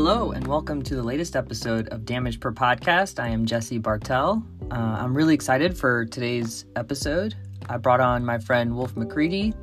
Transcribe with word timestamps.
Hello, 0.00 0.30
and 0.30 0.46
welcome 0.46 0.80
to 0.82 0.94
the 0.94 1.02
latest 1.02 1.34
episode 1.34 1.88
of 1.88 2.04
Damage 2.04 2.38
Per 2.38 2.52
Podcast. 2.52 3.20
I 3.20 3.30
am 3.30 3.44
Jesse 3.44 3.78
Bartel. 3.78 4.46
Uh, 4.70 4.74
I'm 4.74 5.12
really 5.12 5.34
excited 5.34 5.76
for 5.76 6.04
today's 6.06 6.66
episode. 6.76 7.34
I 7.68 7.78
brought 7.78 7.98
on 7.98 8.24
my 8.24 8.38
friend 8.38 8.76
Wolfe 8.76 8.94
MacReady, 8.94 9.54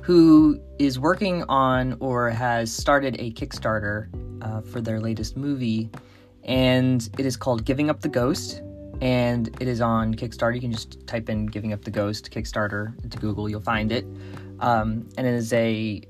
who 0.00 0.60
is 0.78 1.00
working 1.00 1.42
on 1.48 1.96
or 1.98 2.30
has 2.30 2.72
started 2.72 3.16
a 3.18 3.32
Kickstarter 3.32 4.06
uh, 4.42 4.60
for 4.60 4.80
their 4.80 5.00
latest 5.00 5.36
movie, 5.36 5.90
and 6.44 7.10
it 7.18 7.26
is 7.26 7.36
called 7.36 7.64
Giving 7.64 7.90
Up 7.90 8.00
the 8.00 8.08
Ghost. 8.08 8.62
And 9.00 9.48
it 9.60 9.66
is 9.66 9.80
on 9.80 10.14
Kickstarter. 10.14 10.54
You 10.54 10.60
can 10.60 10.72
just 10.72 11.04
type 11.08 11.28
in 11.28 11.46
Giving 11.46 11.72
Up 11.72 11.82
the 11.82 11.90
Ghost 11.90 12.30
Kickstarter 12.30 12.94
into 13.02 13.18
Google, 13.18 13.48
you'll 13.48 13.60
find 13.60 13.90
it. 13.90 14.06
Um, 14.60 15.08
and 15.18 15.26
it 15.26 15.34
is 15.34 15.52
a 15.52 16.02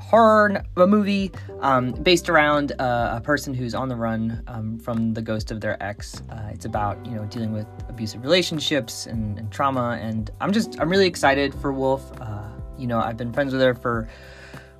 horror 0.00 0.62
a 0.76 0.86
movie 0.86 1.30
um, 1.60 1.92
based 1.92 2.28
around 2.28 2.72
uh, 2.78 3.14
a 3.16 3.20
person 3.20 3.54
who's 3.54 3.74
on 3.74 3.88
the 3.88 3.96
run 3.96 4.42
um, 4.46 4.78
from 4.78 5.14
the 5.14 5.22
ghost 5.22 5.50
of 5.50 5.60
their 5.60 5.80
ex. 5.82 6.22
Uh, 6.30 6.50
it's 6.52 6.64
about 6.64 7.04
you 7.06 7.12
know 7.12 7.24
dealing 7.26 7.52
with 7.52 7.66
abusive 7.88 8.22
relationships 8.22 9.06
and, 9.06 9.38
and, 9.38 9.50
trauma, 9.50 9.98
and 10.00 10.30
I'm 10.40 10.52
just 10.52 10.80
I'm 10.80 10.88
really 10.88 11.06
excited 11.06 11.54
for 11.54 11.72
Wolfe. 11.72 12.10
Uh, 12.20 12.48
you 12.78 12.86
know 12.86 12.98
I've 12.98 13.16
been 13.16 13.32
friends 13.32 13.52
with 13.52 13.62
her 13.62 13.74
for 13.74 14.08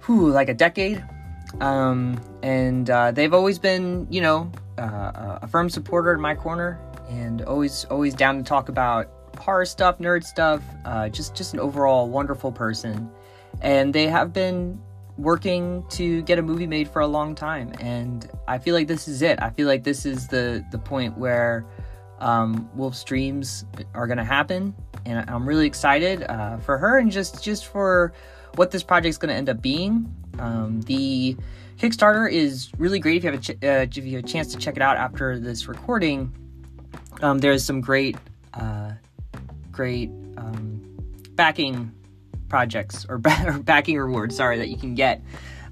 like 0.09 0.49
a 0.49 0.55
decade, 0.55 1.05
um, 1.61 2.21
and 2.43 2.91
uh, 2.91 3.13
they've 3.13 3.35
always 3.35 3.59
been 3.59 4.07
you 4.11 4.21
know 4.21 4.51
uh, 4.79 5.39
a 5.43 5.47
firm 5.47 5.71
supporter 5.71 6.13
in 6.13 6.21
my 6.21 6.35
corner, 6.35 6.81
and 7.09 7.43
always 7.43 7.85
always 7.87 8.15
down 8.15 8.39
to 8.39 8.43
talk 8.43 8.69
about 8.69 9.09
horror 9.39 9.65
stuff, 9.65 9.99
nerd 9.99 10.25
stuff. 10.25 10.63
Uh, 10.85 11.09
just 11.09 11.37
just 11.37 11.55
an 11.55 11.61
overall 11.61 12.09
wonderful 12.09 12.51
person 12.51 13.09
and 13.63 13.95
they 13.95 14.07
have 14.07 14.33
been 14.33 14.81
working 15.21 15.85
to 15.91 16.23
get 16.23 16.39
a 16.39 16.43
movie 16.43 16.67
made 16.67 16.89
for 16.89 17.01
a 17.01 17.07
long 17.07 17.35
time 17.35 17.73
and 17.81 18.31
i 18.49 18.59
feel 18.59 18.75
like 18.75 18.87
this 18.87 19.07
is 19.09 19.23
it. 19.23 19.41
I 19.43 19.51
feel 19.51 19.67
like 19.67 19.85
this 19.85 20.07
is 20.07 20.29
the 20.29 20.65
the 20.71 20.79
point 20.79 21.17
where 21.19 21.67
um, 22.19 22.69
Wolfe's 22.75 23.03
dreams 23.03 23.65
are 23.95 24.07
to 24.19 24.25
happen 24.25 24.75
and 25.07 25.29
i'm 25.31 25.49
really 25.49 25.67
excited 25.67 26.23
uh, 26.25 26.59
for 26.59 26.77
her 26.77 26.99
and 26.99 27.11
just 27.11 27.43
just 27.43 27.67
for 27.67 28.13
what 28.57 28.71
this 28.71 28.83
project 28.83 29.11
is 29.11 29.19
going 29.19 29.29
to 29.29 29.35
end 29.35 29.49
up 29.49 29.63
being. 29.63 30.13
Um, 30.39 30.81
the 30.83 31.37
kickstarter 31.79 32.31
is 32.31 32.71
really 32.79 32.99
great 32.99 33.17
if 33.17 33.25
you 33.25 33.31
have 33.31 33.41
a 33.41 33.43
ch- 33.43 33.65
uh, 33.65 33.99
if 34.01 34.05
you 34.05 34.17
have 34.17 34.25
a 34.25 34.29
chance 34.29 34.53
to 34.53 34.59
check 34.59 34.77
it 34.77 34.83
out 34.83 34.97
after 34.97 35.39
this 35.39 35.69
recording. 35.69 36.33
Um, 37.23 37.39
there's 37.39 37.65
some 37.65 37.81
great 37.81 38.17
uh, 38.55 38.93
great 39.71 40.11
um, 40.37 40.83
backing 41.35 41.93
projects 42.51 43.07
or, 43.09 43.15
or 43.47 43.59
backing 43.61 43.99
rewards, 43.99 44.37
sorry, 44.37 44.59
that 44.59 44.69
you 44.69 44.77
can 44.77 44.95
get. 44.95 45.23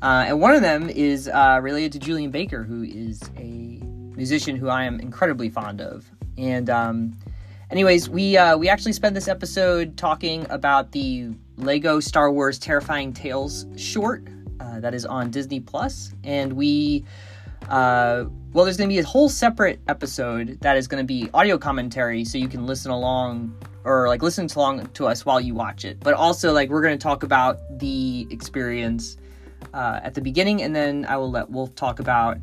Uh, 0.01 0.25
and 0.29 0.41
one 0.41 0.55
of 0.55 0.63
them 0.63 0.89
is 0.89 1.29
uh, 1.29 1.59
related 1.61 1.93
to 1.93 1.99
Julien 1.99 2.31
Baker, 2.31 2.63
who 2.63 2.83
is 2.85 3.21
a 3.37 3.81
musician 4.17 4.57
who 4.57 4.69
I 4.69 4.85
am 4.85 5.01
incredibly 5.01 5.51
fond 5.51 5.81
of. 5.81 6.11
And 6.39 6.71
um, 6.71 7.19
anyways, 7.71 8.09
we 8.09 8.37
uh, 8.37 8.57
we 8.57 8.69
actually 8.69 8.93
spent 8.93 9.15
this 9.15 9.29
episode 9.29 9.97
talking 9.97 10.47
about 10.51 10.93
the 10.93 11.31
Lego 11.57 12.01
Star 12.01 12.31
Wars 12.31 12.59
Terrifying 12.59 13.13
Tales 13.13 13.67
short 13.77 14.27
uh, 14.61 14.81
that 14.81 14.95
is 14.95 15.05
on 15.05 15.31
Disney 15.31 15.61
Plus, 15.61 16.13
and 16.25 16.53
we. 16.55 17.05
Uh, 17.69 18.25
well, 18.55 18.65
there's 18.65 18.79
going 18.79 18.89
to 18.89 18.95
be 18.95 18.99
a 18.99 19.05
whole 19.05 19.29
separate 19.29 19.79
episode 19.89 20.59
that 20.63 20.79
is 20.79 20.89
going 20.89 21.03
to 21.03 21.07
be 21.07 21.29
audio 21.35 21.59
commentary, 21.59 22.25
so 22.25 22.39
you 22.39 22.49
can 22.49 22.67
listen 22.67 22.91
along 22.91 23.55
or 23.89 24.09
like 24.09 24.23
listen 24.23 24.47
to 24.49 24.59
along 24.59 24.87
to 24.89 25.07
us 25.07 25.25
while 25.25 25.41
you 25.41 25.55
watch 25.55 25.85
it. 25.85 25.99
But 26.01 26.15
also 26.15 26.53
like 26.53 26.69
we're 26.69 26.83
gonna 26.83 26.99
talk 26.99 27.23
about 27.23 27.59
the 27.79 28.27
experience 28.31 29.17
uh, 29.73 30.01
at 30.03 30.15
the 30.15 30.21
beginning, 30.21 30.63
and 30.63 30.77
then 30.77 31.07
I 31.09 31.17
will 31.17 31.31
let 31.31 31.51
Wolfe 31.51 31.75
talk 31.75 31.99
about 31.99 32.39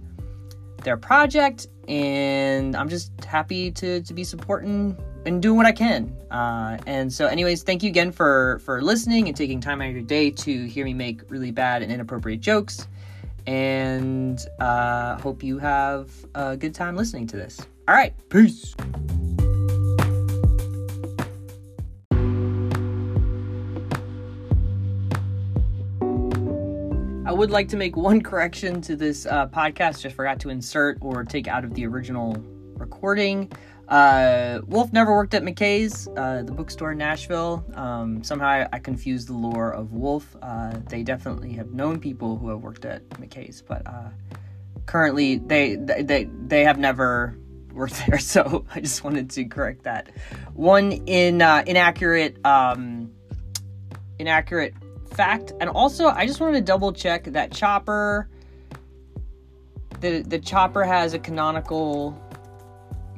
their 0.84 0.98
project. 0.98 1.68
And 1.88 2.76
I'm 2.76 2.90
just 2.90 3.12
happy 3.24 3.72
to 3.72 4.02
to 4.02 4.14
be 4.14 4.24
supporting 4.24 4.98
and 5.26 5.42
doing 5.42 5.58
what 5.58 5.66
I 5.66 5.72
can. 5.72 6.16
Uh, 6.32 6.78
and 6.88 7.12
so, 7.12 7.28
anyways, 7.28 7.64
thank 7.64 7.84
you 7.84 7.90
again 7.90 8.12
for 8.12 8.60
for 8.66 8.82
listening 8.82 9.28
and 9.28 9.38
taking 9.38 9.62
time 9.62 9.82
out 9.82 9.90
of 9.90 9.94
your 9.94 10.04
day 10.04 10.32
to 10.32 10.66
hear 10.66 10.86
me 10.86 10.94
make 10.94 11.22
really 11.30 11.52
bad 11.52 11.84
and 11.84 11.92
inappropriate 11.92 12.42
jokes. 12.42 12.88
And 13.48 14.40
uh, 14.60 15.18
hope 15.20 15.44
you 15.44 15.60
have 15.60 16.10
a 16.34 16.58
good 16.58 16.74
time 16.74 16.96
listening 16.96 17.28
to 17.28 17.38
this. 17.38 17.60
All 17.88 17.94
right, 17.94 18.14
peace. 18.30 18.76
Would 27.36 27.52
like 27.52 27.68
to 27.70 27.78
make 27.78 27.98
one 27.98 28.22
correction 28.30 28.80
to 28.82 28.96
this 28.96 29.26
uh, 29.26 29.48
podcast. 29.48 30.02
Just 30.02 30.16
forgot 30.16 30.40
to 30.40 30.50
insert 30.50 30.98
or 31.02 31.26
take 31.26 31.50
out 31.50 31.66
of 31.66 31.74
the 31.74 31.86
original 31.86 32.38
recording. 32.78 33.52
Uh, 33.90 34.62
Wolfe 34.68 34.94
never 34.94 35.14
worked 35.14 35.34
at 35.34 35.44
McKay's, 35.44 36.08
uh, 36.16 36.44
the 36.44 36.54
bookstore 36.54 36.94
in 36.94 36.98
Nashville. 36.98 37.66
Um, 37.76 38.24
somehow 38.24 38.68
I, 38.72 38.80
confused 38.80 39.28
the 39.28 39.34
lore 39.34 39.72
of 39.72 39.92
Wolfe. 39.92 40.34
Uh, 40.42 40.80
they 40.88 41.04
definitely 41.04 41.52
have 41.54 41.74
known 41.74 42.00
people 42.00 42.38
who 42.38 42.50
have 42.50 42.62
worked 42.62 42.86
at 42.86 43.08
McKay's, 43.10 43.62
but 43.62 43.86
uh, 43.86 44.10
currently 44.86 45.38
they 45.38 45.76
they 45.76 46.30
they 46.48 46.64
have 46.64 46.80
never 46.80 47.38
worked 47.74 48.02
there. 48.08 48.18
So 48.18 48.66
I 48.74 48.80
just 48.80 49.04
wanted 49.04 49.30
to 49.32 49.44
correct 49.46 49.84
that. 49.84 50.10
One 50.54 50.94
in 51.06 51.42
uh, 51.42 51.64
inaccurate 51.68 52.44
um, 52.46 53.12
inaccurate 54.20 54.74
fact. 55.16 55.54
And 55.60 55.70
also, 55.70 56.08
I 56.08 56.26
just 56.26 56.40
wanted 56.40 56.60
to 56.60 56.62
double 56.66 56.92
check 56.92 57.26
that 57.26 57.52
Chopper. 57.52 58.30
The 60.02 60.22
the 60.22 60.40
Chopper 60.40 60.84
has 60.84 61.14
a 61.14 61.20
canonical 61.20 62.22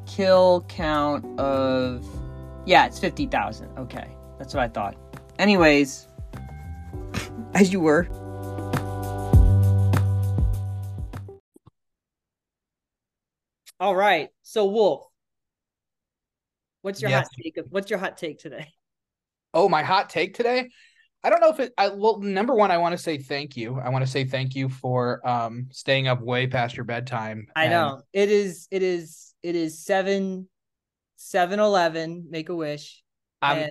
kill 0.06 0.66
count 0.70 1.40
of 1.40 2.06
yeah, 2.66 2.86
it's 2.86 3.00
fifty 3.00 3.26
thousand. 3.26 3.70
Okay, 3.78 4.08
that's 4.38 4.54
what 4.54 4.64
I 4.64 4.68
thought. 4.68 4.96
Anyways, 5.40 6.08
as 7.54 7.74
you 7.74 7.80
were. 7.80 8.08
All 13.80 13.96
right. 13.96 14.30
So 14.42 14.66
Wolfe, 14.66 15.06
what's 16.82 17.02
your 17.02 17.12
yes. 17.12 17.28
hot 17.28 17.44
take? 17.44 17.60
What's 17.70 17.90
your 17.90 18.00
hot 18.00 18.18
take 18.18 18.40
today? 18.40 18.68
Oh, 19.54 19.70
my 19.70 19.84
hot 19.84 20.10
take 20.10 20.34
today. 20.34 20.70
I 21.28 21.30
don't 21.30 21.42
know 21.42 21.50
if 21.50 21.60
it. 21.60 21.74
I, 21.78 21.90
well, 21.90 22.20
number 22.22 22.56
one, 22.56 22.72
I 22.72 22.78
want 22.78 22.94
to 22.94 22.98
say 22.98 23.18
thank 23.18 23.58
you. 23.58 23.78
I 23.84 23.90
want 23.90 24.06
to 24.06 24.10
say 24.10 24.24
thank 24.24 24.56
you 24.56 24.70
for 24.70 25.28
um 25.28 25.68
staying 25.72 26.08
up 26.08 26.22
way 26.22 26.48
past 26.48 26.78
your 26.78 26.86
bedtime. 26.86 27.48
I 27.54 27.66
and... 27.66 27.72
know 27.72 28.02
it 28.14 28.32
is. 28.32 28.70
It 28.72 28.82
is. 28.82 29.34
It 29.44 29.58
is 29.58 29.84
seven, 29.84 30.48
seven 31.18 31.60
eleven. 31.60 32.28
Make 32.30 32.48
a 32.48 32.56
wish. 32.56 33.04
Um, 33.42 33.66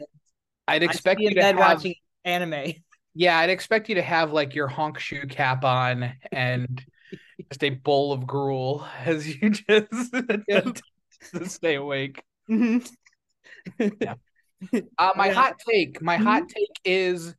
I'd 0.68 0.82
expect 0.82 1.20
you 1.20 1.30
to 1.30 1.34
bed 1.34 1.56
have, 1.56 1.76
watching 1.76 1.94
anime. 2.24 2.74
Yeah, 3.18 3.38
I'd 3.38 3.48
expect 3.48 3.88
you 3.88 3.94
to 3.94 4.02
have 4.02 4.34
like 4.34 4.54
your 4.54 4.68
honk 4.68 4.98
shoe 4.98 5.26
cap 5.26 5.64
on 5.64 6.12
and 6.30 6.84
just 7.48 7.64
a 7.64 7.70
bowl 7.70 8.12
of 8.12 8.26
gruel 8.26 8.86
as 9.06 9.26
you 9.26 9.48
just, 9.48 10.12
to 10.12 10.82
stay 11.46 11.76
awake. 11.76 12.22
Mm-hmm. 12.50 13.88
yeah. 14.02 14.16
Uh, 14.98 15.10
my 15.16 15.30
hot 15.30 15.58
take, 15.66 16.02
my 16.02 16.18
hot 16.18 16.42
mm-hmm. 16.42 16.48
take 16.48 16.80
is, 16.84 17.34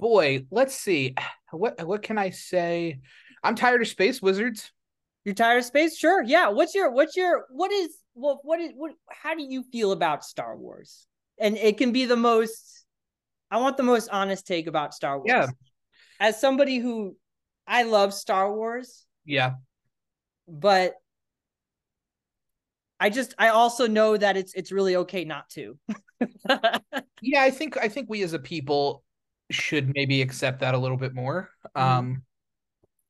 boy, 0.00 0.46
let's 0.50 0.74
see, 0.74 1.14
what 1.50 1.86
what 1.86 2.02
can 2.02 2.18
I 2.18 2.30
say? 2.30 3.00
I'm 3.42 3.54
tired 3.54 3.82
of 3.82 3.88
space 3.88 4.20
wizards. 4.20 4.72
You're 5.24 5.34
tired 5.34 5.58
of 5.58 5.64
space? 5.64 5.96
Sure. 5.96 6.22
Yeah. 6.22 6.48
What's 6.48 6.74
your 6.74 6.90
what's 6.90 7.16
your 7.16 7.44
what 7.50 7.70
is 7.70 7.96
what 8.14 8.38
what 8.42 8.60
is 8.60 8.72
what 8.74 8.92
how 9.08 9.34
do 9.34 9.42
you 9.42 9.62
feel 9.62 9.92
about 9.92 10.24
Star 10.24 10.56
Wars? 10.56 11.06
And 11.38 11.56
it 11.56 11.78
can 11.78 11.92
be 11.92 12.06
the 12.06 12.16
most 12.16 12.84
I 13.50 13.58
want 13.58 13.76
the 13.76 13.82
most 13.82 14.08
honest 14.10 14.46
take 14.46 14.66
about 14.66 14.94
Star 14.94 15.18
Wars. 15.18 15.28
Yeah. 15.28 15.46
As 16.18 16.40
somebody 16.40 16.78
who 16.78 17.16
I 17.66 17.82
love 17.82 18.14
Star 18.14 18.52
Wars. 18.52 19.06
Yeah. 19.24 19.54
But 20.48 20.94
I 22.98 23.08
just 23.10 23.34
I 23.38 23.48
also 23.48 23.86
know 23.86 24.16
that 24.16 24.36
it's 24.36 24.54
it's 24.54 24.72
really 24.72 24.96
okay 24.96 25.24
not 25.24 25.48
to. 25.50 25.78
yeah, 27.22 27.42
I 27.42 27.50
think 27.50 27.78
I 27.78 27.88
think 27.88 28.10
we 28.10 28.22
as 28.22 28.34
a 28.34 28.38
people 28.38 29.02
should 29.50 29.92
maybe 29.94 30.22
accept 30.22 30.60
that 30.60 30.74
a 30.74 30.78
little 30.78 30.96
bit 30.96 31.14
more. 31.14 31.50
Mm-hmm. 31.76 31.98
Um 31.98 32.22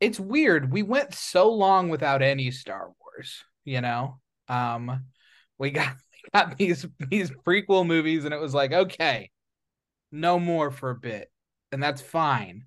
it's 0.00 0.18
weird. 0.18 0.72
We 0.72 0.82
went 0.82 1.14
so 1.14 1.50
long 1.50 1.90
without 1.90 2.22
any 2.22 2.50
Star 2.50 2.90
Wars, 3.00 3.44
you 3.64 3.80
know. 3.80 4.20
Um 4.48 5.04
we 5.58 5.70
got 5.70 5.94
we 6.24 6.38
got 6.38 6.58
these 6.58 6.86
these 6.98 7.30
prequel 7.30 7.86
movies 7.86 8.24
and 8.24 8.34
it 8.34 8.40
was 8.40 8.54
like, 8.54 8.72
okay, 8.72 9.30
no 10.12 10.38
more 10.38 10.70
for 10.70 10.90
a 10.90 10.96
bit. 10.96 11.30
And 11.72 11.82
that's 11.82 12.00
fine. 12.00 12.66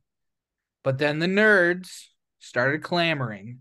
But 0.84 0.98
then 0.98 1.20
the 1.20 1.28
nerds 1.28 2.06
started 2.40 2.84
clamoring 2.84 3.60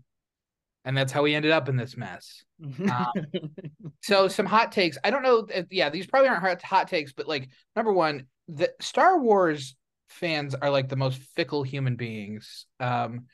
and 0.85 0.97
that's 0.97 1.11
how 1.11 1.23
we 1.23 1.33
ended 1.33 1.51
up 1.51 1.69
in 1.69 1.77
this 1.77 1.95
mess. 1.95 2.43
Um, 2.89 3.11
so 4.01 4.27
some 4.27 4.45
hot 4.45 4.71
takes. 4.71 4.97
I 5.03 5.09
don't 5.09 5.23
know. 5.23 5.47
If, 5.49 5.67
yeah, 5.71 5.89
these 5.89 6.07
probably 6.07 6.29
aren't 6.29 6.43
hot, 6.43 6.61
hot 6.61 6.87
takes, 6.87 7.13
but 7.13 7.27
like 7.27 7.49
number 7.75 7.93
one, 7.93 8.25
the 8.47 8.71
Star 8.81 9.19
Wars 9.19 9.75
fans 10.13 10.55
are 10.55 10.69
like 10.69 10.89
the 10.89 10.95
most 10.95 11.19
fickle 11.35 11.63
human 11.63 11.95
beings. 11.95 12.65
Um, 12.79 13.25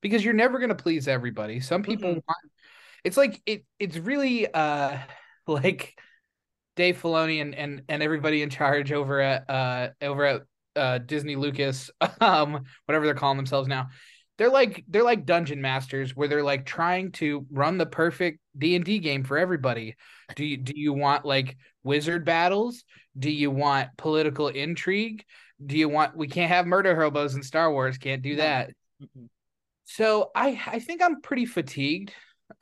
because 0.00 0.24
you're 0.24 0.34
never 0.34 0.58
going 0.58 0.68
to 0.68 0.74
please 0.74 1.08
everybody. 1.08 1.60
Some 1.60 1.82
people 1.82 2.10
Mm-mm. 2.10 2.22
want 2.26 2.38
it's 3.04 3.16
like 3.16 3.40
it 3.46 3.64
it's 3.78 3.96
really 3.96 4.52
uh 4.52 4.98
like 5.46 5.98
Dave 6.76 7.00
Filoni 7.00 7.40
and 7.40 7.54
and 7.54 7.82
and 7.88 8.02
everybody 8.02 8.42
in 8.42 8.50
charge 8.50 8.92
over 8.92 9.20
at 9.20 9.48
uh 9.50 9.90
over 10.02 10.24
at 10.24 10.42
uh 10.76 10.98
Disney 10.98 11.36
Lucas 11.36 11.90
um 12.20 12.64
whatever 12.86 13.04
they're 13.04 13.14
calling 13.14 13.36
themselves 13.36 13.68
now. 13.68 13.88
They're 14.38 14.50
like 14.50 14.84
they're 14.88 15.02
like 15.02 15.26
dungeon 15.26 15.60
masters 15.60 16.14
where 16.14 16.28
they're 16.28 16.44
like 16.44 16.64
trying 16.64 17.10
to 17.12 17.44
run 17.50 17.76
the 17.76 17.86
perfect 17.86 18.38
D&D 18.56 19.00
game 19.00 19.24
for 19.24 19.36
everybody. 19.36 19.96
Do 20.36 20.44
you 20.44 20.56
do 20.56 20.72
you 20.76 20.92
want 20.92 21.24
like 21.24 21.56
wizard 21.82 22.24
battles? 22.24 22.84
Do 23.18 23.30
you 23.30 23.50
want 23.50 23.88
political 23.96 24.46
intrigue? 24.48 25.24
Do 25.64 25.76
you 25.76 25.88
want 25.88 26.16
we 26.16 26.28
can't 26.28 26.50
have 26.50 26.66
murder 26.66 26.94
hobos 26.94 27.34
in 27.34 27.42
Star 27.42 27.72
Wars, 27.72 27.98
can't 27.98 28.22
do 28.22 28.36
that. 28.36 28.70
So 29.86 30.30
I 30.36 30.60
I 30.66 30.78
think 30.78 31.02
I'm 31.02 31.20
pretty 31.20 31.44
fatigued. 31.44 32.12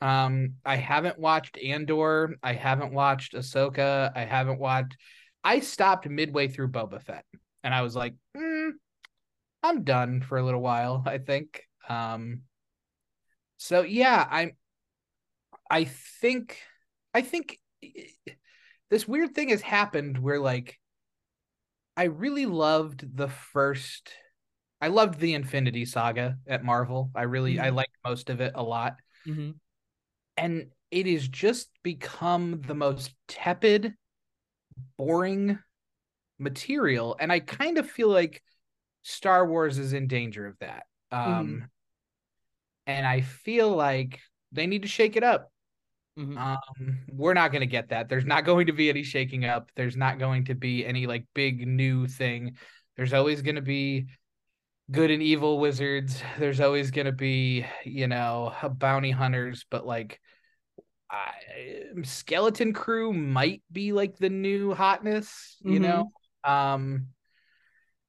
Um, 0.01 0.55
I 0.65 0.77
haven't 0.77 1.19
watched 1.19 1.57
Andor. 1.57 2.37
I 2.41 2.53
haven't 2.53 2.91
watched 2.91 3.33
Ahsoka. 3.33 4.11
I 4.15 4.25
haven't 4.25 4.59
watched. 4.59 4.97
I 5.43 5.59
stopped 5.59 6.09
midway 6.09 6.47
through 6.47 6.71
Boba 6.71 7.01
Fett, 7.01 7.23
and 7.63 7.73
I 7.73 7.83
was 7.83 7.95
like, 7.95 8.15
mm, 8.35 8.71
I'm 9.61 9.83
done 9.83 10.21
for 10.21 10.37
a 10.39 10.43
little 10.43 10.61
while. 10.61 11.03
I 11.05 11.19
think. 11.19 11.66
Um, 11.87 12.41
so 13.57 13.81
yeah, 13.81 14.27
I'm. 14.29 14.51
I 15.69 15.85
think. 15.85 16.59
I 17.13 17.21
think 17.21 17.59
this 18.89 19.07
weird 19.07 19.33
thing 19.33 19.49
has 19.49 19.61
happened 19.61 20.17
where 20.17 20.39
like. 20.39 20.79
I 21.95 22.03
really 22.05 22.45
loved 22.45 23.17
the 23.17 23.27
first. 23.27 24.11
I 24.79 24.89
loved 24.89 25.19
the 25.19 25.33
Infinity 25.33 25.85
Saga 25.85 26.37
at 26.45 26.63
Marvel. 26.63 27.09
I 27.15 27.23
really 27.23 27.59
I 27.59 27.69
Mhm. 27.69 27.75
liked 27.75 27.97
most 28.05 28.29
of 28.29 28.39
it 28.39 28.51
a 28.53 28.61
lot 28.61 28.97
Mhm. 29.25 29.55
and 30.37 30.71
it 30.91 31.07
is 31.07 31.27
just 31.27 31.69
become 31.83 32.61
the 32.61 32.75
most 32.75 33.13
tepid 33.27 33.93
boring 34.97 35.59
material 36.39 37.15
and 37.19 37.31
i 37.31 37.39
kind 37.39 37.77
of 37.77 37.89
feel 37.89 38.09
like 38.09 38.43
star 39.01 39.45
wars 39.47 39.79
is 39.79 39.93
in 39.93 40.07
danger 40.07 40.45
of 40.45 40.57
that 40.59 40.85
um 41.11 41.67
and 42.87 43.05
i 43.05 43.21
feel 43.21 43.69
like 43.69 44.19
they 44.51 44.65
need 44.65 44.81
to 44.81 44.87
shake 44.87 45.15
it 45.15 45.23
up. 45.23 45.51
Mhm. 46.17 46.37
um 46.37 46.97
we're 47.11 47.35
not 47.35 47.51
going 47.51 47.61
to 47.61 47.67
get 47.67 47.89
that. 47.89 48.09
There's 48.09 48.25
not 48.25 48.45
going 48.45 48.67
to 48.67 48.73
be 48.73 48.89
any 48.89 49.03
shaking 49.03 49.45
up. 49.45 49.69
There's 49.75 49.95
not 49.97 50.17
going 50.17 50.45
to 50.45 50.55
be 50.55 50.83
any 50.85 51.05
like 51.05 51.25
big 51.35 51.67
new 51.67 52.07
thing. 52.07 52.57
There's 52.95 53.13
always 53.13 53.43
going 53.43 53.55
to 53.57 53.61
be 53.61 54.07
good 54.89 55.11
and 55.11 55.21
evil 55.21 55.59
wizards. 55.59 56.23
There's 56.39 56.61
always 56.61 56.89
going 56.91 57.05
to 57.05 57.11
be 57.11 57.65
you 57.85 58.07
know 58.07 58.53
bounty 58.77 59.11
hunters 59.11 59.65
but 59.69 59.85
like 59.85 60.19
I, 61.11 61.31
skeleton 62.03 62.73
crew 62.73 63.13
might 63.13 63.61
be 63.71 63.93
like 63.93 64.17
the 64.17 64.29
new 64.29 64.73
hotness 64.73 65.57
you 65.61 65.79
Mhm. 65.79 65.83
know? 65.83 66.11
Um 66.43 67.07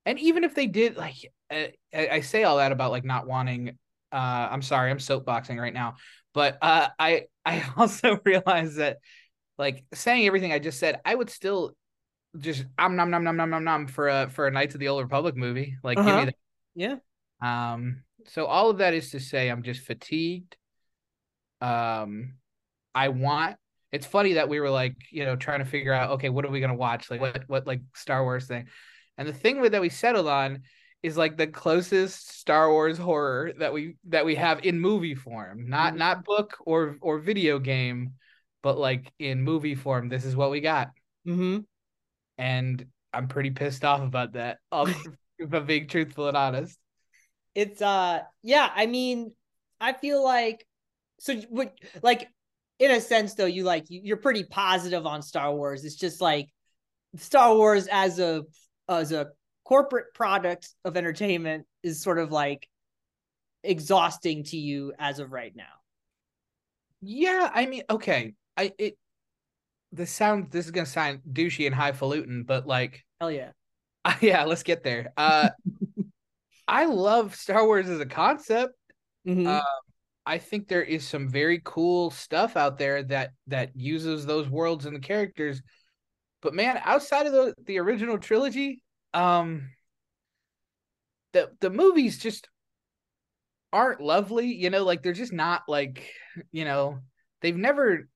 and 0.06 0.18
even 0.18 0.44
if 0.44 0.54
they 0.54 0.66
did 0.66 0.96
like 0.96 1.16
I, 1.50 1.72
I 1.92 2.20
say 2.20 2.44
all 2.44 2.56
that 2.58 2.72
about 2.72 2.90
like 2.90 3.04
not 3.04 3.26
wanting 3.26 3.78
uh 4.12 4.48
i'm 4.50 4.62
sorry 4.62 4.90
i'm 4.90 4.98
soapboxing 4.98 5.60
right 5.60 5.74
now 5.74 5.96
but 6.34 6.58
uh 6.62 6.88
i 6.98 7.24
i 7.44 7.62
also 7.76 8.18
realize 8.24 8.76
that 8.76 8.98
like 9.58 9.84
saying 9.94 10.26
everything 10.26 10.52
i 10.52 10.58
just 10.58 10.78
said 10.78 11.00
i 11.04 11.14
would 11.14 11.30
still 11.30 11.74
just 12.38 12.64
i'm 12.78 12.96
nom 12.96 13.10
nom 13.10 13.24
nom 13.24 13.36
nom 13.36 13.50
nom 13.50 13.64
nom 13.64 13.86
for 13.86 14.08
a 14.08 14.28
for 14.30 14.46
a 14.46 14.50
knights 14.50 14.74
of 14.74 14.80
the 14.80 14.88
old 14.88 15.02
republic 15.02 15.36
movie 15.36 15.76
like 15.82 15.98
Uh-huh. 15.98 16.18
give 16.18 16.26
me 16.26 16.32
Yeah. 16.74 16.96
um 17.42 18.02
so 18.26 18.46
all 18.46 18.70
of 18.70 18.78
that 18.78 18.94
is 18.94 19.10
to 19.10 19.20
say 19.20 19.48
i'm 19.48 19.62
just 19.62 19.80
fatigued 19.80 20.56
um 21.60 22.34
i 22.94 23.08
want 23.08 23.56
it's 23.90 24.06
funny 24.06 24.34
that 24.34 24.48
we 24.48 24.60
were 24.60 24.70
like 24.70 24.94
you 25.10 25.24
know 25.24 25.36
trying 25.36 25.60
to 25.60 25.64
figure 25.64 25.92
out 25.92 26.12
okay 26.12 26.28
what 26.28 26.44
are 26.44 26.50
we 26.50 26.60
going 26.60 26.70
to 26.70 26.76
watch 26.76 27.10
like 27.10 27.20
what 27.20 27.42
what 27.48 27.66
like 27.66 27.80
star 27.94 28.22
wars 28.22 28.46
thing 28.46 28.66
and 29.16 29.26
the 29.26 29.32
thing 29.32 29.60
that 29.62 29.80
we 29.80 29.88
settled 29.88 30.28
on 30.28 30.62
is 31.02 31.16
like 31.16 31.36
the 31.36 31.46
closest 31.46 32.38
star 32.38 32.70
wars 32.70 32.98
horror 32.98 33.52
that 33.58 33.72
we 33.72 33.96
that 34.08 34.24
we 34.24 34.34
have 34.34 34.64
in 34.64 34.80
movie 34.80 35.14
form 35.14 35.68
not 35.68 35.94
Mhm. 35.94 35.98
not 35.98 36.24
book 36.24 36.56
or 36.66 36.96
or 37.00 37.18
video 37.18 37.58
game 37.58 38.14
but 38.62 38.78
like 38.78 39.12
in 39.18 39.42
movie 39.42 39.74
form 39.76 40.08
this 40.08 40.24
is 40.24 40.36
what 40.36 40.50
we 40.50 40.60
got 40.60 40.90
Mm-hmm. 41.26 41.58
and 42.38 42.86
i'm 43.12 43.28
pretty 43.28 43.50
pissed 43.50 43.84
off 43.84 44.00
about 44.02 44.32
that 44.32 44.58
I'll, 44.72 44.86
if 45.38 45.52
i'm 45.52 45.66
being 45.66 45.86
truthful 45.88 46.28
and 46.28 46.36
honest 46.36 46.78
It's 47.54 47.82
uh 47.82 48.20
yeah, 48.42 48.70
I 48.74 48.86
mean, 48.86 49.32
I 49.80 49.92
feel 49.92 50.22
like 50.22 50.64
so 51.18 51.34
what 51.50 51.74
like 52.02 52.28
in 52.78 52.90
a 52.90 53.00
sense 53.00 53.34
though, 53.34 53.46
you 53.50 53.64
like 53.64 53.84
you're 53.88 54.16
pretty 54.18 54.44
positive 54.44 55.06
on 55.06 55.22
Star 55.22 55.52
Wars. 55.54 55.84
It's 55.84 55.96
just 55.96 56.20
like 56.20 56.48
Star 57.16 57.56
Wars 57.56 57.88
as 57.90 58.18
a 58.20 58.44
as 58.88 59.12
a 59.12 59.28
corporate 59.68 60.14
product 60.14 60.70
of 60.86 60.96
entertainment 60.96 61.66
is 61.82 62.00
sort 62.00 62.18
of 62.18 62.32
like 62.32 62.66
exhausting 63.62 64.42
to 64.42 64.56
you 64.56 64.94
as 64.98 65.18
of 65.18 65.30
right 65.30 65.54
now. 65.54 65.64
Yeah, 67.02 67.50
I 67.52 67.66
mean, 67.66 67.82
okay. 67.90 68.32
I 68.56 68.72
it 68.78 68.96
this 69.92 70.10
sound 70.10 70.50
this 70.50 70.64
is 70.64 70.70
gonna 70.70 70.86
sound 70.86 71.20
douchey 71.30 71.66
and 71.66 71.74
highfalutin, 71.74 72.44
but 72.44 72.66
like 72.66 73.04
Hell 73.20 73.30
yeah. 73.30 73.50
yeah, 74.22 74.44
let's 74.44 74.62
get 74.62 74.82
there. 74.82 75.12
Uh 75.18 75.50
I 76.68 76.86
love 76.86 77.34
Star 77.34 77.66
Wars 77.66 77.90
as 77.90 78.00
a 78.00 78.06
concept. 78.06 78.72
Mhm. 79.26 79.46
Uh, 79.46 79.62
I 80.24 80.38
think 80.38 80.68
there 80.68 80.82
is 80.82 81.06
some 81.06 81.28
very 81.28 81.60
cool 81.62 82.10
stuff 82.10 82.56
out 82.56 82.78
there 82.78 83.02
that 83.02 83.32
that 83.48 83.76
uses 83.76 84.24
those 84.24 84.48
worlds 84.48 84.86
and 84.86 84.96
the 84.96 85.00
characters. 85.00 85.60
But 86.40 86.54
man, 86.54 86.80
outside 86.84 87.26
of 87.26 87.32
the 87.32 87.54
the 87.66 87.78
original 87.78 88.16
trilogy, 88.16 88.80
um 89.14 89.70
the 91.32 91.50
the 91.60 91.70
movies 91.70 92.18
just 92.18 92.48
aren't 93.72 94.00
lovely, 94.00 94.46
you 94.54 94.70
know, 94.70 94.84
like 94.84 95.02
they're 95.02 95.12
just 95.12 95.32
not 95.32 95.62
like, 95.68 96.10
you 96.52 96.64
know, 96.64 96.98
they've 97.42 97.56
never 97.56 98.08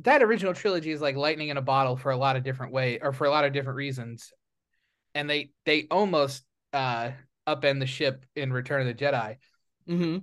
that 0.00 0.22
original 0.22 0.54
trilogy 0.54 0.90
is 0.90 1.00
like 1.00 1.16
lightning 1.16 1.48
in 1.48 1.56
a 1.56 1.62
bottle 1.62 1.96
for 1.96 2.10
a 2.10 2.16
lot 2.16 2.36
of 2.36 2.42
different 2.42 2.72
way 2.72 2.98
or 3.00 3.12
for 3.12 3.26
a 3.26 3.30
lot 3.30 3.44
of 3.44 3.52
different 3.52 3.76
reasons. 3.76 4.32
And 5.14 5.30
they 5.30 5.50
they 5.64 5.86
almost 5.90 6.44
uh 6.72 7.12
upend 7.46 7.80
the 7.80 7.86
ship 7.86 8.24
in 8.34 8.52
Return 8.52 8.80
of 8.80 8.86
the 8.86 9.04
Jedi. 9.04 9.36
Mhm. 9.88 10.22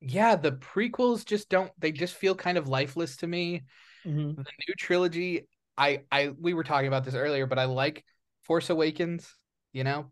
Yeah, 0.00 0.36
the 0.36 0.52
prequels 0.52 1.24
just 1.24 1.48
don't 1.48 1.72
they 1.78 1.90
just 1.90 2.14
feel 2.14 2.34
kind 2.34 2.58
of 2.58 2.68
lifeless 2.68 3.16
to 3.18 3.26
me. 3.26 3.64
Mhm. 4.04 4.36
The 4.36 4.44
new 4.68 4.74
trilogy, 4.78 5.48
I 5.76 6.02
I 6.10 6.30
we 6.38 6.54
were 6.54 6.64
talking 6.64 6.88
about 6.88 7.04
this 7.04 7.14
earlier, 7.14 7.46
but 7.46 7.58
I 7.58 7.64
like 7.64 8.04
Force 8.42 8.70
Awakens, 8.70 9.32
you 9.72 9.84
know. 9.84 10.10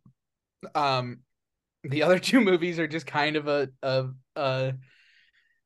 Um 0.74 1.20
the 1.82 2.02
other 2.02 2.18
two 2.20 2.40
movies 2.40 2.78
are 2.78 2.88
just 2.88 3.06
kind 3.06 3.36
of 3.36 3.48
a 3.48 3.68
a, 3.82 4.06
a 4.36 4.74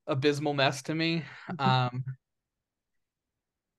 abysmal 0.06 0.54
mess 0.54 0.82
to 0.82 0.94
me. 0.94 1.24
Um 1.58 2.04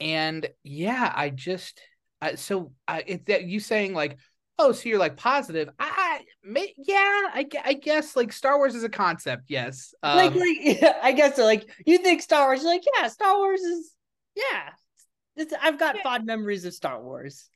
and 0.01 0.47
yeah, 0.63 1.11
I 1.13 1.29
just 1.29 1.81
I, 2.21 2.35
so 2.35 2.71
I 2.87 3.03
it's 3.05 3.25
that 3.25 3.43
you 3.43 3.59
saying 3.59 3.93
like 3.93 4.17
oh 4.57 4.71
so 4.71 4.89
you're 4.89 4.99
like 4.99 5.15
positive 5.15 5.69
I, 5.79 6.21
may, 6.43 6.73
yeah 6.77 7.21
I, 7.33 7.47
I 7.63 7.73
guess 7.73 8.15
like 8.15 8.33
Star 8.33 8.57
Wars 8.57 8.75
is 8.75 8.83
a 8.83 8.89
concept 8.89 9.43
yes 9.47 9.93
um, 10.03 10.17
like, 10.17 10.35
like 10.35 10.57
yeah, 10.81 10.97
I 11.01 11.13
guess 11.13 11.37
so. 11.37 11.45
Like 11.45 11.69
you 11.85 11.97
think 11.97 12.21
Star 12.21 12.47
Wars, 12.47 12.61
you're 12.61 12.71
like, 12.71 12.83
yeah, 12.97 13.07
Star 13.07 13.37
Wars 13.37 13.61
is 13.61 13.93
yeah. 14.35 14.69
It's, 15.35 15.53
I've 15.61 15.79
got 15.79 15.99
fond 15.99 16.25
memories 16.25 16.65
of 16.65 16.73
Star 16.73 17.01
Wars. 17.01 17.49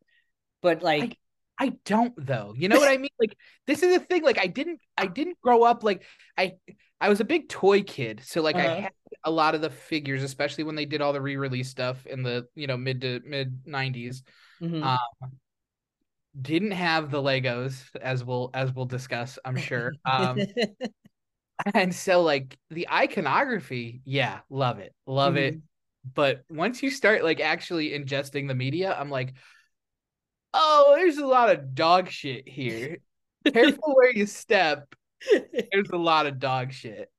But 0.62 0.82
like 0.84 1.18
I 1.60 1.74
don't 1.86 2.14
though. 2.18 2.54
You 2.58 2.70
know 2.70 2.80
what 2.80 2.90
I 2.90 2.98
mean? 2.98 3.10
Like 3.20 3.38
this 3.68 3.84
is 3.84 3.98
the 3.98 4.06
thing. 4.06 4.24
Like 4.24 4.40
I 4.40 4.48
didn't 4.48 4.80
I 4.98 5.08
didn't 5.08 5.40
grow 5.42 5.64
up 5.64 5.84
like 5.84 6.04
I 6.38 6.54
I 7.02 7.10
was 7.10 7.20
a 7.20 7.26
big 7.26 7.50
toy 7.50 7.84
kid. 7.84 8.22
So 8.26 8.42
like 8.42 8.60
I 8.60 8.68
Uh-huh. 8.68 8.82
had 8.84 8.92
a 9.26 9.32
lot 9.32 9.56
of 9.56 9.62
the 9.62 9.70
figures, 9.70 10.24
especially 10.24 10.64
when 10.64 10.76
they 10.76 10.86
did 10.86 11.02
all 11.02 11.14
the 11.14 11.22
re-release 11.22 11.70
stuff 11.70 12.06
in 12.06 12.24
the, 12.24 12.48
you 12.56 12.68
know, 12.68 12.78
mid 12.78 13.02
to 13.02 13.22
mid 13.26 13.66
90s. 13.66 14.24
mhm. 14.60 14.82
Um 14.82 15.00
didn't 16.40 16.72
have 16.72 17.12
the 17.12 17.22
Legos 17.22 17.84
as 18.02 18.24
we'll 18.24 18.50
as 18.54 18.72
we'll 18.74 18.86
discuss, 18.86 19.38
I'm 19.46 19.56
sure. 19.58 19.94
Um 20.06 20.50
and 21.74 21.94
so 21.94 22.22
like 22.22 22.58
the 22.70 22.90
iconography, 22.90 24.02
yeah, 24.06 24.40
love 24.50 24.80
it. 24.80 24.94
Love 25.06 25.38
it. 25.38 25.60
But 26.14 26.44
once 26.50 26.84
you 26.84 26.92
start 26.92 27.24
like 27.24 27.40
actually 27.40 27.92
ingesting 27.92 28.48
the 28.48 28.56
media, 28.56 28.96
I'm 28.98 29.10
like, 29.10 29.34
oh, 30.54 30.94
there's 30.98 31.18
a 31.18 31.26
lot 31.26 31.50
of 31.50 31.74
dog 31.74 32.10
shit 32.10 32.48
here. 32.48 32.98
Careful 33.52 33.96
where 33.96 34.12
you 34.12 34.26
step. 34.26 34.94
There's 35.72 35.90
a 35.92 35.98
lot 35.98 36.26
of 36.26 36.40
dog 36.40 36.74
shit. 36.74 37.10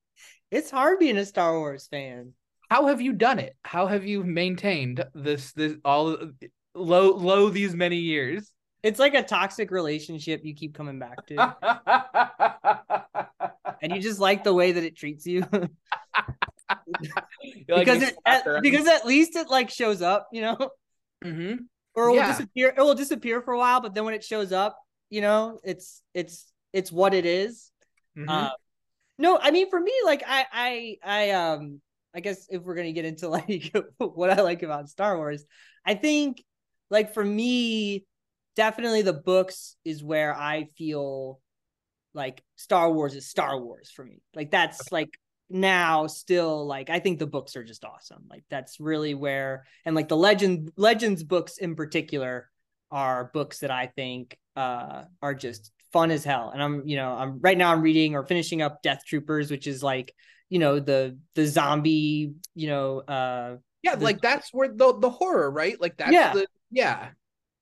it's 0.51 0.71
hard 0.71 0.99
being 0.99 1.17
a 1.17 1.25
Star 1.25 1.59
Wars 1.59 1.87
fan. 1.91 2.33
How 2.71 2.87
have 2.87 3.01
you 3.01 3.13
done 3.13 3.39
it? 3.39 3.57
How 3.63 3.87
have 3.87 4.05
you 4.05 4.25
maintained 4.25 5.05
this 5.15 5.53
this 5.53 5.75
all 5.85 6.17
low 6.75 7.15
low 7.15 7.51
these 7.51 7.75
many 7.75 7.99
years? 7.99 8.51
It's 8.85 9.01
like 9.01 9.15
a 9.15 9.23
toxic 9.23 9.71
relationship 9.71 10.45
you 10.45 10.55
keep 10.55 10.75
coming 10.75 10.99
back 10.99 11.27
to. 11.29 11.57
and 13.83 13.93
you 13.93 14.01
just 14.01 14.21
like 14.21 14.45
the 14.45 14.53
way 14.55 14.73
that 14.73 14.85
it 14.85 14.95
treats 14.97 15.27
you 15.27 15.45
like, 15.51 15.71
because 17.69 18.03
you 18.03 18.09
it 18.09 18.17
at, 18.27 18.45
because 18.63 18.87
at 18.87 19.07
least 19.07 19.37
it 19.37 19.49
like 19.49 19.71
shows 19.71 20.03
up, 20.03 20.29
you 20.33 20.43
know, 20.43 20.57
Mhm. 21.25 21.59
or 21.95 22.09
it 22.09 22.11
will 22.11 22.17
Yeah. 22.17 22.27
disappear. 22.29 22.75
It 22.77 22.81
will 22.81 22.95
disappear 22.95 23.41
for 23.43 23.55
a 23.55 23.59
while, 23.59 23.81
but 23.81 23.95
then 23.95 24.05
when 24.05 24.15
it 24.15 24.25
shows 24.25 24.53
up, 24.53 24.79
you 25.11 25.21
know, 25.21 25.59
it's 25.65 26.03
it's 26.13 26.53
it's 26.73 26.93
what 26.93 27.15
it 27.15 27.25
is. 27.27 27.71
Mhm. 28.17 28.29
Uh, 28.29 28.51
no, 29.19 29.39
I 29.41 29.51
mean 29.51 29.71
for 29.71 29.81
me, 29.81 29.93
like 30.05 30.23
I 30.27 30.45
I 30.53 30.97
I 31.03 31.31
um 31.31 31.81
I 32.15 32.21
guess 32.21 32.47
if 32.51 32.63
we're 32.63 32.75
gonna 32.75 32.93
get 32.93 33.05
into 33.05 33.29
like 33.29 33.73
what 33.99 34.31
I 34.31 34.43
like 34.43 34.63
about 34.63 34.89
Star 34.89 35.17
Wars, 35.17 35.45
I 35.87 35.95
think 35.95 36.43
like 36.91 37.15
for 37.15 37.25
me, 37.25 38.05
definitely 38.57 39.03
the 39.03 39.13
books 39.13 39.77
is 39.85 40.03
where 40.03 40.35
I 40.35 40.65
feel 40.77 41.41
like 42.15 42.43
Star 42.57 42.91
Wars 42.93 43.15
is 43.15 43.29
Star 43.29 43.61
Wars 43.61 43.91
for 43.95 44.05
me. 44.05 44.21
Like 44.35 44.51
that's 44.51 44.93
like 44.93 45.11
now 45.51 46.07
still 46.07 46.67
like 46.67 46.91
I 46.91 47.01
think 47.01 47.19
the 47.19 47.27
books 47.27 47.57
are 47.57 47.65
just 47.65 47.85
awesome. 47.85 48.25
Like 48.31 48.45
that's 48.51 48.81
really 48.81 49.15
where 49.15 49.65
and 49.85 49.95
like 49.95 50.09
the 50.09 50.17
legend 50.17 50.71
legends 50.77 51.23
books 51.23 51.59
in 51.59 51.75
particular 51.75 52.49
are 52.91 53.31
books 53.35 53.59
that 53.61 53.71
I 53.71 53.87
think 53.89 54.39
uh 54.57 55.05
are 55.21 55.35
just 55.35 55.73
fun 55.93 56.11
as 56.11 56.25
hell. 56.25 56.51
And 56.53 56.63
I'm 56.63 56.87
you 56.87 56.97
know 56.97 57.11
I'm 57.13 57.41
right 57.41 57.59
now 57.59 57.73
I'm 57.73 57.83
reading 57.83 58.15
or 58.15 58.25
finishing 58.25 58.63
up 58.63 58.83
Death 58.83 59.03
Troopers, 59.07 59.51
which 59.51 59.67
is 59.67 59.83
like 59.83 60.15
you 60.49 60.59
know 60.61 60.79
the 60.79 61.19
the 61.35 61.47
zombie 61.47 62.33
you 62.55 62.69
know 62.69 63.01
uh 63.01 63.57
yeah, 63.83 63.97
the- 63.97 64.05
like 64.05 64.21
that's 64.23 64.49
where 64.53 64.69
the 64.69 64.97
the 64.99 65.11
horror, 65.11 65.51
right? 65.51 65.79
Like 65.81 65.97
that's 65.97 66.13
Yeah. 66.13 66.33
the 66.33 66.47
yeah. 66.71 67.11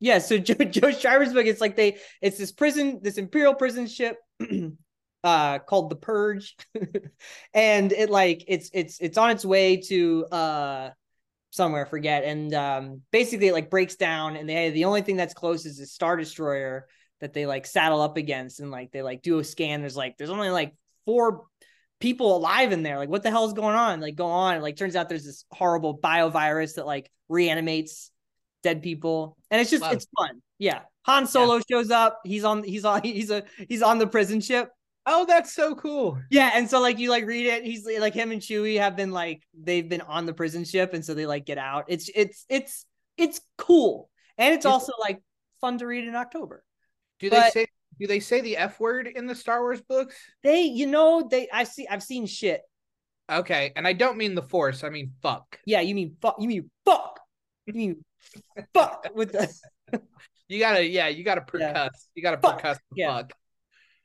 Yeah, 0.02 0.18
so 0.18 0.37
Joe, 0.38 0.64
Joe 0.64 0.90
Schreiber's 0.90 1.32
book, 1.32 1.47
it's 1.47 1.61
like 1.61 1.76
they, 1.76 1.99
it's 2.21 2.37
this 2.37 2.50
prison, 2.50 2.99
this 3.02 3.18
imperial 3.18 3.54
prison 3.54 3.87
ship, 3.87 4.18
uh, 5.25 5.61
called 5.61 5.90
the 5.90 5.97
Purge, 5.97 6.56
and 7.54 7.92
it 7.92 8.11
like 8.11 8.44
it's 8.49 8.68
it's 8.75 8.99
it's 9.00 9.16
on 9.16 9.30
its 9.30 9.44
way 9.44 9.76
to 9.76 10.26
uh 10.26 10.90
somewhere, 11.50 11.87
forget, 11.87 12.25
and 12.25 12.52
um 12.52 13.02
basically 13.12 13.47
it 13.47 13.52
like 13.52 13.71
breaks 13.71 13.94
down, 13.94 14.35
and 14.35 14.49
they 14.49 14.71
the 14.71 14.87
only 14.87 15.02
thing 15.02 15.16
that's 15.16 15.35
close 15.35 15.64
is 15.64 15.78
a 15.78 15.87
star 15.87 16.16
destroyer 16.16 16.88
that 17.21 17.32
they 17.32 17.47
like 17.47 17.64
saddle 17.64 18.00
up 18.00 18.16
against, 18.16 18.59
and 18.59 18.73
like 18.73 18.90
they 18.90 19.02
like 19.02 19.23
do 19.23 19.38
a 19.38 19.44
scan. 19.44 19.82
There's 19.82 19.97
like 19.97 20.18
there's 20.18 20.30
only 20.30 20.50
like 20.50 20.75
four 21.06 21.44
people 22.00 22.37
alive 22.37 22.73
in 22.73 22.82
there. 22.82 22.99
Like 22.99 23.09
what 23.09 23.23
the 23.23 23.30
hell 23.30 23.47
is 23.47 23.52
going 23.52 23.76
on? 23.76 24.00
Like 24.00 24.16
go 24.16 24.26
on. 24.26 24.62
Like 24.62 24.76
turns 24.76 24.97
out 24.97 25.09
there's 25.09 25.25
this 25.25 25.44
horrible 25.52 25.97
biovirus 25.97 26.75
that 26.75 26.87
like 26.87 27.09
reanimates 27.28 28.11
dead 28.62 28.83
people. 28.83 29.37
And 29.50 29.61
it's 29.61 29.71
just 29.71 29.85
it's 29.85 30.07
fun. 30.16 30.40
Yeah. 30.59 30.81
Han 31.07 31.26
solo 31.26 31.61
shows 31.69 31.90
up. 31.90 32.21
He's 32.25 32.45
on 32.45 32.62
he's 32.62 32.85
on 32.85 33.02
he's 33.04 33.31
a 33.31 33.42
he's 33.69 33.83
on 33.83 33.99
the 33.99 34.07
prison 34.07 34.40
ship. 34.40 34.71
Oh, 35.04 35.26
that's 35.26 35.52
so 35.52 35.75
cool. 35.75 36.19
yeah. 36.31 36.52
And 36.54 36.71
so 36.71 36.81
like 36.81 36.99
you 36.99 37.11
like 37.11 37.26
read 37.26 37.47
it. 37.47 37.64
He's 37.64 37.85
like 37.99 38.14
him 38.14 38.31
and 38.31 38.40
chewie 38.40 38.78
have 38.78 38.95
been 38.97 39.11
like 39.11 39.42
they've 39.61 39.88
been 39.88 40.00
on 40.02 40.26
the 40.26 40.33
prison 40.33 40.64
ship. 40.64 40.95
And 40.95 41.04
so 41.04 41.14
they 41.14 41.26
like 41.26 41.45
get 41.45 41.59
out. 41.59 41.87
It's 41.88 42.09
it's 42.14 42.47
it's 42.49 42.87
it's 43.16 43.40
cool. 43.59 44.09
And 44.38 44.54
it's 44.54 44.64
Is- 44.64 44.71
also 44.73 44.92
like 45.00 45.21
fun 45.61 45.78
to 45.78 45.87
read 45.87 46.07
in 46.07 46.14
october. 46.14 46.64
Do 47.19 47.31
they 47.31 47.37
But- 47.37 47.52
say 47.52 47.66
do 48.00 48.07
they 48.07 48.21
say 48.21 48.40
the 48.40 48.57
F 48.57 48.81
word 48.81 49.07
in 49.07 49.26
the 49.26 49.35
Star 49.35 49.61
Wars 49.61 49.81
books? 49.83 50.16
they 50.42 50.62
you 50.62 50.87
know 50.87 51.28
they 51.31 51.49
i 51.52 51.64
see 51.64 51.87
i've 51.88 52.02
seen 52.02 52.26
shit. 52.26 52.62
Okay, 53.31 53.73
and 53.76 53.87
I 53.87 53.92
don't 53.92 54.19
mean 54.19 54.35
the 54.35 54.42
force, 54.42 54.83
I 54.85 54.88
mean 54.90 55.12
fuck. 55.23 55.59
yeah. 55.66 55.81
You 55.81 55.95
mean 55.95 56.16
fuck 56.23 56.37
you 56.38 56.49
mean 56.49 56.71
fuck 56.85 57.21
you 57.66 57.75
mean 57.75 58.04
fuck 58.75 59.07
with 59.14 59.33
the 59.33 59.52
You 60.49 60.59
gotta 60.59 60.87
yeah, 60.87 61.09
you 61.09 61.25
gotta 61.25 61.40
percuss. 61.40 61.61
Yeah. 61.61 61.88
You 62.14 62.23
gotta 62.23 62.37
Fuck, 62.37 62.61
percuss 62.62 62.75
the 62.90 62.97
yeah. 62.97 63.16
fuck. 63.16 63.33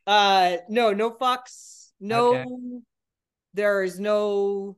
Uh, 0.06 0.58
no, 0.70 0.94
no 0.94 1.12
fucks. 1.12 1.90
No, 2.00 2.36
Okay. 2.36 2.46
there 3.54 3.84
is 3.84 4.00
no 4.00 4.78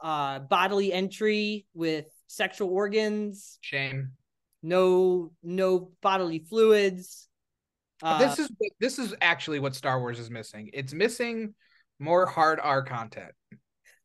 uh 0.00 0.38
bodily 0.40 0.92
entry 0.92 1.66
with 1.74 2.06
sexual 2.28 2.68
organs. 2.68 3.58
Shame. 3.60 4.12
No, 4.62 5.32
no 5.42 5.90
bodily 6.00 6.38
fluids. 6.38 7.28
Uh, 8.02 8.18
this 8.18 8.38
is 8.38 8.48
this 8.78 8.98
is 9.00 9.14
actually 9.20 9.58
what 9.58 9.74
Star 9.74 9.98
Wars 9.98 10.20
is 10.20 10.30
missing. 10.30 10.70
It's 10.72 10.92
missing 10.92 11.54
more 11.98 12.24
hard 12.26 12.60
R 12.62 12.82
content. 12.82 13.32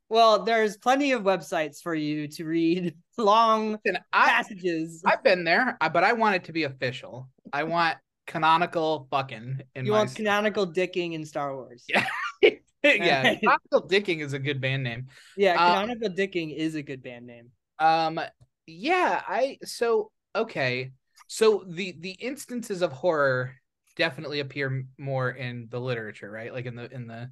Well, 0.10 0.44
there's 0.44 0.76
plenty 0.78 1.12
of 1.12 1.24
websites 1.24 1.82
for 1.82 1.94
you 1.94 2.28
to 2.30 2.46
read 2.46 2.96
long 3.18 3.78
And 3.86 4.00
I 4.12 4.28
passages. 4.28 5.02
I've 5.06 5.24
been 5.24 5.44
there, 5.44 5.78
but 5.80 6.04
I 6.04 6.14
want 6.14 6.36
it 6.36 6.44
to 6.46 6.54
be 6.54 6.64
official. 6.64 7.30
I 7.54 7.64
want 7.64 7.98
canonical 8.26 9.08
fucking 9.10 9.62
in 9.76 9.86
you 9.86 9.92
want 9.92 10.14
canonical 10.14 10.68
dicking 10.68 11.14
in 11.14 11.26
Star 11.26 11.56
Wars. 11.56 11.86
Yeah. 11.88 12.06
yeah, 12.84 13.36
canonical 13.40 13.88
dicking 13.88 14.22
is 14.22 14.34
a 14.34 14.40
good 14.40 14.62
band 14.62 14.84
name. 14.84 15.08
Yeah, 15.38 15.56
Uh, 15.56 15.74
canonical 15.74 16.10
dicking 16.10 16.56
is 16.56 16.76
a 16.76 16.84
good 16.84 17.04
band 17.04 17.28
name. 17.28 17.50
Um 17.80 18.20
yeah, 18.68 19.22
I 19.28 19.58
so 19.64 20.12
okay. 20.36 20.92
So 21.28 21.64
the 21.68 21.96
the 22.00 22.12
instances 22.12 22.82
of 22.82 22.92
horror 22.92 23.56
definitely 23.96 24.40
appear 24.40 24.86
more 24.98 25.32
in 25.32 25.68
the 25.70 25.80
literature, 25.80 26.32
right? 26.32 26.54
Like 26.54 26.66
in 26.66 26.76
the 26.76 26.92
in 26.92 27.08
the 27.08 27.30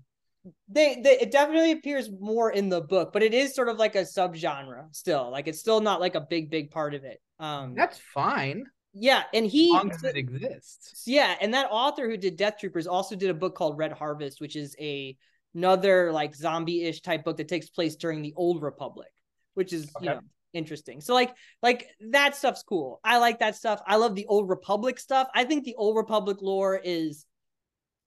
they, 0.68 1.02
they 1.04 1.20
it 1.20 1.32
definitely 1.32 1.72
appears 1.72 2.10
more 2.12 2.52
in 2.52 2.70
the 2.70 2.82
book, 2.82 3.12
but 3.14 3.24
it 3.24 3.34
is 3.34 3.56
sort 3.56 3.70
of 3.70 3.78
like 3.78 3.96
a 3.96 4.02
subgenre 4.02 4.94
still. 4.96 5.32
Like 5.32 5.48
it's 5.48 5.60
still 5.60 5.82
not 5.82 6.00
like 6.00 6.16
a 6.16 6.22
big, 6.22 6.50
big 6.50 6.72
part 6.72 6.94
of 6.94 7.04
it. 7.04 7.22
Um 7.40 7.76
That's 7.76 8.00
fine 8.14 8.66
yeah, 9.00 9.24
and 9.34 9.46
as 9.46 9.52
he 9.52 9.72
long 9.72 9.92
as 9.92 10.04
it 10.04 10.18
exists. 10.18 11.04
yeah, 11.06 11.36
and 11.40 11.54
that 11.54 11.68
author 11.70 12.10
who 12.10 12.18
did 12.18 12.36
Death 12.36 12.58
Troopers 12.60 12.88
also 12.88 13.16
did 13.16 13.30
a 13.30 13.34
book 13.34 13.56
called 13.56 13.78
Red 13.78 13.92
Harvest, 13.92 14.42
which 14.42 14.56
is 14.56 14.76
a 14.80 15.16
another 15.54 16.12
like 16.12 16.36
zombie-ish 16.36 17.02
type 17.02 17.24
book 17.24 17.38
that 17.38 17.48
takes 17.48 17.70
place 17.70 17.96
during 17.96 18.22
the 18.22 18.34
Old 18.36 18.62
Republic, 18.62 19.10
which 19.54 19.72
is 19.72 19.92
you 20.02 20.10
know 20.10 20.20
interesting. 20.54 21.02
So 21.02 21.14
like 21.14 21.36
like 21.62 21.88
that 22.12 22.36
stuff's 22.36 22.64
cool. 22.64 23.00
I 23.04 23.20
like 23.20 23.40
that 23.40 23.56
stuff. 23.56 23.82
I 23.86 23.98
love 23.98 24.16
the 24.16 24.26
Old 24.26 24.50
Republic 24.50 25.00
stuff. 25.00 25.28
I 25.36 25.44
think 25.44 25.64
the 25.64 25.76
Old 25.76 25.96
Republic 25.96 26.38
lore 26.42 26.80
is 26.84 27.26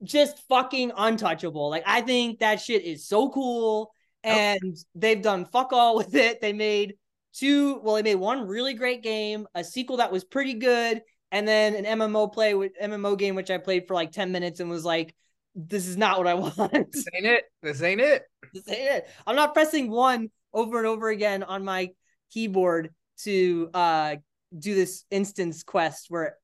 just 0.02 0.38
fucking 0.49 0.92
untouchable. 0.97 1.71
Like 1.71 1.85
I 1.87 2.00
think 2.00 2.40
that 2.40 2.61
shit 2.61 2.85
is 2.85 3.07
so 3.07 3.30
cool 3.30 3.92
and 4.23 4.76
they've 4.95 5.21
done 5.21 5.45
fuck 5.45 5.73
all 5.73 5.97
with 5.97 6.14
it. 6.14 6.40
They 6.40 6.52
made 6.52 6.95
two 7.33 7.80
well 7.83 7.97
they 7.97 8.02
made 8.02 8.16
one 8.16 8.47
really 8.47 8.75
great 8.75 9.02
game, 9.02 9.47
a 9.54 9.62
sequel 9.62 9.99
that 9.99 10.12
was 10.12 10.25
pretty 10.25 10.54
good 10.54 11.02
and 11.33 11.47
then 11.47 11.75
an 11.75 11.99
MMO 11.99 12.33
play 12.33 12.54
with 12.54 12.73
MMO 12.83 13.16
game 13.16 13.35
which 13.35 13.50
I 13.50 13.59
played 13.59 13.87
for 13.87 13.95
like 13.95 14.12
10 14.12 14.33
minutes 14.33 14.61
and 14.61 14.71
was 14.71 14.85
like 14.85 15.14
this 15.54 15.87
is 15.87 15.97
not 15.97 16.19
what 16.19 16.26
I 16.26 16.35
want. 16.35 16.92
This 16.92 17.04
ain't 17.14 17.26
it. 17.26 17.45
This 17.62 17.83
ain't 17.83 18.00
it. 18.00 18.23
This 18.54 18.69
ain't 18.69 18.78
it. 18.78 19.09
I'm 19.26 19.37
not 19.37 19.54
pressing 19.54 19.90
one 19.90 20.30
over 20.52 20.78
and 20.78 20.87
over 20.87 21.09
again 21.09 21.42
on 21.42 21.64
my 21.64 21.90
keyboard 22.33 22.90
to 23.19 23.69
uh 23.75 24.16
do 24.57 24.75
this 24.75 25.04
instance 25.11 25.62
quest 25.62 26.07
where 26.09 26.37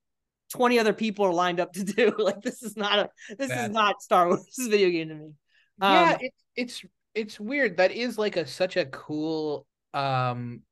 20 0.53 0.79
other 0.79 0.93
people 0.93 1.25
are 1.27 1.33
lined 1.33 1.61
up 1.61 1.73
to 1.75 1.85
do. 1.85 2.15
Like 2.19 2.43
this 2.43 2.63
is 2.63 2.77
not 2.77 2.99
a 2.99 3.11
this 3.37 3.49
Bad. 3.49 3.71
is 3.71 3.75
not 3.75 4.03
Star 4.03 4.29
Wars 4.29 4.45
this 4.45 4.59
is 4.59 4.67
a 4.67 4.71
video 4.71 4.91
game 4.91 5.09
to 5.09 5.15
me. 5.15 5.31
yeah, 5.79 6.13
Um, 6.13 6.19
it's 6.55 6.85
it's 7.15 7.41
weird. 7.41 7.79
That 7.79 7.93
is 7.93 8.19
like 8.19 8.37
a 8.37 8.47
such 8.47 8.77
a 8.77 8.87
cool 8.87 9.67
um 9.95 10.63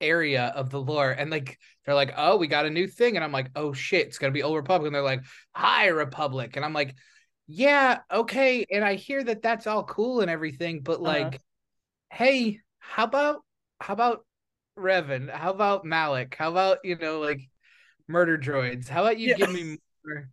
area 0.00 0.52
of 0.56 0.70
the 0.70 0.80
lore. 0.80 1.10
And 1.12 1.30
like 1.30 1.58
they're 1.86 1.94
like, 1.94 2.12
oh, 2.16 2.36
we 2.36 2.46
got 2.48 2.66
a 2.66 2.70
new 2.70 2.86
thing. 2.86 3.16
And 3.16 3.24
I'm 3.24 3.32
like, 3.32 3.50
oh 3.56 3.72
shit, 3.72 4.06
it's 4.08 4.18
gonna 4.18 4.32
be 4.32 4.42
Old 4.42 4.56
Republic. 4.56 4.88
And 4.88 4.94
they're 4.94 5.02
like, 5.02 5.22
High 5.54 5.88
Republic. 5.88 6.56
And 6.56 6.64
I'm 6.64 6.72
like, 6.72 6.94
yeah, 7.46 8.00
okay. 8.10 8.64
And 8.70 8.84
I 8.84 8.94
hear 8.94 9.22
that 9.24 9.42
that's 9.42 9.66
all 9.66 9.84
cool 9.84 10.20
and 10.20 10.30
everything, 10.30 10.80
but 10.82 11.00
Uh-huh. 11.06 11.30
like, 11.30 11.40
hey, 12.10 12.60
how 12.78 13.04
about 13.04 13.42
how 13.80 13.94
about 13.94 14.24
Revan? 14.78 15.30
How 15.30 15.50
about 15.52 15.84
Malak? 15.84 16.34
How 16.36 16.50
about 16.50 16.78
you 16.84 16.96
know 16.96 17.20
like 17.20 17.40
murder 18.12 18.38
droids? 18.38 18.86
How 18.88 19.02
about 19.02 19.18
you 19.18 19.30
Yeah. 19.30 19.36
give 19.36 19.52
me 19.52 19.78
more 20.04 20.28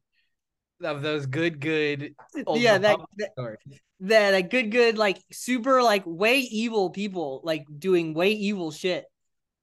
of 0.84 1.02
those 1.02 1.26
good, 1.26 1.60
good 1.60 2.14
old 2.46 2.60
yeah, 2.60 2.78
that, 2.78 3.00
that 3.18 3.32
stories? 3.34 3.58
that 4.02 4.50
good 4.50 4.72
good 4.72 4.98
like 4.98 5.18
super 5.32 5.82
like 5.84 6.04
way 6.06 6.40
evil 6.40 6.90
people 6.90 7.42
like 7.44 7.66
doing 7.80 8.14
way 8.14 8.32
evil 8.32 8.72
shit. 8.72 9.04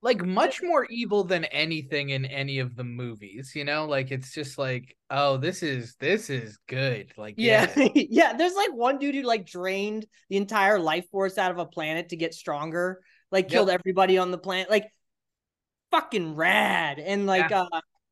like 0.02 0.22
much 0.24 0.60
more 0.62 0.84
evil 0.90 1.24
than 1.24 1.46
anything 1.46 2.10
in 2.10 2.26
any 2.26 2.58
of 2.58 2.76
the 2.76 2.84
movies 2.84 3.52
you 3.54 3.64
know 3.64 3.86
like 3.86 4.10
it's 4.10 4.34
just 4.34 4.58
like 4.58 4.94
oh 5.10 5.38
this 5.38 5.62
is 5.62 5.96
this 6.00 6.28
is 6.28 6.58
good 6.68 7.10
like 7.16 7.34
Yeah. 7.38 7.72
yeah, 7.76 7.88
yeah. 7.94 8.32
There's 8.34 8.54
like 8.54 8.74
one 8.74 8.98
dude 8.98 9.14
who 9.14 9.22
like 9.22 9.46
drained 9.46 10.04
the 10.28 10.36
entire 10.36 10.78
life 10.78 11.08
force 11.10 11.38
out 11.38 11.50
of 11.50 11.56
a 11.58 11.64
planet 11.66 12.10
to 12.10 12.16
get 12.16 12.34
stronger, 12.34 13.00
like 13.32 13.44
Yep. 13.46 13.50
killed 13.52 13.70
everybody 13.70 14.18
on 14.18 14.30
the 14.30 14.38
planet. 14.38 14.68
Like 14.68 14.84
fucking 15.90 16.34
rad. 16.34 16.98
And 16.98 17.26
like 17.26 17.50
uh 17.50 17.66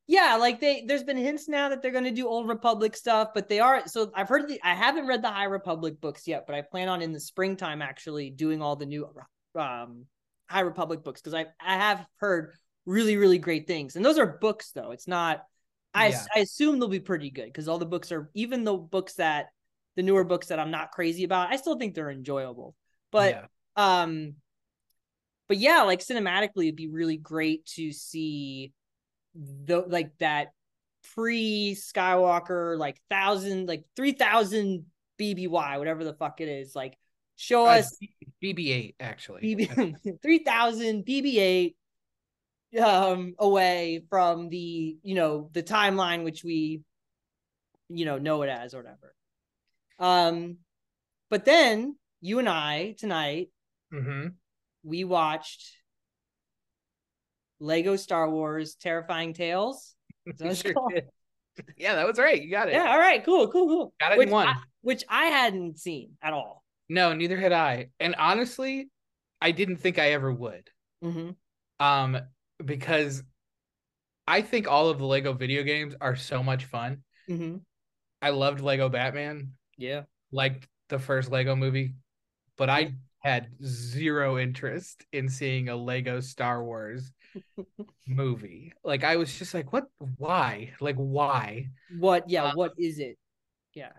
yeah, 0.07 0.37
like 0.37 0.61
they 0.61 0.85
there's 0.87 1.03
been 1.05 1.17
hints 1.17 1.49
now 1.49 1.71
that 1.71 1.81
they're 1.83 1.91
gonna 1.91 2.11
do 2.11 2.29
old 2.29 2.49
Republic 2.49 2.97
stuff, 2.97 3.31
but 3.35 3.49
they 3.49 3.61
are 3.61 3.87
so 3.89 4.11
I've 4.15 4.29
heard 4.29 4.49
the 4.49 4.61
I 4.63 4.75
haven't 4.75 5.07
read 5.07 5.23
the 5.23 5.31
High 5.31 5.45
Republic 5.45 6.01
books 6.01 6.27
yet, 6.27 6.47
but 6.47 6.55
I 6.55 6.63
plan 6.63 6.89
on 6.89 7.01
in 7.03 7.13
the 7.13 7.21
springtime 7.21 7.81
actually 7.83 8.31
doing 8.31 8.61
all 8.61 8.77
the 8.77 8.87
new 8.87 9.09
um 9.59 10.05
High 10.49 10.61
Republic 10.61 11.03
books 11.03 11.21
because 11.23 11.35
I 11.35 11.47
I 11.61 11.77
have 11.77 12.07
heard 12.19 12.55
really, 12.87 13.17
really 13.17 13.39
great 13.39 13.67
things. 13.67 13.97
And 13.97 14.05
those 14.05 14.19
are 14.19 14.39
books 14.41 14.73
though. 14.73 14.91
It's 14.91 15.09
not 15.09 15.45
I, 15.95 16.09
Yeah. 16.09 16.27
I 16.35 16.41
assume 16.41 16.79
they'll 16.79 16.89
be 16.89 17.01
pretty 17.01 17.31
good 17.31 17.47
because 17.47 17.69
all 17.69 17.79
the 17.79 17.87
books 17.87 18.13
are 18.13 18.31
even 18.35 18.65
the 18.65 18.75
books 18.77 19.15
that 19.15 19.47
the 19.97 20.03
newer 20.03 20.25
books 20.25 20.49
that 20.49 20.59
I'm 20.59 20.71
not 20.73 20.91
crazy 20.91 21.25
about. 21.25 21.51
I 21.53 21.57
still 21.57 21.79
think 21.79 21.95
they're 21.95 22.11
enjoyable. 22.11 22.75
But 23.11 23.31
Yeah. 23.31 23.47
um 23.77 24.35
but 25.49 25.59
yeah, 25.59 25.83
like 25.83 26.01
cinematically 26.01 26.65
it'd 26.65 26.77
be 26.77 26.89
really 26.89 27.17
great 27.17 27.65
to 27.67 27.93
see 27.93 28.73
the 29.35 29.85
like 29.87 30.17
that 30.19 30.53
pre 31.15 31.75
Skywalker 31.75 32.79
like 32.79 33.01
thousand 33.11 33.67
like 33.67 33.85
three 33.97 34.13
thousand 34.13 34.87
BBY, 35.21 35.79
whatever 35.79 36.05
the 36.05 36.15
fuck 36.15 36.41
it 36.41 36.49
is. 36.49 36.75
Like 36.75 36.97
show 37.37 37.67
Uh, 37.67 37.79
us 37.79 37.97
BB-8 38.43 38.95
actually. 39.01 39.43
BB 39.43 40.21
three 40.23 40.39
thousand 40.39 41.05
BB-8 41.05 41.75
um 42.83 43.35
away 43.39 44.05
from 44.11 44.49
the 44.49 44.97
you 45.03 45.15
know 45.15 45.49
the 45.53 45.63
timeline 45.63 46.25
which 46.25 46.43
we 46.43 46.83
you 47.89 48.05
know 48.05 48.19
know 48.19 48.43
it 48.43 48.49
as 48.49 48.75
or 48.75 48.79
whatever. 48.79 49.15
Um, 49.99 50.59
but 51.31 51.45
then 51.45 51.97
you 52.21 52.39
and 52.39 52.49
I 52.49 52.97
tonight 52.99 53.51
mm-hmm. 53.93 54.29
we 54.83 55.05
watched 55.05 55.77
Lego 57.61 57.97
Star 57.97 58.31
Wars 58.31 58.75
Terrifying 58.75 59.35
Tales. 59.35 59.95
Sure. 60.55 60.75
Yeah, 61.77 61.95
that 61.95 62.07
was 62.09 62.19
right. 62.19 62.43
You 62.43 62.51
got 62.51 62.69
it. 62.69 62.75
Yeah, 62.75 62.91
all 62.91 62.99
right, 62.99 63.25
cool, 63.25 63.47
cool, 63.47 63.69
cool. 63.69 63.95
Got 64.01 64.11
it 64.11 64.15
in 64.15 64.19
which 64.19 64.31
one. 64.31 64.49
I, 64.49 64.57
which 64.81 65.05
I 65.09 65.27
hadn't 65.27 65.79
seen 65.79 66.15
at 66.21 66.33
all. 66.33 66.65
No, 66.89 67.15
neither 67.15 67.37
had 67.37 67.53
I. 67.53 67.91
And 68.01 68.17
honestly, 68.19 68.89
I 69.41 69.53
didn't 69.53 69.77
think 69.77 70.01
I 70.01 70.13
ever 70.13 70.33
would. 70.33 70.69
Mm-hmm. 71.05 71.31
Um, 71.85 72.19
because 72.65 73.23
I 74.27 74.43
think 74.43 74.67
all 74.67 74.89
of 74.89 74.99
the 74.99 75.07
Lego 75.07 75.33
video 75.33 75.63
games 75.63 75.95
are 76.01 76.17
so 76.17 76.43
much 76.43 76.65
fun. 76.65 77.05
Mm-hmm. 77.29 77.59
I 78.21 78.31
loved 78.31 78.61
Lego 78.61 78.89
Batman, 78.89 79.53
Yeah. 79.77 80.03
Liked 80.33 80.67
the 80.89 80.99
first 80.99 81.31
Lego 81.31 81.55
movie, 81.55 81.95
but 82.57 82.69
I 82.69 82.95
had 83.19 83.49
zero 83.65 84.39
interest 84.39 85.05
in 85.13 85.29
seeing 85.29 85.69
a 85.69 85.77
Lego 85.77 86.21
Star 86.21 86.65
Wars 86.65 87.13
movie. 88.07 88.73
Like 88.85 89.05
I 89.05 89.17
was 89.17 89.37
just 89.39 89.55
like, 89.55 89.73
what 89.73 89.87
why? 90.19 90.73
Like 90.81 90.97
why? 90.97 91.71
What? 91.89 92.29
Yeah. 92.29 92.45
Uh, 92.45 92.53
what 92.55 92.73
is 92.79 92.99
it? 92.99 93.19
Yeah. 93.75 93.93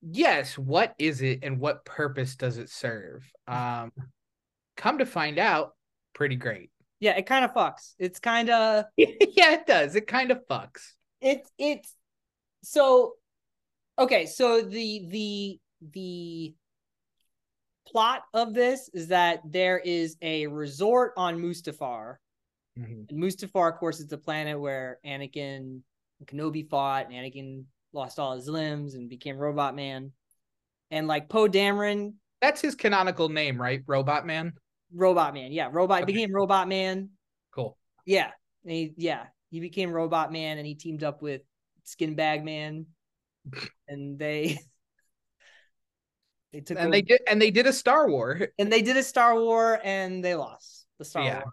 Yes, 0.00 0.56
what 0.56 0.94
is 0.98 1.22
it 1.22 1.40
and 1.42 1.58
what 1.60 1.84
purpose 1.84 2.36
does 2.36 2.58
it 2.58 2.70
serve? 2.70 3.30
Um 3.46 3.92
come 4.76 4.98
to 4.98 5.06
find 5.06 5.38
out, 5.38 5.74
pretty 6.14 6.36
great. 6.36 6.70
Yeah. 7.00 7.16
It 7.16 7.26
kind 7.26 7.44
of 7.44 7.52
fucks. 7.54 7.94
It's 7.98 8.20
kind 8.20 8.50
of 8.50 8.84
yeah, 8.96 9.52
it 9.54 9.66
does. 9.66 9.96
It 9.96 10.06
kind 10.06 10.30
of 10.30 10.46
fucks. 10.48 10.82
it's 11.20 11.50
it's 11.58 11.94
so 12.62 13.14
okay 13.98 14.26
so 14.26 14.62
the 14.62 15.06
the 15.08 15.60
the 15.92 16.54
plot 17.86 18.22
of 18.34 18.52
this 18.52 18.90
is 18.92 19.08
that 19.08 19.40
there 19.44 19.78
is 19.78 20.16
a 20.22 20.46
resort 20.48 21.12
on 21.16 21.38
Mustafar 21.38 22.16
Mhm. 22.78 23.08
and 23.10 23.18
Mustafar 23.22 23.72
of 23.72 23.78
course 23.78 23.98
is 24.00 24.06
the 24.06 24.18
planet 24.18 24.58
where 24.60 24.98
Anakin 25.04 25.80
and 26.20 26.26
Kenobi 26.26 26.68
fought 26.68 27.06
and 27.06 27.14
Anakin 27.14 27.64
lost 27.92 28.18
all 28.18 28.36
his 28.36 28.48
limbs 28.48 28.94
and 28.94 29.08
became 29.08 29.36
Robot 29.36 29.74
Man 29.74 30.12
and 30.90 31.06
like 31.08 31.28
Poe 31.28 31.48
Dameron 31.48 32.14
That's 32.40 32.60
his 32.60 32.74
canonical 32.76 33.28
name, 33.28 33.60
right? 33.60 33.82
Robot 33.86 34.24
Man. 34.26 34.52
Robot 34.94 35.34
Man 35.34 35.52
yeah 35.52 35.68
Robot 35.72 36.02
Okay. 36.02 36.12
became 36.12 36.32
Robot 36.32 36.68
Man 36.68 37.10
Cool. 37.50 37.76
yeah 38.06 38.30
and 38.64 38.72
he, 38.72 38.94
yeah 38.96 39.26
he 39.50 39.60
became 39.60 39.90
Robot 39.90 40.30
Man 40.32 40.58
and 40.58 40.66
he 40.66 40.74
teamed 40.74 41.02
up 41.02 41.20
with 41.22 41.42
Skin 41.84 42.14
Bag 42.14 42.44
Man 42.44 42.86
and 43.88 44.18
they 44.18 44.58
they 46.52 46.60
took 46.60 46.76
And 46.78 46.86
over- 46.86 46.92
they 46.92 47.02
did 47.02 47.20
and 47.28 47.40
they 47.42 47.50
did 47.50 47.66
a 47.66 47.72
Star 47.72 48.08
War. 48.08 48.48
and 48.58 48.72
they 48.72 48.82
did 48.82 48.96
a 48.96 49.02
Star 49.02 49.34
War 49.38 49.80
and 49.82 50.24
they 50.24 50.34
lost 50.34 50.86
the 50.98 51.04
Star 51.04 51.24
Yeah. 51.24 51.38
War. 51.44 51.52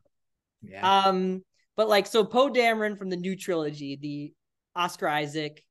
Yeah. 0.69 1.06
Um, 1.08 1.43
but 1.75 1.89
like 1.89 2.08
so 2.08 2.23
Poe 2.23 2.49
Dameron 2.49 2.97
from 2.97 3.10
the 3.10 3.17
new 3.17 3.36
trilogy, 3.36 3.95
the 3.95 4.34
Oscar 4.80 5.08
Isaac 5.08 5.63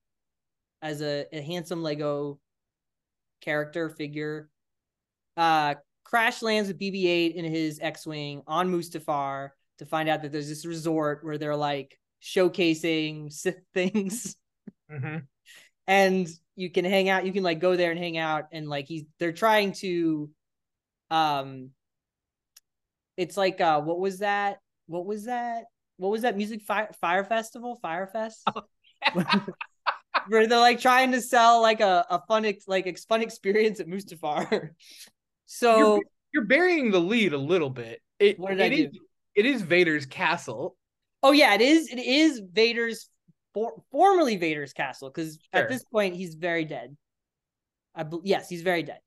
as 0.82 1.00
a, 1.02 1.26
a 1.32 1.40
handsome 1.40 1.82
Lego 1.82 2.38
character 3.40 3.88
figure, 3.88 4.48
uh 5.36 5.74
crash 6.04 6.42
lands 6.42 6.68
with 6.68 6.78
BB-8 6.78 7.34
in 7.34 7.44
his 7.44 7.80
X-wing 7.80 8.42
on 8.46 8.70
Mustafar 8.70 9.50
to 9.78 9.86
find 9.86 10.08
out 10.08 10.22
that 10.22 10.30
there's 10.30 10.48
this 10.48 10.66
resort 10.66 11.24
where 11.24 11.38
they're 11.38 11.56
like 11.56 11.98
showcasing 12.22 13.32
Sith 13.32 13.60
things. 13.72 14.36
Hmm 14.90 15.18
and 15.86 16.28
you 16.56 16.70
can 16.70 16.84
hang 16.84 17.08
out 17.08 17.26
you 17.26 17.32
can 17.32 17.42
like 17.42 17.60
go 17.60 17.76
there 17.76 17.90
and 17.90 18.00
hang 18.00 18.16
out 18.16 18.46
and 18.52 18.68
like 18.68 18.86
he's 18.86 19.04
they're 19.18 19.32
trying 19.32 19.72
to 19.72 20.30
um 21.10 21.70
it's 23.16 23.36
like 23.36 23.60
uh 23.60 23.80
what 23.80 23.98
was 23.98 24.18
that 24.18 24.58
what 24.86 25.06
was 25.06 25.24
that? 25.24 25.64
What 25.96 26.10
was 26.10 26.22
that 26.22 26.36
music? 26.36 26.62
Fire 26.62 26.90
Fyre 27.00 27.24
Festival? 27.24 27.76
Fyre 27.82 28.06
Fest? 28.06 28.46
Where 30.28 30.46
they're 30.46 30.58
like 30.58 30.80
trying 30.80 31.12
to 31.12 31.20
sell 31.20 31.60
like 31.60 31.80
a, 31.80 32.06
a 32.08 32.22
fun 32.26 32.44
ex- 32.46 32.66
like 32.66 32.86
ex- 32.86 33.04
fun 33.04 33.20
experience 33.22 33.80
at 33.80 33.86
mustafar. 33.86 34.70
So 35.46 35.76
You're, 35.76 36.00
you're 36.32 36.44
burying 36.46 36.90
the 36.90 36.98
lead 36.98 37.34
a 37.34 37.38
little 37.38 37.68
bit. 37.68 38.00
It, 38.18 38.38
What 38.38 38.52
did 38.52 38.62
I 38.62 38.64
it 38.64 38.72
is- 38.72 38.92
do? 38.92 38.98
it 39.34 39.44
is 39.46 39.60
Vader's 39.62 40.06
castle. 40.06 40.76
oh 41.22 41.32
yeah 41.32 41.52
it 41.54 41.60
is 41.60 41.88
it 41.92 41.98
is 41.98 42.40
vader's 42.52 43.10
for, 43.52 43.82
formerly 43.92 44.36
vader's 44.36 44.72
castle 44.72 45.10
because 45.10 45.38
Sure. 45.54 45.62
at 45.64 45.68
this 45.68 45.84
point 45.84 46.14
he's 46.16 46.34
very 46.34 46.64
dead. 46.64 46.96
I 47.94 48.04
bel 48.04 48.22
yes 48.24 48.48
he's 48.48 48.62
very 48.62 48.82
dead. 48.82 49.00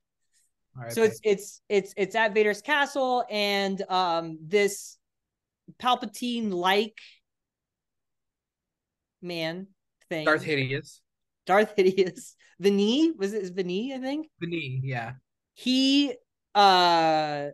All 0.76 0.84
right, 0.84 0.92
so 0.92 1.02
it's 1.02 1.18
it's 1.24 1.60
it's 1.68 1.92
it's 1.96 2.14
at 2.14 2.34
Vader's 2.34 2.62
castle, 2.62 3.24
and 3.28 3.82
um 3.90 4.38
this 4.40 4.96
Palpatine 5.80 6.52
like 6.52 6.98
man 9.22 9.68
thing, 10.08 10.24
Darth 10.24 10.42
Hideous. 10.44 11.00
Darth 11.46 11.74
Hideous, 11.76 12.36
Vinny 12.60 13.12
was 13.16 13.34
it 13.34 13.52
Vinny? 13.54 13.94
I 13.94 13.98
think 13.98 14.28
The 14.40 14.46
knee, 14.46 14.80
yeah. 14.84 15.12
he 15.54 16.14
uh 16.54 17.48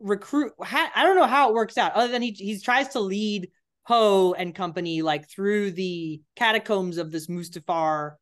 recruit. 0.00 0.52
Ha, 0.60 0.92
I 0.94 1.02
don't 1.02 1.16
know 1.16 1.26
how 1.26 1.48
it 1.48 1.54
works 1.54 1.78
out, 1.78 1.92
other 1.92 2.12
than 2.12 2.22
he 2.22 2.32
he 2.32 2.60
tries 2.60 2.88
to 2.90 3.00
lead 3.00 3.48
Poe 3.86 4.34
and 4.34 4.54
company 4.54 5.02
like 5.02 5.28
through 5.28 5.72
the 5.72 6.22
catacombs 6.36 6.98
of 6.98 7.10
this 7.10 7.26
Mustafar 7.26 8.14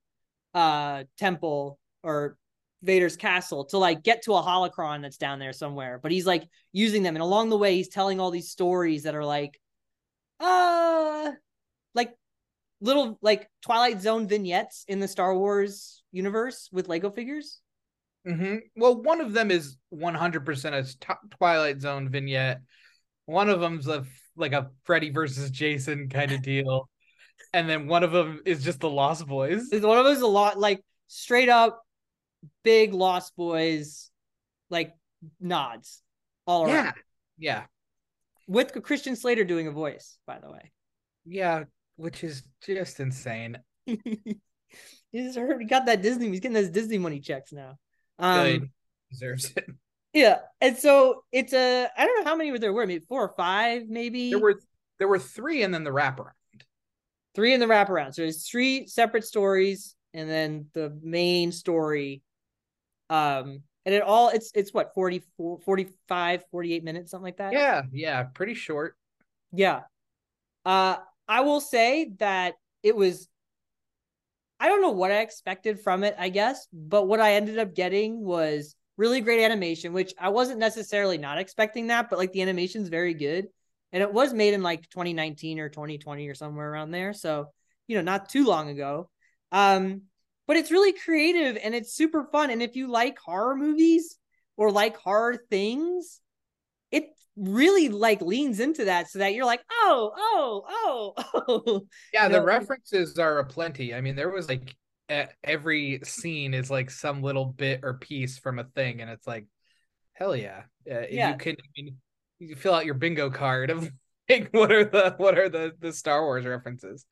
uh 0.55 1.05
temple 1.19 1.79
or 2.03 2.37
Vader's 2.83 3.17
castle 3.17 3.65
to 3.67 3.79
like 3.79 4.03
get 4.03 4.23
to 4.23 4.35
a 4.35 4.43
holocron 4.43 5.03
that's 5.03 5.17
down 5.17 5.39
there 5.39 5.53
somewhere. 5.53 5.99
But 6.03 6.13
he's 6.13 6.27
like 6.27 6.49
using 6.73 7.03
them, 7.03 7.17
and 7.17 7.23
along 7.23 7.51
the 7.51 7.59
way, 7.59 7.77
he's 7.77 7.89
telling 7.89 8.21
all 8.21 8.31
these 8.31 8.51
stories 8.51 9.05
that 9.05 9.15
are 9.15 9.25
like, 9.25 9.61
uh, 10.41 11.33
like 11.95 12.15
little 12.81 13.19
like 13.23 13.49
Twilight 13.63 14.01
Zone 14.01 14.27
vignettes 14.29 14.85
in 14.89 15.01
the 15.01 15.09
Star 15.09 15.37
Wars 15.37 16.03
universe 16.13 16.69
with 16.73 16.89
Lego 16.89 17.11
figures. 17.11 17.61
hmm 18.27 18.57
Well, 18.77 19.03
one 19.03 19.21
of 19.21 19.33
them 19.33 19.51
is 19.51 19.77
100% 19.91 20.75
a 20.75 21.17
Twilight 21.37 21.81
Zone 21.81 22.09
vignette. 22.09 22.61
One 23.27 23.49
of 23.49 23.61
them's 23.61 23.87
a 23.87 24.05
like 24.37 24.53
a 24.53 24.71
Freddy 24.85 25.11
versus 25.11 25.51
Jason 25.51 26.09
kind 26.09 26.33
of 26.33 26.43
deal, 26.43 26.89
and 27.53 27.69
then 27.69 27.87
one 27.87 28.03
of 28.03 28.13
them 28.13 28.43
is 28.45 28.65
just 28.65 28.81
the 28.81 28.91
Lost 28.91 29.27
Boys. 29.27 29.69
One 29.71 29.99
of 29.99 30.05
those 30.05 30.21
a 30.21 30.27
lot 30.27 30.59
like 30.59 30.83
straight 31.07 31.49
up 31.49 31.83
big 32.65 32.95
Lost 32.95 33.35
Boys, 33.37 34.11
like 34.71 34.95
nods 35.41 36.03
all 36.47 36.65
around. 36.65 36.73
Yeah, 36.75 36.93
yeah, 37.39 37.63
With 38.47 38.73
Christian 38.83 39.17
Slater 39.17 39.45
doing 39.45 39.67
a 39.67 39.73
voice, 39.73 40.19
by 40.27 40.39
the 40.39 40.51
way. 40.51 40.73
yeah. 41.25 41.65
Which 41.97 42.25
is 42.25 42.43
just 42.65 43.01
insane. 43.01 43.59
he's 43.87 45.37
heard 45.37 45.61
he 45.61 45.67
got 45.67 45.87
that 45.87 46.01
Disney. 46.03 46.29
He's 46.31 46.41
getting 46.41 46.55
those 46.55 46.71
Disney 46.71 46.97
money 46.99 47.21
checks 47.21 47.53
now. 47.53 47.77
Um, 48.19 48.45
Good, 48.45 48.71
deserves 49.11 49.53
it. 49.57 49.67
Yeah, 50.15 50.39
and 50.61 50.77
so 50.77 51.23
it's 51.33 51.53
a 51.53 51.89
I 51.97 52.07
don't 52.07 52.25
know 52.25 52.31
how 52.31 52.37
many 52.37 52.57
there 52.59 52.73
were, 52.73 52.87
maybe 52.87 53.05
four 53.07 53.23
or 53.23 53.35
five, 53.37 53.89
maybe 53.89 54.31
There 54.31 54.39
were 54.39 54.59
there 54.99 55.07
were 55.09 55.19
three, 55.19 55.63
and 55.63 55.73
then 55.73 55.85
the 55.85 55.91
wraparound. 55.91 56.33
three 57.35 57.53
in 57.55 57.61
the 57.61 57.67
wraparound. 57.67 58.15
So 58.15 58.23
it's 58.23 58.49
three 58.49 58.87
separate 58.87 59.25
stories, 59.25 59.95
and 60.15 60.29
then 60.29 60.67
the 60.73 60.99
main 61.03 61.53
story. 61.53 62.23
Um, 63.13 63.63
and 63.85 63.95
it 63.95 64.03
all 64.03 64.29
it's 64.31 64.51
it's 64.55 64.73
what 64.73 64.95
44, 64.95 65.61
45, 65.61 66.45
48 66.51 66.85
minutes, 66.85 67.11
something 67.11 67.25
like 67.25 67.37
that. 67.39 67.53
Yeah, 67.53 67.83
yeah, 67.93 68.23
pretty 68.23 68.55
short. 68.55 68.97
Yeah. 69.53 69.83
Uh 70.65 70.97
I 71.29 71.41
will 71.41 71.61
say 71.61 72.13
that 72.19 72.55
it 72.83 72.97
was 72.97 73.29
I 74.61 74.69
don't 74.69 74.83
know 74.83 74.91
what 74.91 75.11
I 75.11 75.21
expected 75.21 75.81
from 75.81 76.05
it, 76.05 76.15
I 76.19 76.29
guess, 76.29 76.69
but 76.73 77.09
what 77.09 77.21
I 77.21 77.35
ended 77.35 77.59
up 77.59 77.75
getting 77.75 78.21
was 78.21 78.77
really 78.97 79.21
great 79.21 79.43
animation, 79.45 79.93
which 79.93 80.15
I 80.19 80.29
wasn't 80.29 80.61
necessarily 80.61 81.19
not 81.19 81.39
expecting 81.39 81.89
that, 81.89 82.09
but 82.09 82.19
like 82.19 82.33
the 82.33 82.43
animation's 82.43 82.89
very 82.89 83.15
good. 83.15 83.49
And 83.93 84.03
it 84.03 84.13
was 84.13 84.33
made 84.33 84.55
in 84.55 84.63
like 84.63 84.89
2019 84.89 85.59
or 85.59 85.69
2020 85.69 86.29
or 86.29 86.35
somewhere 86.35 86.71
around 86.71 86.93
there. 86.93 87.13
So, 87.13 87.49
you 87.89 87.97
know, 87.97 88.03
not 88.03 88.29
too 88.29 88.47
long 88.47 88.71
ago. 88.71 89.11
Um 89.51 90.03
but 90.47 90.57
it's 90.57 90.71
really 90.71 90.93
creative 90.93 91.59
and 91.63 91.75
it's 91.75 91.95
super 91.95 92.25
fun. 92.25 92.51
And 92.51 92.63
if 92.63 92.77
you 92.77 92.91
like 92.91 93.19
horror 93.19 93.57
movies 93.57 94.17
or 94.57 94.71
like 94.71 94.97
horror 94.97 95.37
things, 95.51 96.21
it 96.91 97.07
really 97.37 97.89
like 97.89 98.21
leans 98.21 98.61
into 98.61 98.87
that 98.87 99.11
so 99.11 99.21
that 99.21 99.35
you're 99.35 99.47
like, 99.47 99.63
oh, 99.71 100.13
oh, 100.17 100.65
oh, 100.69 101.45
oh. 101.49 101.87
Yeah, 102.13 102.29
the 102.29 102.43
references 102.43 103.19
are 103.19 103.39
aplenty. 103.39 103.95
I 103.95 104.01
mean, 104.01 104.17
there 104.17 104.31
was 104.31 104.49
like 104.49 104.77
every 105.09 106.01
scene 106.05 106.55
is 106.55 106.71
like 106.71 106.91
some 106.91 107.23
little 107.23 107.47
bit 107.47 107.81
or 107.83 107.95
piece 107.95 108.39
from 108.39 108.59
a 108.59 108.65
thing, 108.65 109.01
and 109.01 109.11
it's 109.11 109.27
like, 109.27 109.47
hell 110.13 110.37
yeah, 110.37 110.63
uh, 110.91 111.07
Yeah. 111.11 111.33
You 111.33 111.37
can, 111.37 111.57
I 111.59 111.69
mean, 111.77 111.97
you 112.39 112.57
fill 112.57 112.75
out 112.75 112.87
your 112.87 112.95
bingo 112.95 113.31
card 113.31 113.71
of 113.71 113.91
like 114.29 114.51
what 114.53 114.73
are 114.73 114.85
the 114.85 115.15
what 115.17 115.39
are 115.39 115.49
the 115.49 115.73
the 115.81 115.93
Star 115.93 116.23
Wars 116.23 116.45
references, 116.45 117.07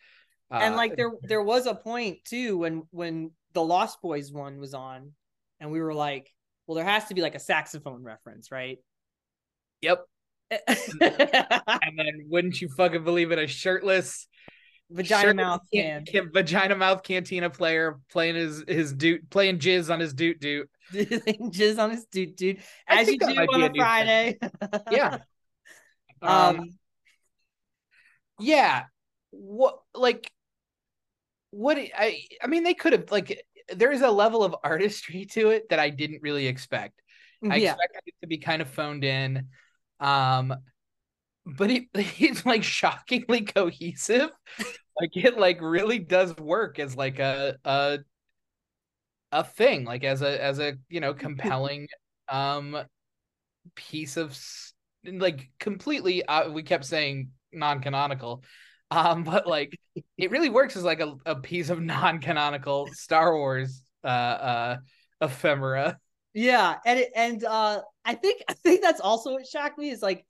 and 0.50 0.74
Uh, 0.74 0.76
like 0.76 0.96
there 0.96 1.10
there 1.22 1.42
was 1.42 1.66
a 1.66 1.74
point 1.74 2.24
too 2.24 2.58
when 2.58 2.82
when 2.90 3.30
the 3.52 3.62
Lost 3.62 4.00
Boys 4.02 4.32
one 4.32 4.58
was 4.58 4.74
on, 4.74 5.12
and 5.60 5.70
we 5.70 5.80
were 5.80 5.94
like, 5.94 6.32
well, 6.66 6.76
there 6.76 6.84
has 6.84 7.06
to 7.06 7.14
be 7.14 7.22
like 7.22 7.34
a 7.34 7.40
saxophone 7.40 8.02
reference, 8.02 8.50
right? 8.50 8.78
Yep. 9.82 10.04
And 11.00 11.98
then 11.98 12.26
wouldn't 12.28 12.60
you 12.60 12.68
fucking 12.76 13.04
believe 13.04 13.30
it? 13.32 13.38
A 13.38 13.46
shirtless 13.46 14.26
Vagina 14.90 15.22
shirtless 15.28 15.44
mouth 15.44 15.60
can- 15.72 16.04
can. 16.04 16.30
vagina 16.32 16.74
mouth 16.74 17.02
cantina 17.04 17.48
player 17.50 18.00
playing 18.10 18.34
his 18.34 18.64
his 18.66 18.92
dude 18.92 19.30
playing 19.30 19.58
jizz 19.60 19.92
on 19.92 20.00
his 20.00 20.12
dude 20.12 20.40
dude 20.40 20.66
jizz 20.92 21.78
on 21.78 21.90
his 21.92 22.04
dude, 22.06 22.34
dude. 22.34 22.58
As 22.88 23.06
you 23.08 23.16
do 23.18 23.26
on 23.26 23.38
a 23.38 23.42
a 23.42 23.68
new 23.68 23.68
thing. 23.68 23.74
Friday. 23.76 24.38
Yeah. 24.90 25.18
Um, 26.22 26.58
Um, 26.60 26.78
yeah. 28.40 28.84
What 29.30 29.78
like 29.94 30.30
what 31.50 31.78
I 31.78 32.22
I 32.42 32.46
mean 32.46 32.62
they 32.62 32.74
could 32.74 32.92
have 32.92 33.10
like 33.10 33.44
there's 33.74 34.00
a 34.00 34.10
level 34.10 34.42
of 34.42 34.54
artistry 34.64 35.26
to 35.26 35.50
it 35.50 35.68
that 35.70 35.78
I 35.78 35.90
didn't 35.90 36.22
really 36.22 36.46
expect. 36.46 37.00
I 37.48 37.56
yeah. 37.56 37.72
expected 37.72 38.02
it 38.06 38.14
to 38.20 38.26
be 38.26 38.38
kind 38.38 38.62
of 38.62 38.68
phoned 38.68 39.04
in. 39.04 39.48
Um 39.98 40.54
but 41.46 41.70
it 41.70 41.84
it's 41.94 42.44
like 42.46 42.62
shockingly 42.62 43.42
cohesive. 43.42 44.30
like 45.00 45.16
it 45.16 45.38
like 45.38 45.60
really 45.60 45.98
does 45.98 46.36
work 46.36 46.78
as 46.78 46.96
like 46.96 47.18
a 47.18 47.56
a 47.64 47.98
a 49.32 49.44
thing, 49.44 49.84
like 49.84 50.04
as 50.04 50.22
a 50.22 50.42
as 50.42 50.58
a 50.58 50.74
you 50.88 51.00
know 51.00 51.14
compelling 51.26 51.88
um 52.28 52.76
piece 53.74 54.16
of 54.16 54.38
like 55.04 55.50
completely 55.58 56.24
uh, 56.24 56.50
we 56.50 56.62
kept 56.62 56.84
saying 56.84 57.30
non-canonical 57.52 58.42
um 58.90 59.24
but 59.24 59.46
like 59.46 59.78
it 60.18 60.30
really 60.30 60.48
works 60.48 60.76
as 60.76 60.84
like 60.84 61.00
a, 61.00 61.14
a 61.26 61.36
piece 61.36 61.70
of 61.70 61.80
non-canonical 61.80 62.88
Star 62.92 63.36
Wars 63.36 63.82
uh 64.04 64.06
uh 64.06 64.76
ephemera. 65.20 65.98
Yeah, 66.32 66.76
and 66.86 66.98
it, 67.00 67.10
and 67.14 67.44
uh 67.44 67.82
I 68.04 68.14
think 68.14 68.42
I 68.48 68.54
think 68.54 68.82
that's 68.82 69.00
also 69.00 69.32
what 69.32 69.46
shocked 69.46 69.78
me 69.78 69.90
is 69.90 70.02
like 70.02 70.24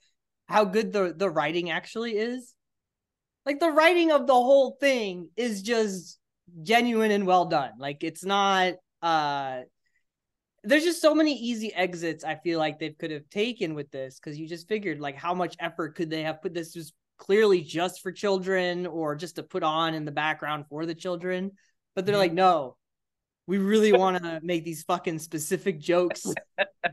how 0.46 0.64
good 0.64 0.92
the 0.92 1.14
the 1.16 1.31
writing 1.31 1.70
actually 1.70 2.16
is. 2.16 2.55
Like 3.46 3.61
the 3.61 3.70
writing 3.70 4.11
of 4.11 4.27
the 4.27 4.35
whole 4.35 4.77
thing 4.81 5.31
is 5.37 5.62
just 5.62 6.18
genuine 6.62 7.11
and 7.11 7.27
well 7.27 7.46
done. 7.46 7.73
Like 7.79 8.03
it's 8.03 8.25
not 8.25 8.75
uh 9.03 9.61
there's 10.62 10.85
just 10.85 11.01
so 11.01 11.14
many 11.14 11.35
easy 11.35 11.73
exits 11.73 12.23
I 12.23 12.35
feel 12.35 12.59
like 12.59 12.79
they 12.79 12.90
could 12.90 13.11
have 13.11 13.29
taken 13.31 13.75
with 13.75 13.90
this 13.90 14.18
cuz 14.18 14.38
you 14.38 14.46
just 14.46 14.68
figured 14.68 15.01
like 15.01 15.16
how 15.16 15.33
much 15.35 15.57
effort 15.59 15.94
could 15.94 16.11
they 16.11 16.23
have 16.23 16.42
put 16.42 16.53
this 16.53 16.75
was 16.75 16.92
clearly 17.21 17.61
just 17.61 18.01
for 18.03 18.11
children 18.11 18.87
or 18.87 19.15
just 19.15 19.37
to 19.37 19.43
put 19.45 19.63
on 19.63 19.95
in 19.95 20.05
the 20.07 20.11
background 20.11 20.65
for 20.69 20.87
the 20.87 20.95
children. 20.95 21.53
But 21.95 22.07
they're 22.07 22.17
Mhm. 22.17 22.19
like 22.19 22.33
no. 22.33 22.77
We 23.47 23.59
really 23.59 23.93
want 24.03 24.23
to 24.23 24.41
make 24.43 24.65
these 24.65 24.83
fucking 24.85 25.19
specific 25.21 25.79
jokes. 25.79 26.27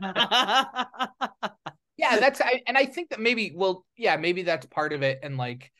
Yeah, 1.96 2.20
that's 2.20 2.40
I, 2.40 2.62
and 2.68 2.78
I 2.78 2.84
think 2.84 3.10
that 3.10 3.18
maybe 3.18 3.52
well 3.56 3.84
yeah, 3.96 4.16
maybe 4.16 4.42
that's 4.42 4.66
part 4.66 4.92
of 4.92 5.02
it 5.02 5.18
and 5.24 5.36
like 5.36 5.72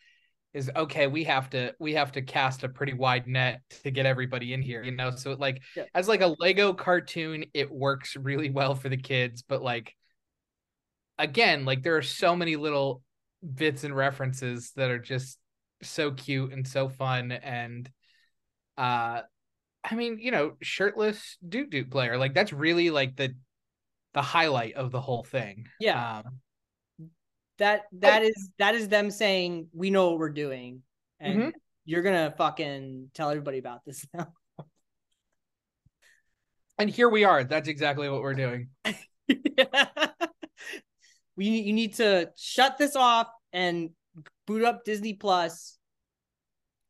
is 0.54 0.70
okay, 0.74 1.06
we 1.06 1.24
have 1.24 1.50
to 1.50 1.74
we 1.78 1.94
have 1.94 2.12
to 2.12 2.22
cast 2.22 2.64
a 2.64 2.68
pretty 2.68 2.94
wide 2.94 3.26
net 3.28 3.60
to 3.84 3.90
get 3.90 4.06
everybody 4.06 4.52
in 4.52 4.62
here, 4.62 4.82
you 4.82 4.90
know. 4.92 5.10
So 5.12 5.34
like 5.34 5.62
Yeah. 5.76 5.84
as 5.94 6.08
like 6.08 6.22
a 6.22 6.34
Lego 6.40 6.72
cartoon, 6.72 7.44
it 7.54 7.70
works 7.70 8.16
really 8.16 8.50
well 8.50 8.74
for 8.74 8.88
the 8.88 8.96
kids, 8.96 9.42
but 9.42 9.62
like 9.62 9.94
again, 11.18 11.64
like 11.64 11.82
there 11.82 11.96
are 11.96 12.02
so 12.02 12.34
many 12.34 12.56
little 12.56 13.02
bits 13.54 13.84
and 13.84 13.94
references 13.94 14.72
that 14.76 14.90
are 14.90 14.98
just 14.98 15.38
so 15.82 16.12
cute 16.12 16.52
and 16.52 16.66
so 16.66 16.88
fun 16.88 17.32
and 17.32 17.90
uh 18.76 19.22
I 19.84 19.94
mean, 19.94 20.18
you 20.20 20.32
know, 20.32 20.56
shirtless 20.60 21.38
doot 21.48 21.70
doot 21.70 21.90
player, 21.90 22.18
like 22.18 22.34
that's 22.34 22.52
really 22.52 22.90
like 22.90 23.16
the 23.16 23.34
the 24.12 24.22
highlight 24.22 24.74
of 24.74 24.90
the 24.90 25.00
whole 25.00 25.22
thing. 25.22 25.66
Yeah. 25.80 26.22
Um, 26.24 26.40
that 27.58 27.82
that 27.92 28.22
is 28.22 28.50
that 28.58 28.74
is 28.74 28.88
them 28.88 29.10
saying 29.10 29.68
we 29.72 29.90
know 29.90 30.10
what 30.10 30.18
we're 30.18 30.30
doing 30.30 30.82
and 31.20 31.38
Mhm. 31.38 31.52
you're 31.84 32.02
gonna 32.02 32.34
fucking 32.36 33.10
tell 33.14 33.30
everybody 33.30 33.58
about 33.58 33.84
this 33.84 34.04
now 34.14 34.32
and 36.78 36.90
here 36.90 37.08
we 37.08 37.24
are. 37.24 37.44
That's 37.44 37.68
exactly 37.68 38.08
what 38.08 38.22
we're 38.22 38.34
doing. 38.34 38.68
we 41.38 41.46
you 41.46 41.72
need 41.72 41.94
to 41.94 42.28
shut 42.36 42.76
this 42.76 42.96
off 42.96 43.28
and 43.52 43.90
boot 44.46 44.64
up 44.64 44.84
disney 44.84 45.14
plus 45.14 45.78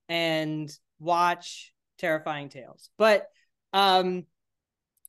and 0.09 0.71
watch 0.99 1.73
terrifying 1.99 2.49
tales. 2.49 2.89
But 2.97 3.27
um 3.75 4.25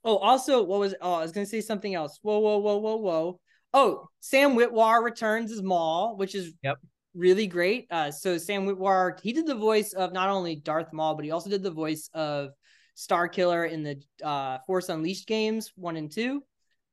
oh 0.04 0.17
also 0.17 0.63
what 0.63 0.80
was 0.80 0.93
oh 1.02 1.13
i 1.13 1.21
was 1.21 1.32
gonna 1.32 1.45
say 1.45 1.62
something 1.62 1.95
else. 1.95 2.19
Whoa 2.21 2.39
whoa 2.39 2.58
whoa 2.58 2.78
whoa 2.78 2.97
whoa. 2.97 3.39
Oh 3.73 4.10
sam 4.19 4.56
witwer 4.56 5.02
returns 5.02 5.52
as 5.52 5.62
maul 5.62 6.17
which 6.17 6.36
is 6.36 6.54
Yep. 6.62 6.78
really 7.15 7.47
great. 7.47 7.88
Uh 7.89 8.12
so 8.12 8.38
sam 8.38 8.65
witwer 8.67 9.17
he 9.21 9.32
did 9.32 9.47
the 9.47 9.56
voice 9.56 9.93
of 9.93 10.12
not 10.12 10.30
only 10.30 10.58
darth 10.58 10.91
maul 10.91 11.15
but 11.15 11.23
he 11.23 11.32
also 11.32 11.49
did 11.49 11.63
the 11.63 11.71
voice 11.71 12.10
of 12.13 12.49
star 12.95 13.30
killer 13.30 13.63
in 13.63 13.84
the 13.84 14.02
uh 14.21 14.58
force 14.67 14.89
unleashed 14.89 15.28
games 15.28 15.71
one 15.75 15.95
and 15.95 16.12
two. 16.12 16.43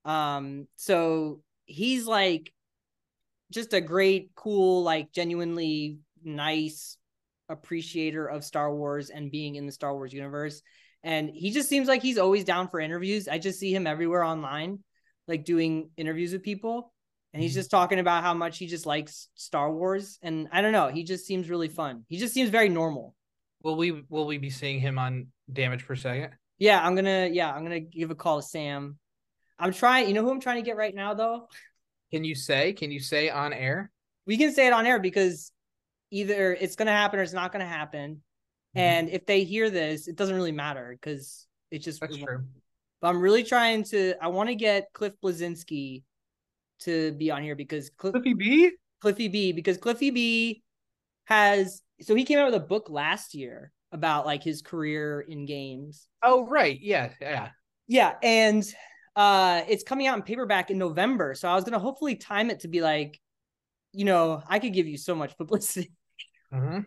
Um 0.05 0.69
so 0.77 1.41
he's 1.67 2.07
like 2.07 2.53
just 3.53 3.73
a 3.75 3.81
great 3.81 4.31
cool 4.35 4.83
like 4.83 5.13
genuinely 5.13 5.99
nice 6.25 6.97
appreciator 7.49 8.27
of 8.27 8.45
Star 8.45 8.75
Wars 8.75 9.11
and 9.11 9.31
being 9.31 9.55
in 9.55 9.67
the 9.67 9.73
Star 9.73 9.95
Wars 9.95 10.13
universe. 10.13 10.63
And 11.03 11.31
he 11.31 11.53
just 11.53 11.69
seems 11.69 11.87
like 11.87 12.03
he's 12.03 12.19
always 12.19 12.45
down 12.45 12.69
for 12.69 12.81
interviews. 12.81 13.29
I 13.29 13.39
just 13.39 13.61
see 13.61 13.73
him 13.73 13.87
everywhere 13.87 14.25
online, 14.25 14.81
like 15.29 15.45
doing 15.45 15.91
interviews 15.97 16.33
with 16.33 16.43
people. 16.43 16.93
And 17.33 17.43
he's 17.43 17.53
Mhm. 17.53 17.57
just 17.57 17.71
talking 17.71 17.99
about 17.99 18.25
how 18.25 18.35
much 18.35 18.59
he 18.59 18.67
just 18.67 18.87
likes 18.87 19.29
Star 19.35 19.73
Wars. 19.73 20.19
And 20.23 20.49
I 20.51 20.63
don't 20.63 20.73
know, 20.73 20.89
he 20.89 21.05
just 21.05 21.27
seems 21.27 21.49
really 21.51 21.69
fun. 21.69 22.05
He 22.09 22.17
just 22.17 22.35
seems 22.35 22.51
very 22.51 22.69
normal. 22.69 23.15
Will 23.63 23.77
we 23.77 23.91
will 24.09 24.27
we 24.27 24.39
be 24.39 24.51
seeing 24.51 24.81
him 24.81 24.99
on 24.99 25.29
damage 25.53 25.87
per 25.87 25.95
second? 25.97 26.33
Yeah, 26.59 26.85
I'm 26.85 26.95
gonna 26.95 27.29
yeah, 27.31 27.53
I'm 27.53 27.63
gonna 27.63 27.81
give 27.81 28.11
a 28.11 28.15
call 28.15 28.41
to 28.41 28.47
Sam. 28.47 28.99
I'm 29.59 29.73
trying, 29.73 30.09
you 30.09 30.15
know 30.15 30.23
who 30.23 30.31
I'm 30.31 30.41
trying 30.41 30.57
to 30.57 30.63
get 30.63 30.77
right 30.77 30.95
now 30.95 31.15
though? 31.15 31.49
Can 32.11 32.25
you 32.25 32.35
say? 32.35 32.73
Can 32.73 32.91
you 32.91 33.01
say 33.01 33.31
on 33.31 33.53
air? 33.53 33.91
We 34.27 34.37
can 34.37 34.53
say 34.53 34.67
it 34.67 34.73
on 34.73 34.87
air 34.87 34.99
because 34.99 35.53
either 36.11 36.55
it's 36.55 36.77
gonna 36.77 36.93
happen 36.93 37.19
or 37.19 37.23
it's 37.23 37.33
not 37.33 37.53
gonna 37.53 37.67
happen. 37.67 38.23
Mhm. 38.77 38.81
And 38.81 39.09
if 39.11 39.27
they 39.27 39.45
hear 39.45 39.71
this, 39.71 40.09
it 40.09 40.17
doesn't 40.17 40.35
really 40.35 40.53
matter 40.53 40.97
because 40.99 41.47
it 41.71 41.79
just 41.81 42.01
That's 42.01 42.17
true. 42.17 42.45
But 43.01 43.09
I'm 43.09 43.21
really 43.21 43.45
trying 43.45 43.85
to. 43.85 44.15
I 44.21 44.29
want 44.29 44.49
to 44.49 44.55
get 44.55 44.93
Cliff 44.93 45.13
Bleszinski 45.23 46.03
to 46.81 47.13
be 47.13 47.31
on 47.31 47.43
here 47.43 47.57
because 47.57 47.91
Cliff, 47.91 48.13
Cliffy 48.13 48.35
B. 48.35 48.71
Cliffy 49.01 49.29
B 49.29 49.53
because 49.53 49.79
Cliffy 49.79 50.11
B 50.11 50.63
has 51.25 51.83
so 52.01 52.15
he 52.15 52.25
came 52.25 52.39
out 52.39 52.47
with 52.47 52.55
a 52.55 52.67
book 52.67 52.89
last 52.91 53.35
year 53.35 53.73
about 53.93 54.27
like 54.27 54.43
his 54.43 54.63
career 54.63 55.21
in 55.21 55.47
games. 55.47 56.09
Oh 56.23 56.47
right, 56.47 56.79
yeah, 56.81 57.13
yeah. 57.21 57.51
Yeah, 57.87 58.15
and 58.23 58.65
uh 59.17 59.63
it's 59.69 59.83
coming 59.83 60.07
out 60.07 60.17
in 60.17 60.23
paperback 60.23 60.71
in 60.71 60.79
November. 60.79 61.35
So 61.35 61.49
I 61.49 61.55
was 61.55 61.65
gonna 61.65 61.79
hopefully 61.79 62.17
time 62.17 62.51
it 62.51 62.61
to 62.61 62.69
be 62.69 62.81
like, 62.83 63.21
you 63.93 64.05
know, 64.05 64.43
I 64.47 64.59
could 64.59 64.73
give 64.75 64.87
you 64.87 64.99
so 64.99 65.15
much 65.15 65.37
publicity. 65.39 65.93
Mhm. 66.53 66.87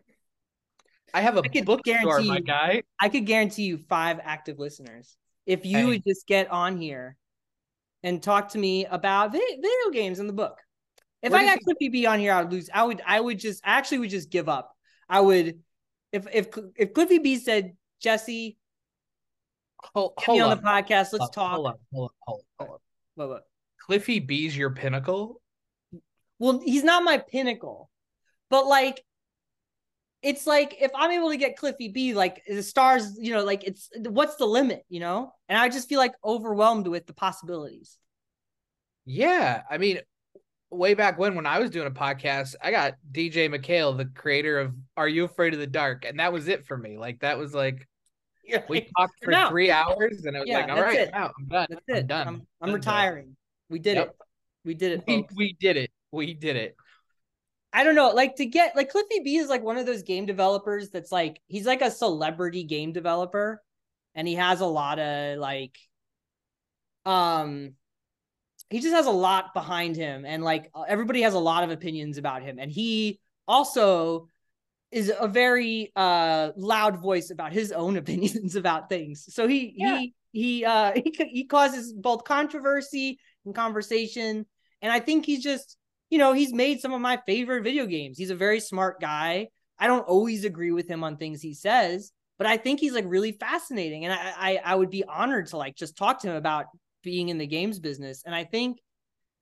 I 1.14 1.22
have 1.22 1.38
a 1.38 1.42
I 1.44 1.48
could 1.48 1.66
bookstore, 1.66 1.96
guarantee 1.96 2.30
my 2.30 2.40
guy. 2.40 2.84
I 3.00 3.10
could 3.10 3.26
guarantee 3.26 3.64
you 3.64 3.78
five 3.80 4.20
active 4.24 4.60
listeners 4.60 5.18
if 5.46 5.66
you 5.66 5.78
Hey. 5.78 5.86
would 5.86 6.04
just 6.06 6.28
get 6.28 6.52
on 6.52 6.78
here 6.78 7.18
and 8.04 8.22
talk 8.22 8.50
to 8.50 8.58
me 8.60 8.86
about 8.86 9.32
video 9.32 9.90
games 9.92 10.20
in 10.20 10.28
the 10.28 10.34
book. 10.34 10.62
If 11.24 11.32
Where 11.32 11.42
I 11.42 11.46
got 11.46 11.60
Cliffy 11.64 11.90
B 11.90 12.06
on 12.06 12.20
here, 12.20 12.32
I 12.32 12.44
would 12.44 12.52
lose. 12.52 12.70
I 12.72 12.84
would. 12.84 13.02
I 13.06 13.20
would 13.20 13.40
just 13.40 13.62
actually 13.66 13.98
would 14.00 14.12
just 14.12 14.30
give 14.30 14.48
up. 14.48 14.74
I 15.10 15.20
would 15.20 15.60
if 16.14 16.28
if 16.32 16.48
if 16.78 16.94
Cliffy 16.94 17.18
B 17.18 17.38
said 17.38 17.76
Jesse, 18.00 18.59
Hold, 19.94 20.14
get 20.18 20.26
hold 20.26 20.38
me 20.38 20.42
on, 20.44 20.58
the 20.58 20.64
podcast. 20.64 21.14
Let's 21.14 21.14
uh, 21.14 21.18
hold 21.20 21.34
talk. 21.34 21.52
hold 21.54 21.68
on, 21.68 21.76
hold 21.92 22.12
on, 22.60 22.68
hold. 22.68 22.80
What, 23.16 23.30
what? 23.30 23.44
Cliffy 23.80 24.20
B's 24.20 24.56
your 24.56 24.72
pinnacle. 24.72 25.42
Well, 26.38 26.62
he's 26.64 26.84
not 26.84 27.04
my 27.04 27.18
pinnacle, 27.18 27.90
but 28.50 28.66
like 28.66 29.04
it's 30.22 30.46
like 30.46 30.76
if 30.80 30.92
I'm 30.96 31.12
able 31.12 31.30
to 31.30 31.38
get 31.38 31.58
Cliffy 31.58 31.90
B, 31.90 32.14
like 32.14 32.44
the 32.48 32.64
stars, 32.64 33.18
you 33.20 33.34
know, 33.34 33.44
like 33.44 33.64
it's 33.64 33.90
what's 33.98 34.36
the 34.36 34.46
limit, 34.46 34.84
you 34.90 35.00
know? 35.00 35.34
And 35.48 35.58
I 35.58 35.70
just 35.70 35.88
feel 35.88 36.00
like 36.00 36.14
overwhelmed 36.24 36.88
with 36.88 37.08
the 37.08 37.14
possibilities. 37.14 37.98
Yeah, 39.06 39.64
I 39.70 39.78
mean, 39.78 40.00
way 40.70 40.94
back 40.94 41.18
when 41.18 41.36
when 41.36 41.46
I 41.46 41.60
was 41.60 41.70
doing 41.70 41.88
a 41.88 41.92
podcast, 41.92 42.56
I 42.62 42.72
got 42.72 42.96
DJ 43.12 43.50
MacHale, 43.50 43.96
the 43.96 44.06
creator 44.06 44.60
of 44.60 44.76
Are 44.98 45.08
You 45.08 45.24
Afraid 45.24 45.54
of 45.54 45.60
the 45.60 45.68
Dark, 45.68 46.06
and 46.06 46.20
that 46.20 46.34
was 46.34 46.48
it 46.48 46.66
for 46.66 46.78
me. 46.78 46.98
Like 46.98 47.22
that 47.22 47.38
was 47.38 47.54
like 47.54 47.88
You're 48.50 48.64
we 48.68 48.76
like, 48.78 48.90
talked 48.98 49.24
for 49.24 49.34
three 49.50 49.72
hours, 49.72 50.26
and 50.26 50.36
I 50.36 50.42
was 50.42 50.50
Yeah, 50.50 50.60
like, 50.60 50.70
"All 50.70 50.82
right, 50.82 51.00
it. 51.00 51.12
I'm. 51.14 51.32
I'm 51.38 51.46
done. 51.48 51.68
That's 51.70 51.82
I'm 51.90 51.98
it. 51.98 52.08
done. 52.08 52.28
I'm, 52.28 52.48
I'm 52.62 52.74
retiring. 52.74 53.36
We 53.70 53.80
did 53.80 53.98
Yep. 53.98 54.08
it. 54.08 54.16
We 54.66 54.74
did 54.74 54.92
it. 54.94 55.04
We, 55.08 55.26
we 55.36 55.54
did 55.60 55.78
it. 55.78 55.92
We 56.12 56.34
did 56.34 56.56
it. 56.56 56.76
I 57.72 57.84
don't 57.84 57.96
know, 57.96 58.10
like 58.10 58.36
to 58.38 58.46
get 58.46 58.76
like 58.76 58.90
Cliffy 58.90 59.20
B 59.24 59.38
is 59.38 59.48
like 59.48 59.64
one 59.64 59.78
of 59.78 59.86
those 59.86 60.02
game 60.02 60.26
developers 60.26 60.90
that's 60.90 61.12
like 61.12 61.40
he's 61.48 61.68
like 61.68 61.82
a 61.82 61.92
celebrity 61.92 62.64
game 62.64 62.92
developer 62.94 63.62
and 64.16 64.28
he 64.28 64.36
has 64.36 64.62
a 64.62 64.66
lot 64.66 64.98
of 64.98 65.38
like 65.38 65.78
um 67.06 67.74
he 68.70 68.80
just 68.80 68.94
has 68.94 69.06
a 69.06 69.12
lot 69.12 69.54
behind 69.54 69.96
him 69.96 70.26
and 70.26 70.44
like 70.44 70.72
everybody 70.88 71.22
has 71.22 71.34
a 71.34 71.40
lot 71.40 71.64
of 71.64 71.72
opinions 71.72 72.18
about 72.18 72.42
him 72.42 72.58
and 72.60 72.72
he 72.72 73.20
also 73.48 74.28
is 74.92 75.12
a 75.20 75.28
very 75.28 75.92
uh 75.96 76.52
loud 76.58 76.98
voice 77.02 77.30
about 77.32 77.54
his 77.54 77.72
own 77.72 77.98
opinions 78.04 78.56
about 78.56 78.90
things. 78.90 79.26
So 79.30 79.48
he 79.48 79.74
Yeah. 79.76 80.00
he 80.00 80.14
he 80.32 80.66
uh 80.66 80.94
he 80.96 81.14
he 81.32 81.46
causes 81.46 81.94
both 81.94 82.24
controversy 82.24 83.20
and 83.46 83.56
conversation 83.56 84.46
and 84.82 84.92
I 84.92 85.00
think 85.00 85.26
he's 85.26 85.44
just 85.44 85.78
you 86.10 86.18
know, 86.18 86.34
he's 86.34 86.54
made 86.54 86.82
some 86.82 86.92
of 86.94 87.02
my 87.02 87.20
favorite 87.28 87.64
video 87.64 87.86
games. 87.86 88.18
He's 88.18 88.32
a 88.32 88.36
very 88.36 88.60
smart 88.60 89.00
guy. 89.00 89.50
I 89.78 89.86
don't 89.86 90.08
always 90.08 90.44
agree 90.44 90.72
with 90.72 90.88
him 90.88 91.04
on 91.04 91.18
things 91.18 91.40
he 91.40 91.54
says, 91.54 92.12
but 92.40 92.48
I 92.48 92.58
think 92.58 92.80
he's 92.80 92.94
like 92.94 93.06
really 93.08 93.34
fascinating. 93.34 94.06
And 94.06 94.14
I, 94.14 94.34
I, 94.36 94.60
I 94.66 94.76
would 94.76 94.90
be 94.90 95.04
honored 95.04 95.48
to 95.48 95.58
like 95.58 95.76
just 95.76 95.96
talk 95.96 96.20
to 96.22 96.30
him 96.30 96.36
about 96.36 96.66
being 97.04 97.30
in 97.30 97.38
the 97.38 97.46
games 97.46 97.80
business. 97.80 98.24
And 98.26 98.34
I 98.34 98.44
think, 98.44 98.80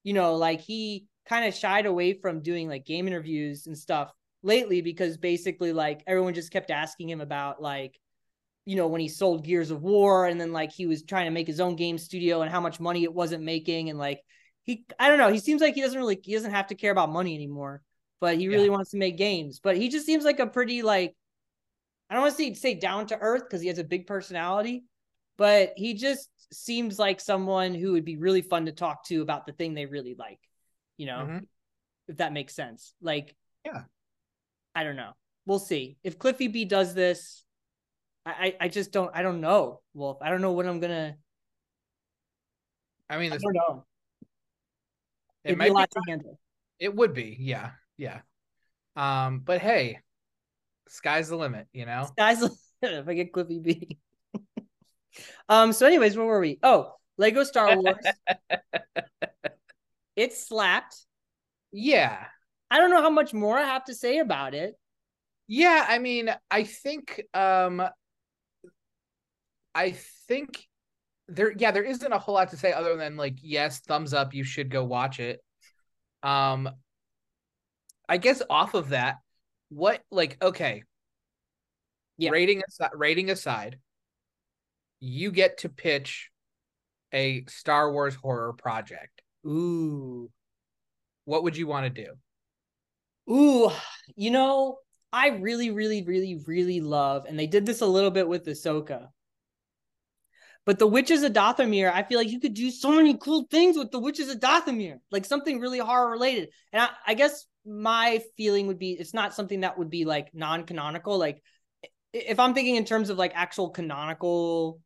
you 0.03 0.13
know, 0.13 0.35
like 0.35 0.59
he 0.59 1.05
kind 1.27 1.45
of 1.45 1.53
shied 1.53 1.85
away 1.85 2.13
from 2.13 2.41
doing 2.41 2.67
like 2.67 2.85
game 2.85 3.07
interviews 3.07 3.65
and 3.67 3.77
stuff 3.77 4.11
lately 4.47 4.81
because 4.81 5.17
basically 5.17 5.73
like 5.73 6.01
everyone 6.07 6.33
just 6.33 6.51
kept 6.51 6.71
asking 6.71 7.09
him 7.09 7.21
about 7.21 7.61
like, 7.61 7.99
you 8.65 8.75
know, 8.75 8.87
when 8.87 9.01
he 9.01 9.07
sold 9.09 9.45
Gears 9.45 9.71
of 9.71 9.83
War 9.83 10.25
and 10.25 10.41
then 10.41 10.51
like 10.51 10.71
he 10.71 10.87
was 10.87 11.03
trying 11.03 11.25
to 11.25 11.31
make 11.31 11.47
his 11.47 11.59
own 11.59 11.75
game 11.75 11.97
studio 11.97 12.41
and 12.41 12.51
how 12.51 12.61
much 12.61 12.79
money 12.79 13.03
it 13.03 13.13
wasn't 13.13 13.43
making 13.43 13.89
and 13.89 13.99
like 13.99 14.21
he 14.63 14.85
I 14.99 15.09
don't 15.09 15.19
know, 15.19 15.31
he 15.31 15.39
seems 15.39 15.61
like 15.61 15.75
he 15.75 15.81
doesn't 15.81 15.99
really 15.99 16.19
he 16.23 16.33
doesn't 16.33 16.51
have 16.51 16.67
to 16.67 16.75
care 16.75 16.91
about 16.91 17.11
money 17.11 17.35
anymore, 17.35 17.81
but 18.19 18.37
he 18.37 18.47
really 18.47 18.69
Yeah. 18.69 18.75
wants 18.75 18.91
to 18.91 18.97
make 18.97 19.17
games. 19.17 19.59
But 19.59 19.77
he 19.77 19.89
just 19.89 20.05
seems 20.05 20.25
like 20.25 20.39
a 20.39 20.47
pretty 20.47 20.81
like 20.81 21.15
I 22.09 22.13
don't 22.15 22.23
want 22.23 22.37
to 22.37 22.43
say 22.43 22.53
say 22.53 22.73
down 22.75 23.07
to 23.07 23.17
earth 23.17 23.43
because 23.43 23.61
he 23.61 23.67
has 23.67 23.79
a 23.79 23.83
big 23.83 24.07
personality, 24.07 24.85
but 25.37 25.73
he 25.75 25.93
just 25.93 26.29
seems 26.51 26.97
like 26.97 27.19
someone 27.19 27.75
who 27.75 27.93
would 27.93 28.05
be 28.05 28.15
really 28.17 28.41
fun 28.41 28.65
to 28.65 28.71
talk 28.71 29.05
to 29.05 29.21
about 29.21 29.45
the 29.45 29.51
thing 29.53 29.73
they 29.73 29.85
really 29.85 30.15
like, 30.17 30.39
you 30.97 31.05
know, 31.05 31.25
Mhm. 31.25 31.47
if 32.07 32.17
that 32.17 32.33
makes 32.33 32.55
sense. 32.55 32.93
Like, 33.01 33.35
Yeah. 33.65 33.83
I 34.77 34.83
don't 34.83 34.95
know. 34.95 35.13
We'll 35.47 35.57
see 35.57 35.97
if 36.03 36.19
Cliffy 36.19 36.47
B 36.49 36.63
does 36.63 36.93
this. 36.93 37.43
I 38.27 38.55
I, 38.61 38.67
just 38.67 38.91
don't 38.91 39.09
I 39.11 39.23
don't 39.23 39.41
know, 39.41 39.81
Wolfe. 39.95 40.19
I 40.21 40.29
don't 40.29 40.41
know 40.41 40.51
what 40.51 40.67
I'm 40.67 40.79
gonna. 40.79 41.15
I 43.09 43.17
mean, 43.17 43.33
I 43.33 43.37
don't 43.37 43.53
know. 43.53 43.85
it 45.43 45.49
It'd 45.49 45.57
be 45.57 45.59
might 45.59 45.71
a 45.71 45.73
lot 45.73 45.89
be, 45.89 45.93
to 45.93 46.01
handle. 46.11 46.39
it 46.77 46.95
would 46.95 47.15
be, 47.15 47.37
yeah, 47.39 47.71
yeah. 47.97 48.19
Um, 48.95 49.39
but 49.39 49.61
hey, 49.61 49.99
sky's 50.89 51.29
the 51.29 51.37
limit, 51.37 51.65
you 51.73 51.87
know. 51.87 52.07
Guys, 52.15 52.43
if 52.83 53.07
I 53.07 53.13
get 53.15 53.33
Cliffy 53.33 53.57
B. 53.57 53.97
um. 55.49 55.73
So, 55.73 55.87
anyways, 55.87 56.15
where 56.15 56.27
were 56.27 56.39
we? 56.39 56.59
Oh, 56.61 56.93
Lego 57.17 57.43
Star 57.43 57.75
Wars. 57.79 57.95
it 60.15 60.33
slapped. 60.33 60.97
Yeah, 61.71 62.25
I 62.69 62.77
don't 62.77 62.89
know 62.91 63.01
how 63.01 63.09
much 63.09 63.33
more 63.33 63.57
I 63.57 63.63
have 63.63 63.85
to 63.85 63.93
say 63.95 64.19
about 64.19 64.53
it. 64.53 64.75
yeah. 65.47 65.85
I 65.87 65.99
mean, 65.99 66.29
I 66.51 66.63
think, 66.63 67.21
um, 67.33 67.81
I 69.73 69.91
think 70.27 70.67
there, 71.27 71.53
yeah, 71.57 71.71
there 71.71 71.83
isn't 71.83 72.11
a 72.11 72.19
whole 72.19 72.35
lot 72.35 72.49
to 72.49 72.57
say 72.57 72.73
other 72.73 72.95
than 72.97 73.15
like, 73.15 73.37
yes, 73.41 73.79
thumbs 73.79 74.13
up. 74.13 74.33
You 74.33 74.43
should 74.43 74.69
go 74.69 74.83
watch 74.83 75.19
it. 75.19 75.41
Um, 76.23 76.69
I 78.09 78.17
guess 78.17 78.41
off 78.49 78.73
of 78.73 78.89
that, 78.89 79.17
what 79.69 80.01
like 80.11 80.37
okay, 80.41 80.83
Yeah. 82.17 82.31
rating 82.31 82.63
aside, 82.67 82.91
rating 82.95 83.29
aside, 83.29 83.79
you 84.99 85.31
get 85.31 85.59
to 85.59 85.69
pitch 85.69 86.31
a 87.13 87.43
Star 87.47 87.91
Wars 87.91 88.15
horror 88.15 88.53
project. 88.53 89.21
Ooh. 89.45 90.29
What 91.25 91.43
would 91.43 91.57
you 91.57 91.67
want 91.67 91.93
to 91.93 92.03
do? 92.03 92.13
Ooh, 93.29 93.71
you 94.15 94.31
know, 94.31 94.79
I 95.11 95.29
really, 95.29 95.71
really, 95.71 96.03
really, 96.03 96.39
really 96.45 96.81
love, 96.81 97.25
and 97.27 97.37
they 97.37 97.47
did 97.47 97.65
this 97.65 97.81
a 97.81 97.85
little 97.85 98.11
bit 98.11 98.27
with 98.27 98.45
Ahsoka. 98.45 99.09
But 100.65 100.79
the 100.79 100.87
Witches 100.87 101.23
of 101.23 101.31
Dathomir, 101.31 101.91
I 101.91 102.03
feel 102.03 102.19
like 102.19 102.29
you 102.29 102.41
could 102.41 102.53
do 102.53 102.71
so 102.71 102.91
many 102.91 103.15
cool 103.17 103.47
things 103.49 103.77
with 103.77 103.89
the 103.89 103.99
Witches 103.99 104.29
of 104.29 104.41
Dathomir, 104.41 104.99
like 105.11 105.23
something 105.23 105.61
really 105.61 105.79
horror 105.79 106.11
related. 106.11 106.49
And 106.73 106.81
I, 106.81 106.89
I 107.07 107.13
guess 107.13 107.45
my 107.65 108.21
feeling 108.35 108.67
would 108.67 108.77
be 108.77 108.91
it's 108.91 109.13
not 109.13 109.33
something 109.33 109.61
that 109.61 109.77
would 109.77 109.89
be 109.89 110.03
like 110.03 110.33
non-canonical. 110.33 111.17
Like 111.17 111.41
if 112.11 112.37
I'm 112.37 112.53
thinking 112.53 112.75
in 112.75 112.83
terms 112.83 113.09
of 113.09 113.17
like 113.17 113.31
actual 113.33 113.69
canonical 113.69 114.81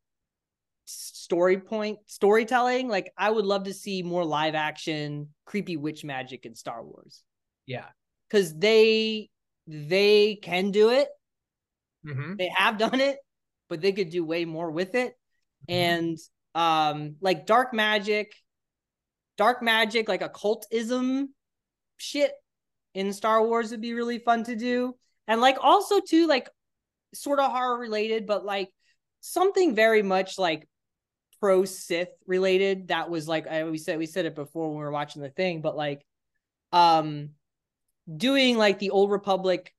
story 0.85 1.57
point 1.57 1.97
storytelling, 2.05 2.87
like 2.87 3.11
I 3.17 3.31
would 3.31 3.45
love 3.45 3.63
to 3.63 3.73
see 3.73 4.03
more 4.03 4.23
live 4.23 4.53
action 4.53 5.29
creepy 5.45 5.77
witch 5.77 6.03
magic 6.03 6.45
in 6.45 6.53
Star 6.53 6.83
Wars 6.83 7.23
Yeah. 7.65 7.85
Because 8.31 8.57
they 8.57 9.29
they 9.67 10.35
can 10.41 10.71
do 10.71 10.89
it. 10.89 11.07
Mm-hmm. 12.05 12.35
They 12.37 12.51
have 12.55 12.77
done 12.77 12.99
it, 12.99 13.17
but 13.69 13.81
they 13.81 13.91
could 13.91 14.09
do 14.09 14.25
way 14.25 14.45
more 14.45 14.71
with 14.71 14.95
it. 14.95 15.13
And 15.67 16.17
um, 16.55 17.15
like 17.21 17.45
dark 17.45 17.73
magic, 17.73 18.33
dark 19.37 19.61
magic, 19.61 20.09
like 20.09 20.21
occultism 20.21 21.33
shit 21.97 22.31
in 22.93 23.13
Star 23.13 23.45
Wars 23.45 23.71
would 23.71 23.81
be 23.81 23.93
really 23.93 24.19
fun 24.19 24.43
to 24.45 24.55
do. 24.55 24.95
And 25.27 25.39
like 25.39 25.57
also 25.61 25.99
too, 25.99 26.27
like 26.27 26.49
sort 27.13 27.39
of 27.39 27.51
horror 27.51 27.77
related, 27.77 28.25
but 28.25 28.43
like 28.43 28.69
something 29.19 29.75
very 29.75 30.01
much 30.01 30.39
like 30.39 30.67
pro 31.39 31.63
Sith 31.65 32.09
related. 32.25 32.87
That 32.87 33.09
was 33.09 33.27
like 33.27 33.47
I 33.47 33.63
we 33.65 33.77
said 33.77 33.99
we 33.99 34.07
said 34.07 34.25
it 34.25 34.35
before 34.35 34.69
when 34.69 34.77
we 34.77 34.83
were 34.83 34.91
watching 34.91 35.21
the 35.21 35.29
thing, 35.29 35.61
but 35.61 35.77
like 35.77 36.03
um 36.73 37.29
doing 38.13 38.57
like 38.57 38.79
the 38.79 38.89
old 38.89 39.11
republic 39.11 39.73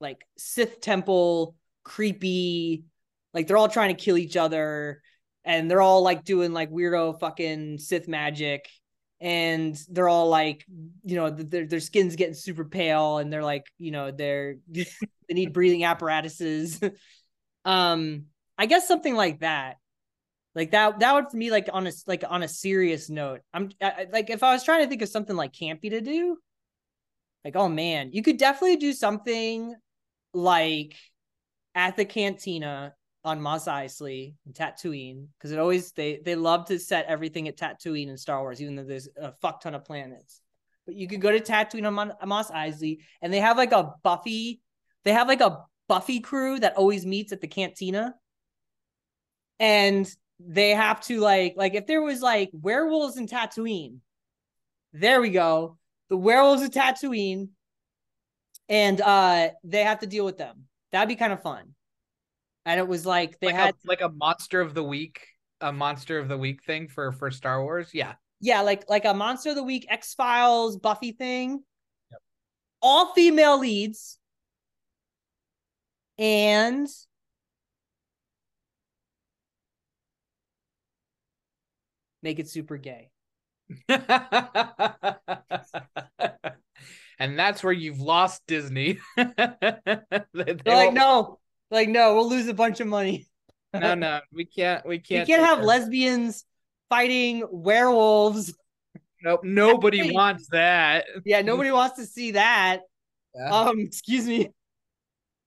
like 0.00 0.26
sith 0.36 0.80
temple 0.80 1.54
creepy 1.84 2.84
like 3.34 3.46
they're 3.46 3.56
all 3.56 3.68
trying 3.68 3.94
to 3.94 4.02
kill 4.02 4.16
each 4.16 4.36
other 4.36 5.02
and 5.44 5.70
they're 5.70 5.82
all 5.82 6.02
like 6.02 6.24
doing 6.24 6.52
like 6.52 6.70
weirdo 6.70 7.18
fucking 7.18 7.78
sith 7.78 8.08
magic 8.08 8.68
and 9.20 9.80
they're 9.90 10.08
all 10.08 10.28
like 10.28 10.64
you 11.04 11.16
know 11.16 11.30
their, 11.30 11.66
their 11.66 11.80
skin's 11.80 12.16
getting 12.16 12.34
super 12.34 12.64
pale 12.64 13.18
and 13.18 13.32
they're 13.32 13.42
like 13.42 13.64
you 13.78 13.90
know 13.90 14.10
they're 14.10 14.56
they 14.70 14.86
need 15.34 15.52
breathing 15.52 15.84
apparatuses. 15.84 16.80
Um 17.64 18.26
i 18.56 18.64
guess 18.64 18.88
something 18.88 19.14
like 19.14 19.40
that. 19.40 19.76
Like 20.54 20.70
that 20.70 21.00
that 21.00 21.14
would 21.14 21.30
for 21.30 21.36
me 21.36 21.50
like 21.50 21.68
on 21.70 21.86
a 21.86 21.92
like 22.06 22.24
on 22.26 22.42
a 22.42 22.48
serious 22.48 23.10
note 23.10 23.40
i'm 23.52 23.70
I, 23.82 24.06
like 24.10 24.30
if 24.30 24.42
i 24.42 24.52
was 24.52 24.64
trying 24.64 24.82
to 24.82 24.88
think 24.88 25.02
of 25.02 25.08
something 25.08 25.36
like 25.36 25.52
campy 25.52 25.90
to 25.90 26.00
do 26.00 26.38
like 27.44 27.56
oh 27.56 27.68
man 27.68 28.10
you 28.12 28.22
could 28.22 28.36
definitely 28.36 28.76
do 28.76 28.92
something 28.92 29.74
like 30.34 30.94
at 31.74 31.96
the 31.96 32.04
cantina 32.04 32.92
on 33.24 33.40
Mos 33.40 33.66
Eisley 33.66 34.34
in 34.46 34.52
Tatooine 34.52 35.26
because 35.36 35.52
it 35.52 35.58
always 35.58 35.92
they 35.92 36.20
they 36.24 36.34
love 36.34 36.66
to 36.66 36.78
set 36.78 37.06
everything 37.06 37.48
at 37.48 37.56
Tatooine 37.56 38.08
in 38.08 38.16
Star 38.16 38.40
Wars 38.40 38.60
even 38.60 38.76
though 38.76 38.84
there's 38.84 39.08
a 39.20 39.32
fuck 39.32 39.60
ton 39.60 39.74
of 39.74 39.84
planets. 39.84 40.40
But 40.86 40.94
you 40.94 41.06
could 41.06 41.20
go 41.20 41.30
to 41.30 41.40
Tatooine 41.40 41.86
on 41.86 41.94
Mon- 41.94 42.12
Mos 42.24 42.50
Eisley 42.50 42.98
and 43.20 43.32
they 43.32 43.40
have 43.40 43.56
like 43.56 43.72
a 43.72 43.92
Buffy 44.02 44.60
they 45.04 45.12
have 45.12 45.28
like 45.28 45.40
a 45.40 45.58
Buffy 45.88 46.20
crew 46.20 46.58
that 46.60 46.76
always 46.76 47.06
meets 47.06 47.32
at 47.32 47.40
the 47.40 47.48
cantina. 47.48 48.14
And 49.58 50.08
they 50.38 50.70
have 50.70 51.00
to 51.02 51.20
like 51.20 51.54
like 51.56 51.74
if 51.74 51.86
there 51.86 52.02
was 52.02 52.20
like 52.20 52.50
werewolves 52.52 53.16
in 53.16 53.26
Tatooine 53.26 53.98
there 54.92 55.20
we 55.20 55.30
go 55.30 55.76
the 56.08 56.16
werewolves 56.16 56.62
of 56.62 56.70
Tatooine, 56.70 57.48
and 58.68 59.00
uh 59.00 59.50
they 59.64 59.84
have 59.84 60.00
to 60.00 60.06
deal 60.06 60.24
with 60.24 60.38
them. 60.38 60.64
That'd 60.92 61.08
be 61.08 61.16
kind 61.16 61.32
of 61.32 61.42
fun. 61.42 61.74
And 62.64 62.78
it 62.78 62.86
was 62.86 63.06
like 63.06 63.38
they 63.40 63.48
like 63.48 63.56
had 63.56 63.74
a, 63.74 63.88
like 63.88 64.00
a 64.00 64.10
monster 64.10 64.60
of 64.60 64.74
the 64.74 64.84
week, 64.84 65.26
a 65.60 65.72
monster 65.72 66.18
of 66.18 66.28
the 66.28 66.38
week 66.38 66.64
thing 66.64 66.88
for 66.88 67.12
for 67.12 67.30
Star 67.30 67.62
Wars. 67.62 67.90
Yeah. 67.92 68.14
yeah, 68.40 68.60
like 68.60 68.84
like 68.88 69.04
a 69.04 69.14
monster 69.14 69.50
of 69.50 69.56
the 69.56 69.62
week, 69.62 69.86
X 69.88 70.14
Files, 70.14 70.76
Buffy 70.76 71.12
thing. 71.12 71.62
Yep. 72.10 72.20
All 72.82 73.12
female 73.14 73.58
leads. 73.58 74.18
and 76.18 76.88
make 82.22 82.38
it 82.38 82.48
super 82.48 82.76
gay. 82.76 83.10
and 87.18 87.38
that's 87.38 87.62
where 87.62 87.72
you've 87.72 88.00
lost 88.00 88.42
Disney. 88.46 88.98
they, 89.16 89.24
they 89.36 89.54
They're 90.34 90.56
like, 90.64 90.64
won't- 90.66 90.94
no, 90.94 91.38
like 91.70 91.88
no, 91.88 92.14
we'll 92.14 92.28
lose 92.28 92.48
a 92.48 92.54
bunch 92.54 92.80
of 92.80 92.86
money. 92.86 93.26
no, 93.74 93.94
no, 93.94 94.20
we 94.32 94.44
can't. 94.44 94.86
We 94.86 94.98
can't. 94.98 95.26
We 95.28 95.34
can't 95.34 95.44
have 95.46 95.58
that. 95.58 95.66
lesbians 95.66 96.44
fighting 96.88 97.44
werewolves. 97.50 98.54
Nope, 99.22 99.42
nobody 99.42 100.02
Wait. 100.02 100.14
wants 100.14 100.48
that. 100.50 101.04
Yeah, 101.24 101.42
nobody 101.42 101.70
wants 101.72 101.96
to 101.96 102.06
see 102.06 102.32
that. 102.32 102.80
Yeah. 103.34 103.50
Um, 103.50 103.80
excuse 103.80 104.26
me. 104.26 104.50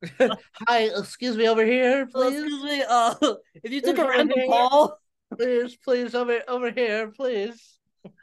Hi, 0.67 0.89
excuse 0.97 1.37
me 1.37 1.47
over 1.47 1.63
here, 1.63 2.07
Oh, 2.15 2.27
excuse 2.27 2.63
me. 2.63 2.83
Uh, 2.87 3.15
if 3.63 3.71
you 3.71 3.81
took 3.81 3.97
a 3.99 4.01
Please, 4.03 4.09
random 4.09 4.39
call, 4.47 4.97
please, 5.37 5.77
please, 5.83 6.15
over 6.15 6.41
over 6.47 6.71
here, 6.71 7.11
please. 7.11 7.77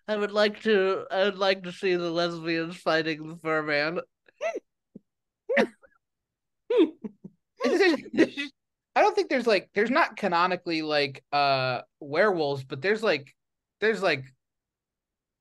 I 0.09 0.17
would 0.17 0.33
like 0.33 0.63
to. 0.63 1.05
I 1.11 1.25
would 1.25 1.39
like 1.39 1.65
to 1.65 1.73
see 1.73 1.95
the 1.95 2.11
lesbians 2.11 2.77
fighting 2.77 3.29
the 3.29 3.37
fur 3.37 3.63
man. 3.63 4.01
I 8.97 9.03
don't 9.03 9.15
think 9.15 9.29
there's 9.31 9.47
like 9.47 9.71
there's 9.75 9.91
not 9.91 10.17
canonically 10.17 10.83
like 10.83 11.23
uh 11.33 11.83
werewolves, 12.01 12.65
but 12.65 12.83
there's 12.83 13.03
like 13.03 13.35
there's 13.81 14.03
like 14.03 14.25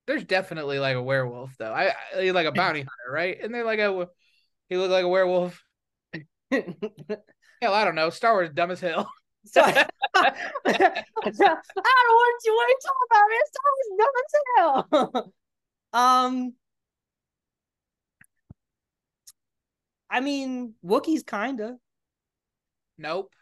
there's 0.05 0.23
definitely 0.23 0.79
like 0.79 0.95
a 0.95 1.01
werewolf 1.01 1.55
though. 1.57 1.73
I, 1.73 1.93
I 2.15 2.31
like 2.31 2.47
a 2.47 2.51
bounty 2.51 2.79
hunter, 2.79 3.11
right? 3.11 3.37
And 3.41 3.53
they're 3.53 3.65
like 3.65 3.79
a 3.79 4.07
he 4.69 4.77
looked 4.77 4.91
like 4.91 5.03
a 5.03 5.09
werewolf. 5.09 5.61
Hell, 6.51 7.73
I 7.73 7.83
don't 7.85 7.95
know. 7.95 8.09
Star 8.09 8.33
Wars 8.33 8.51
dumb 8.53 8.71
as 8.71 8.79
hell. 8.79 9.09
So, 9.45 9.61
I 9.65 9.73
don't 9.73 9.85
want 10.65 12.41
you. 12.45 12.53
What 12.55 12.65
are 12.65 12.69
you 12.69 12.79
talking 12.83 13.07
about, 13.09 13.29
man? 13.29 13.45
Star 13.47 13.69
Wars 13.75 13.91
dumb 13.99 14.15
as 14.23 14.33
hell. 15.13 15.33
um, 15.93 16.53
I 20.09 20.19
mean, 20.21 20.73
Wookiees 20.85 21.25
kinda 21.25 21.77
Nope. 22.97 23.33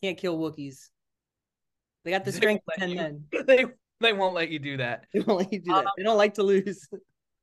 can't 0.00 0.18
kill 0.18 0.38
Wookiees. 0.38 0.90
They 2.04 2.10
got 2.10 2.24
the 2.24 2.32
strength 2.32 2.64
won't 2.66 2.76
of 2.76 2.80
ten 2.80 2.90
you. 2.90 2.96
men. 2.96 3.24
they 3.46 3.64
they 4.00 4.12
won't 4.12 4.34
let 4.34 4.50
you 4.50 4.58
do 4.58 4.76
that. 4.78 5.06
They 5.12 5.20
don't 5.20 5.36
like 5.36 5.50
to 5.50 5.58
do 5.58 5.72
that. 5.72 5.86
They 5.96 6.02
don't 6.02 6.16
like 6.16 6.34
to 6.34 6.42
lose. 6.42 6.88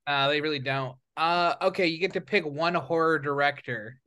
Uh, 0.07 0.29
they 0.29 0.41
really 0.41 0.59
don't. 0.59 0.95
Uh, 1.17 1.55
okay, 1.61 1.87
you 1.87 1.97
get 1.97 2.13
to 2.13 2.21
pick 2.21 2.45
one 2.45 2.75
horror 2.75 3.19
director 3.19 3.99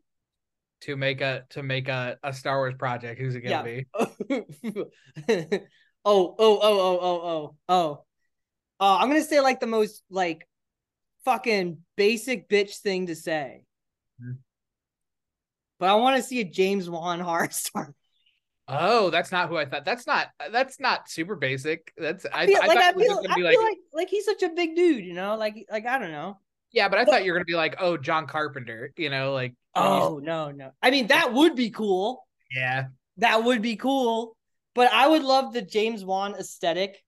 to 0.82 0.96
make 0.96 1.20
a 1.20 1.44
to 1.50 1.62
make 1.62 1.88
a, 1.88 2.18
a 2.22 2.32
Star 2.32 2.58
Wars 2.58 2.74
project. 2.78 3.20
Who's 3.20 3.34
it 3.34 3.40
gonna 3.40 3.50
Yeah. 3.50 3.62
be? 3.62 3.86
oh, 6.04 6.04
oh, 6.04 6.34
oh, 6.38 6.58
oh, 6.62 6.98
oh, 7.02 7.20
oh, 7.24 7.56
oh. 7.68 8.04
Uh, 8.80 8.98
I'm 8.98 9.08
gonna 9.08 9.22
say 9.22 9.40
like 9.40 9.60
the 9.60 9.66
most 9.66 10.02
like 10.10 10.46
fucking 11.24 11.78
basic 11.96 12.48
bitch 12.48 12.76
thing 12.78 13.06
to 13.06 13.14
say. 13.14 13.64
Hmm. 14.20 14.32
But 15.78 15.90
I 15.90 15.94
want 15.94 16.16
to 16.16 16.22
see 16.22 16.40
a 16.40 16.44
James 16.44 16.88
Wan 16.88 17.20
horror 17.20 17.48
star. 17.52 17.94
Oh, 18.70 19.08
that's 19.10 19.32
not 19.32 19.48
who 19.48 19.56
I 19.56 19.64
thought. 19.64 19.84
That's 19.84 20.06
not 20.06 20.28
that's 20.52 20.78
not 20.78 21.08
super 21.08 21.36
basic. 21.36 21.92
That's 21.96 22.26
I, 22.26 22.42
I 22.42 22.46
feel, 22.46 22.58
I 22.62 22.66
like 22.66 22.78
I 22.78 22.92
feel, 22.92 23.22
I 23.28 23.34
feel 23.34 23.44
like, 23.44 23.56
like 23.56 23.78
like 23.94 24.08
he's 24.10 24.26
such 24.26 24.42
a 24.42 24.50
big 24.50 24.76
dude, 24.76 25.04
you 25.04 25.14
know, 25.14 25.36
like 25.36 25.66
like 25.70 25.86
I 25.86 25.98
don't 25.98 26.12
know. 26.12 26.38
Yeah, 26.72 26.88
but 26.88 26.98
I 26.98 27.04
thought 27.04 27.24
you 27.24 27.32
were 27.32 27.38
gonna 27.38 27.44
be 27.44 27.54
like, 27.54 27.76
oh, 27.80 27.96
John 27.96 28.26
Carpenter. 28.26 28.92
You 28.96 29.10
know, 29.10 29.32
like 29.32 29.54
Oh 29.74 30.20
no, 30.22 30.50
no. 30.50 30.70
I 30.82 30.90
mean 30.90 31.08
that 31.08 31.32
would 31.32 31.54
be 31.54 31.70
cool. 31.70 32.26
yeah, 32.54 32.86
That 33.18 33.44
would 33.44 33.62
be 33.62 33.76
cool. 33.76 34.36
But 34.74 34.92
I 34.92 35.06
would 35.08 35.22
love 35.22 35.52
the 35.52 35.62
James 35.62 36.04
Wan 36.04 36.34
aesthetic. 36.34 37.02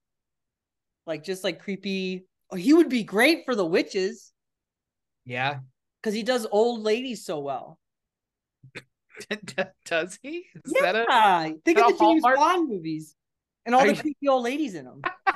Like 1.06 1.24
just 1.24 1.42
like 1.44 1.60
creepy. 1.60 2.26
Oh, 2.50 2.56
he 2.56 2.72
would 2.72 2.88
be 2.88 3.02
great 3.04 3.44
for 3.44 3.54
the 3.54 3.64
witches 3.66 4.32
yeah. 5.24 5.58
because 6.02 6.14
he 6.14 6.22
does 6.24 6.46
old 6.50 6.82
ladies 6.82 7.24
so 7.24 7.38
well. 7.40 7.78
Does 9.84 10.18
he? 10.22 10.46
Is 10.64 10.72
Yeah, 10.74 10.92
that 10.92 10.96
a 11.08 11.54
think 11.64 11.76
that 11.78 11.86
of 11.90 11.98
the 11.98 12.04
James 12.04 12.22
Hallmark? 12.22 12.36
Bond 12.36 12.68
movies 12.68 13.14
and 13.66 13.74
all 13.74 13.82
Are 13.82 13.86
the 13.88 13.94
you- 13.94 14.00
creepy 14.00 14.28
old 14.28 14.44
ladies 14.44 14.74
in 14.74 14.84
them. 14.86 15.02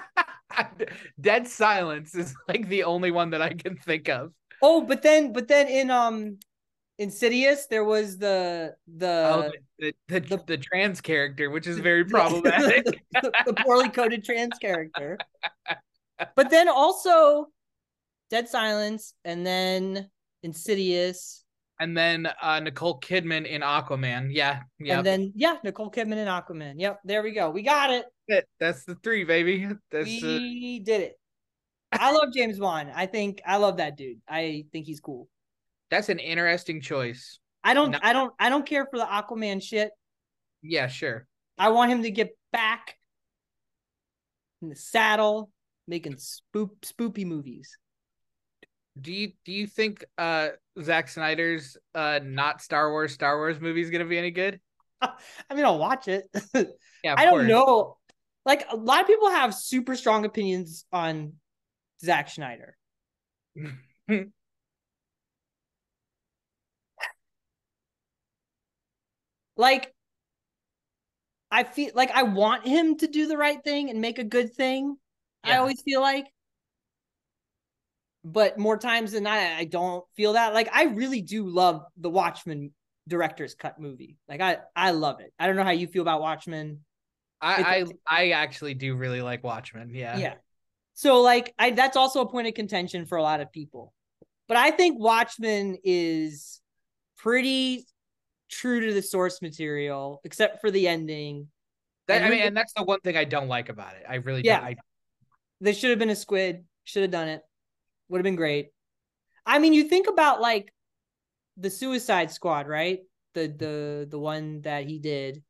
Dead 1.21 1.47
Silence 1.49 2.14
is 2.14 2.35
like 2.49 2.69
the 2.69 2.85
only 2.85 3.11
one 3.11 3.31
that 3.31 3.43
I 3.43 3.55
can 3.55 3.77
think 3.77 4.09
of. 4.09 4.33
Oh, 4.62 4.83
but 4.83 5.03
then, 5.03 5.33
but 5.33 5.49
then 5.49 5.69
in 5.69 5.90
um, 5.90 6.38
Insidious, 6.99 7.67
there 7.67 7.85
was 7.85 8.19
the 8.19 8.75
Oh, 9.01 9.43
the 9.43 9.53
the, 9.79 9.95
the, 10.09 10.21
the, 10.21 10.37
the- 10.37 10.45
the 10.47 10.57
trans 10.59 11.01
character, 11.01 11.51
which 11.51 11.67
is 11.67 11.79
very 11.90 12.05
problematic. 12.05 12.85
the, 13.12 13.33
the 13.47 13.55
poorly 13.55 13.88
coded 13.88 14.25
trans 14.25 14.57
character. 14.59 15.19
But 16.37 16.51
then 16.51 16.69
also 16.69 17.49
Dead 18.31 18.49
Silence, 18.49 19.14
and 19.25 19.45
then 19.45 20.09
Insidious, 20.43 21.45
and 21.81 21.97
then 21.97 22.29
uh 22.40 22.61
Nicole 22.61 23.01
Kidman 23.01 23.47
in 23.47 23.62
Aquaman. 23.62 24.29
Yeah, 24.31 24.61
yeah. 24.79 24.99
and 24.99 25.07
then 25.07 25.33
yeah, 25.35 25.57
Nicole 25.64 25.90
Kidman 25.90 26.19
in 26.19 26.29
Aquaman. 26.29 26.75
Yep, 26.79 27.01
there 27.05 27.23
we 27.23 27.33
go. 27.33 27.51
We 27.51 27.62
got 27.62 27.90
it. 27.90 28.07
That's 28.59 28.85
the 28.85 28.95
three, 28.97 29.25
baby. 29.25 29.69
That's 29.91 30.07
we 30.07 30.81
did 30.81 31.01
it. 31.03 31.21
I 31.93 32.13
love 32.13 32.33
James 32.35 32.59
Wan. 32.59 32.91
I 32.95 33.07
think 33.07 33.41
I 33.47 33.57
love 33.59 33.77
that 33.77 33.97
dude. 33.97 34.21
I 34.29 34.65
think 34.73 34.87
he's 34.87 35.01
cool. 35.01 35.29
that's 35.91 36.09
an 36.09 36.19
interesting 36.19 36.81
choice. 36.81 37.39
I 37.63 37.75
don't 37.75 37.93
No. 37.93 37.99
I 38.03 38.13
don't 38.13 38.33
I 38.39 38.49
don't 38.49 38.67
care 38.67 38.87
for 38.87 38.99
the 38.99 39.05
Aquaman 39.05 39.63
shit. 39.63 39.91
Yeah, 40.63 40.89
sure. 40.89 41.27
I 41.59 41.69
want 41.71 41.93
him 41.93 42.03
to 42.03 42.11
get 42.11 42.37
back 42.53 42.97
in 44.61 44.71
the 44.71 44.77
saddle, 44.77 45.51
making 45.87 46.15
spoop 46.17 46.71
spoopy 46.83 47.25
movies. 47.27 47.77
Do 49.01 49.13
you 49.13 49.33
do 49.45 49.53
you 49.53 49.67
think 49.67 50.05
uh 50.19 50.49
Zack 50.81 51.09
Snyder's 51.09 51.77
uh 51.95 52.21
not 52.23 52.61
Star 52.63 52.91
Wars 52.91 53.13
Star 53.13 53.37
Wars 53.37 53.61
movie 53.61 53.83
is 53.83 53.91
gonna 53.91 54.05
be 54.05 54.19
any 54.19 54.31
good? 54.31 54.61
I 55.01 55.13
mean, 55.55 55.65
I'll 55.65 55.79
watch 55.79 56.09
it. 56.09 56.25
Yeah, 57.05 57.17
I 57.19 57.27
don't 57.27 57.35
course. 57.35 57.49
know. 57.49 57.99
Like 58.44 58.66
a 58.70 58.76
lot 58.76 59.00
of 59.00 59.07
people 59.07 59.30
have 59.30 59.54
super 59.54 59.96
strong 59.96 60.24
opinions 60.24 60.85
on 60.92 61.35
Zack 62.02 62.28
Snyder. 62.30 62.76
like 69.57 69.94
I 71.50 71.62
feel 71.62 71.92
like 71.94 72.11
I 72.11 72.24
want 72.24 72.66
him 72.66 72.96
to 72.98 73.07
do 73.07 73.28
the 73.28 73.37
right 73.38 73.62
thing 73.62 73.88
and 73.88 74.00
make 74.00 74.18
a 74.18 74.24
good 74.24 74.54
thing. 74.54 74.96
I 75.44 75.57
always 75.59 75.80
feel 75.83 76.00
like. 76.00 76.26
But 78.24 78.59
more 78.59 78.76
times 78.76 79.12
than 79.12 79.24
not, 79.24 79.38
I 79.38 79.64
don't 79.64 80.04
feel 80.16 80.33
that. 80.33 80.52
Like 80.52 80.68
I 80.72 80.85
really 80.85 81.20
do 81.20 81.46
love 81.46 81.85
the 81.96 82.11
Watchmen 82.11 82.72
director's 83.07 83.54
cut 83.54 83.78
movie. 83.78 84.16
Like 84.28 84.40
I 84.40 84.59
I 84.74 84.90
love 84.90 85.20
it. 85.20 85.33
I 85.38 85.46
don't 85.46 85.57
know 85.57 85.62
how 85.62 85.70
you 85.70 85.87
feel 85.87 86.02
about 86.02 86.22
Watchmen. 86.22 86.80
I, 87.44 87.85
I 88.09 88.22
I 88.22 88.30
actually 88.30 88.74
do 88.74 88.94
really 88.96 89.22
like 89.22 89.44
Watchmen. 89.44 89.90
Yeah. 89.94 90.18
Yeah. 90.18 90.35
So 90.94 91.20
like 91.20 91.54
I 91.59 91.70
that's 91.70 91.96
also 91.96 92.20
a 92.22 92.28
point 92.28 92.48
of 92.48 92.54
contention 92.54 93.07
for 93.07 93.18
a 93.18 93.22
lot 93.22 93.40
of 93.40 93.52
people. 93.52 93.92
But 94.48 94.57
I 94.57 94.70
think 94.70 95.00
Watchmen 95.00 95.78
is 95.85 96.61
pretty 97.18 97.87
true 98.50 98.80
to 98.87 98.92
the 98.92 99.02
source 99.02 99.40
material, 99.42 100.20
except 100.24 100.61
for 100.61 100.70
the 100.70 100.87
ending. 100.88 101.48
That, 102.07 102.16
And 102.16 102.26
I 102.26 102.30
mean, 102.30 102.40
and 102.40 102.57
that's 102.57 102.72
the 102.74 102.83
one 102.83 103.00
thing 103.00 103.16
I 103.16 103.24
don't 103.24 103.48
like 103.48 103.70
about 103.70 103.94
it. 103.96 104.04
I 104.09 104.16
really 104.16 104.42
Yeah. 104.44 104.61
don't. 104.61 104.68
I, 104.68 104.76
There 105.61 105.72
should 105.72 105.90
have 105.90 105.98
been 105.98 106.11
a 106.11 106.16
squid, 106.16 106.64
should 106.85 107.02
have 107.02 107.11
done 107.11 107.28
it. 107.28 107.42
Would 108.09 108.18
have 108.18 108.24
been 108.24 108.37
great. 108.37 108.70
I 109.46 109.59
mean, 109.59 109.72
you 109.72 109.84
think 109.88 110.07
about 110.09 110.40
like 110.40 110.72
the 111.57 111.70
Suicide 111.70 112.30
Squad, 112.30 112.68
right? 112.68 113.01
The 113.34 113.49
the 113.49 114.07
the 114.11 114.18
one 114.18 114.61
that 114.62 114.86
he 114.86 114.99
did. 114.99 115.42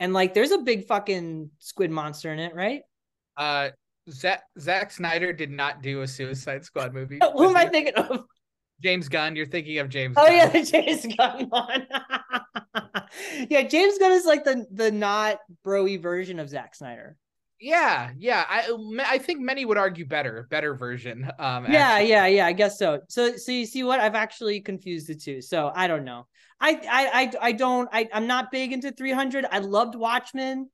And 0.00 0.12
like 0.12 0.34
there's 0.34 0.50
a 0.50 0.58
big 0.58 0.86
fucking 0.86 1.50
squid 1.58 1.90
monster 1.90 2.32
in 2.32 2.38
it, 2.38 2.54
right? 2.54 2.82
uh, 3.36 3.70
Zach 4.10 4.42
Zack 4.58 4.90
Snyder 4.90 5.32
did 5.32 5.50
not 5.50 5.82
do 5.82 6.02
a 6.02 6.06
Suicide 6.06 6.64
Squad 6.64 6.92
movie. 6.92 7.20
Who 7.36 7.48
am 7.48 7.56
I 7.56 7.66
thinking 7.66 7.94
of? 7.94 8.24
James 8.82 9.08
Gunn. 9.08 9.34
You're 9.36 9.46
thinking 9.46 9.78
of 9.78 9.88
James. 9.88 10.14
Oh 10.18 10.26
Gunn. 10.26 10.34
yeah, 10.36 10.48
the 10.48 10.62
James 10.62 11.06
Gunn 11.16 11.48
one. 11.48 11.86
yeah, 13.48 13.62
James 13.62 13.98
Gunn 13.98 14.12
is 14.12 14.24
like 14.26 14.44
the 14.44 14.66
the 14.70 14.90
not 14.90 15.38
broy 15.64 16.00
version 16.00 16.38
of 16.38 16.48
Zack 16.50 16.74
Snyder. 16.74 17.16
yeah, 17.60 18.10
yeah. 18.18 18.44
I 18.48 18.68
I 19.08 19.18
think 19.18 19.40
many 19.40 19.64
would 19.64 19.78
argue 19.78 20.04
better, 20.06 20.46
better 20.50 20.74
version. 20.74 21.24
Um, 21.38 21.64
Yeah, 21.70 21.92
actually. 21.92 22.10
yeah, 22.10 22.26
yeah. 22.26 22.46
I 22.46 22.52
guess 22.52 22.78
so. 22.78 23.00
So, 23.08 23.36
so 23.36 23.52
you 23.52 23.64
see 23.64 23.84
what 23.84 24.00
I've 24.00 24.14
actually 24.16 24.60
confused 24.60 25.06
the 25.08 25.14
two. 25.14 25.40
So 25.40 25.72
I 25.74 25.86
don't 25.86 26.04
know. 26.04 26.26
I, 26.64 26.70
I, 26.70 27.20
I, 27.20 27.32
I 27.42 27.52
don't. 27.52 27.90
I, 27.92 28.08
I'm 28.10 28.26
not 28.26 28.50
big 28.50 28.72
into 28.72 28.90
300. 28.90 29.44
I 29.50 29.58
loved 29.58 29.94
Watchmen. 29.94 30.70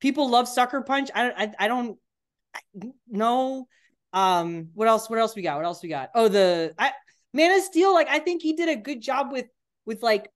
People 0.00 0.28
love 0.28 0.48
Sucker 0.48 0.82
Punch. 0.82 1.10
I, 1.14 1.30
I, 1.30 1.52
I 1.60 1.68
don't 1.68 1.96
know. 3.08 3.68
Um, 4.12 4.70
what 4.74 4.88
else? 4.88 5.08
What 5.08 5.20
else 5.20 5.36
we 5.36 5.42
got? 5.42 5.54
What 5.54 5.64
else 5.64 5.80
we 5.80 5.88
got? 5.88 6.10
Oh, 6.12 6.26
the 6.26 6.74
I 6.76 6.90
Man 7.32 7.56
of 7.56 7.62
Steel. 7.62 7.94
Like 7.94 8.08
I 8.08 8.18
think 8.18 8.42
he 8.42 8.54
did 8.54 8.68
a 8.68 8.74
good 8.74 9.00
job 9.00 9.30
with 9.30 9.46
with 9.86 10.02
like 10.02 10.28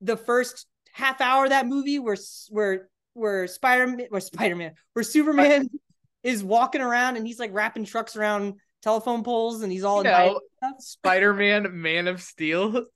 the 0.00 0.16
first 0.16 0.66
half 0.92 1.20
hour 1.20 1.44
of 1.44 1.50
that 1.50 1.68
movie 1.68 2.00
where 2.00 2.16
where 2.48 2.88
where 3.14 3.46
Spider 3.46 3.96
where 4.08 4.20
Spider 4.20 4.56
Man 4.56 4.72
where 4.94 5.04
Superman 5.04 5.70
is 6.24 6.42
walking 6.42 6.80
around 6.80 7.16
and 7.16 7.24
he's 7.24 7.38
like 7.38 7.54
wrapping 7.54 7.84
trucks 7.84 8.16
around 8.16 8.54
telephone 8.82 9.22
poles 9.22 9.62
and 9.62 9.70
he's 9.70 9.84
all 9.84 10.02
You 10.32 10.68
know, 10.70 10.74
Spider 10.80 11.32
Man, 11.32 11.80
Man 11.80 12.08
of 12.08 12.20
Steel. 12.20 12.86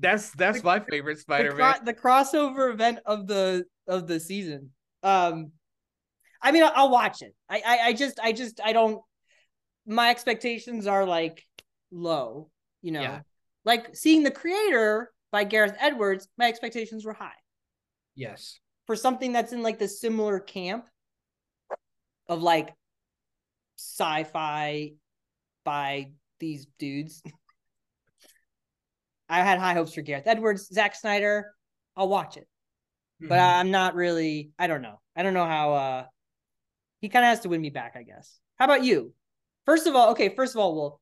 That's 0.00 0.30
that's 0.32 0.62
my 0.62 0.80
favorite 0.80 1.18
Spider 1.18 1.50
the, 1.50 1.56
cro- 1.56 1.84
the 1.84 1.94
crossover 1.94 2.72
event 2.72 3.00
of 3.04 3.26
the 3.26 3.64
of 3.86 4.06
the 4.06 4.20
season. 4.20 4.70
Um, 5.02 5.52
I 6.40 6.52
mean, 6.52 6.62
I'll, 6.62 6.72
I'll 6.74 6.90
watch 6.90 7.22
it. 7.22 7.34
I, 7.48 7.62
I 7.66 7.78
I 7.88 7.92
just 7.92 8.20
I 8.20 8.32
just 8.32 8.60
I 8.64 8.72
don't. 8.72 9.02
My 9.86 10.10
expectations 10.10 10.86
are 10.86 11.04
like 11.04 11.42
low. 11.90 12.50
You 12.82 12.92
know, 12.92 13.00
Yeah. 13.02 13.20
like 13.64 13.96
seeing 13.96 14.22
the 14.22 14.30
creator 14.30 15.10
by 15.32 15.44
Gareth 15.44 15.76
Edwards. 15.80 16.28
My 16.38 16.46
expectations 16.46 17.04
were 17.04 17.12
high 17.12 17.32
Yes. 18.14 18.60
for 18.86 18.94
something 18.94 19.32
that's 19.32 19.52
in 19.52 19.62
like 19.62 19.78
the 19.78 19.88
similar 19.88 20.38
camp 20.38 20.84
of 22.28 22.42
like 22.42 22.72
sci-fi 23.76 24.92
by 25.64 26.12
these 26.38 26.66
dudes. 26.78 27.22
I 29.28 29.38
had 29.42 29.58
high 29.58 29.74
hopes 29.74 29.94
for 29.94 30.02
Gareth 30.02 30.26
Edwards, 30.26 30.68
Zack 30.68 30.94
Snyder. 30.94 31.52
I'll 31.96 32.08
watch 32.08 32.36
it, 32.36 32.48
but 33.20 33.38
Mhm. 33.38 33.58
I'm 33.60 33.70
not 33.70 33.94
really. 33.94 34.50
I 34.58 34.66
don't 34.66 34.82
know. 34.82 35.00
I 35.16 35.22
don't 35.22 35.34
know 35.34 35.46
how. 35.46 35.74
uh 35.74 36.06
He 37.00 37.08
kind 37.08 37.24
of 37.24 37.28
has 37.30 37.40
to 37.40 37.48
win 37.48 37.60
me 37.60 37.70
back, 37.70 37.94
I 37.96 38.02
guess. 38.02 38.40
How 38.56 38.64
about 38.64 38.84
you? 38.84 39.14
First 39.66 39.86
of 39.86 39.94
all, 39.94 40.10
okay. 40.10 40.28
First 40.34 40.54
of 40.54 40.60
all, 40.60 40.74
well, 40.74 41.00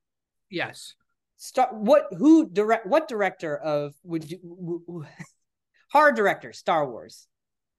yes. 0.50 0.94
start. 1.36 1.74
What? 1.74 2.06
Who 2.18 2.48
direct? 2.48 2.86
What 2.86 3.08
director 3.08 3.56
of 3.56 3.94
would 4.02 4.30
you? 4.30 4.38
w- 4.38 4.82
w- 4.86 5.06
Hard 5.92 6.16
director, 6.16 6.52
Star 6.52 6.88
Wars. 6.90 7.28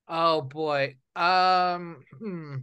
Oh 0.07 0.41
boy. 0.41 0.97
Um. 1.15 2.03
Hmm. 2.17 2.55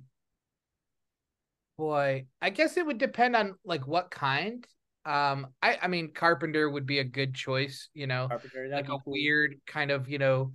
Boy, 1.76 2.26
I 2.40 2.50
guess 2.50 2.76
it 2.76 2.86
would 2.86 2.98
depend 2.98 3.34
on 3.36 3.58
like 3.64 3.86
what 3.86 4.10
kind. 4.10 4.66
Um. 5.04 5.48
I 5.62 5.78
I 5.82 5.88
mean, 5.88 6.12
Carpenter 6.12 6.68
would 6.68 6.86
be 6.86 6.98
a 6.98 7.04
good 7.04 7.34
choice. 7.34 7.88
You 7.94 8.06
know, 8.06 8.28
Carpenter. 8.28 8.68
like 8.70 8.86
a 8.86 8.88
cool. 8.88 9.02
weird 9.06 9.56
kind 9.66 9.90
of 9.90 10.08
you 10.08 10.18
know 10.18 10.52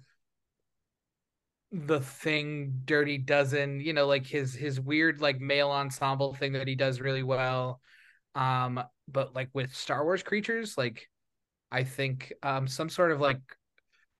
the 1.72 2.00
thing 2.00 2.82
dirty 2.86 3.18
dozen 3.18 3.80
you 3.80 3.93
know 3.93 4.08
like 4.08 4.26
his 4.26 4.56
his 4.56 4.80
weird 4.80 5.22
like 5.22 5.39
male 5.39 5.70
ensemble 5.70 6.34
thing 6.34 6.54
that 6.54 6.68
he 6.68 6.74
does 6.74 7.00
really 7.00 7.22
well 7.22 7.80
um 8.34 8.82
but 9.08 9.36
like 9.36 9.50
with 9.54 9.74
star 9.76 10.04
wars 10.04 10.24
creatures 10.24 10.78
like 10.78 11.08
i 11.72 11.84
think 11.84 12.34
um 12.41 12.68
some 12.68 12.89
sort 12.89 13.12
of 13.12 13.22
like 13.22 13.39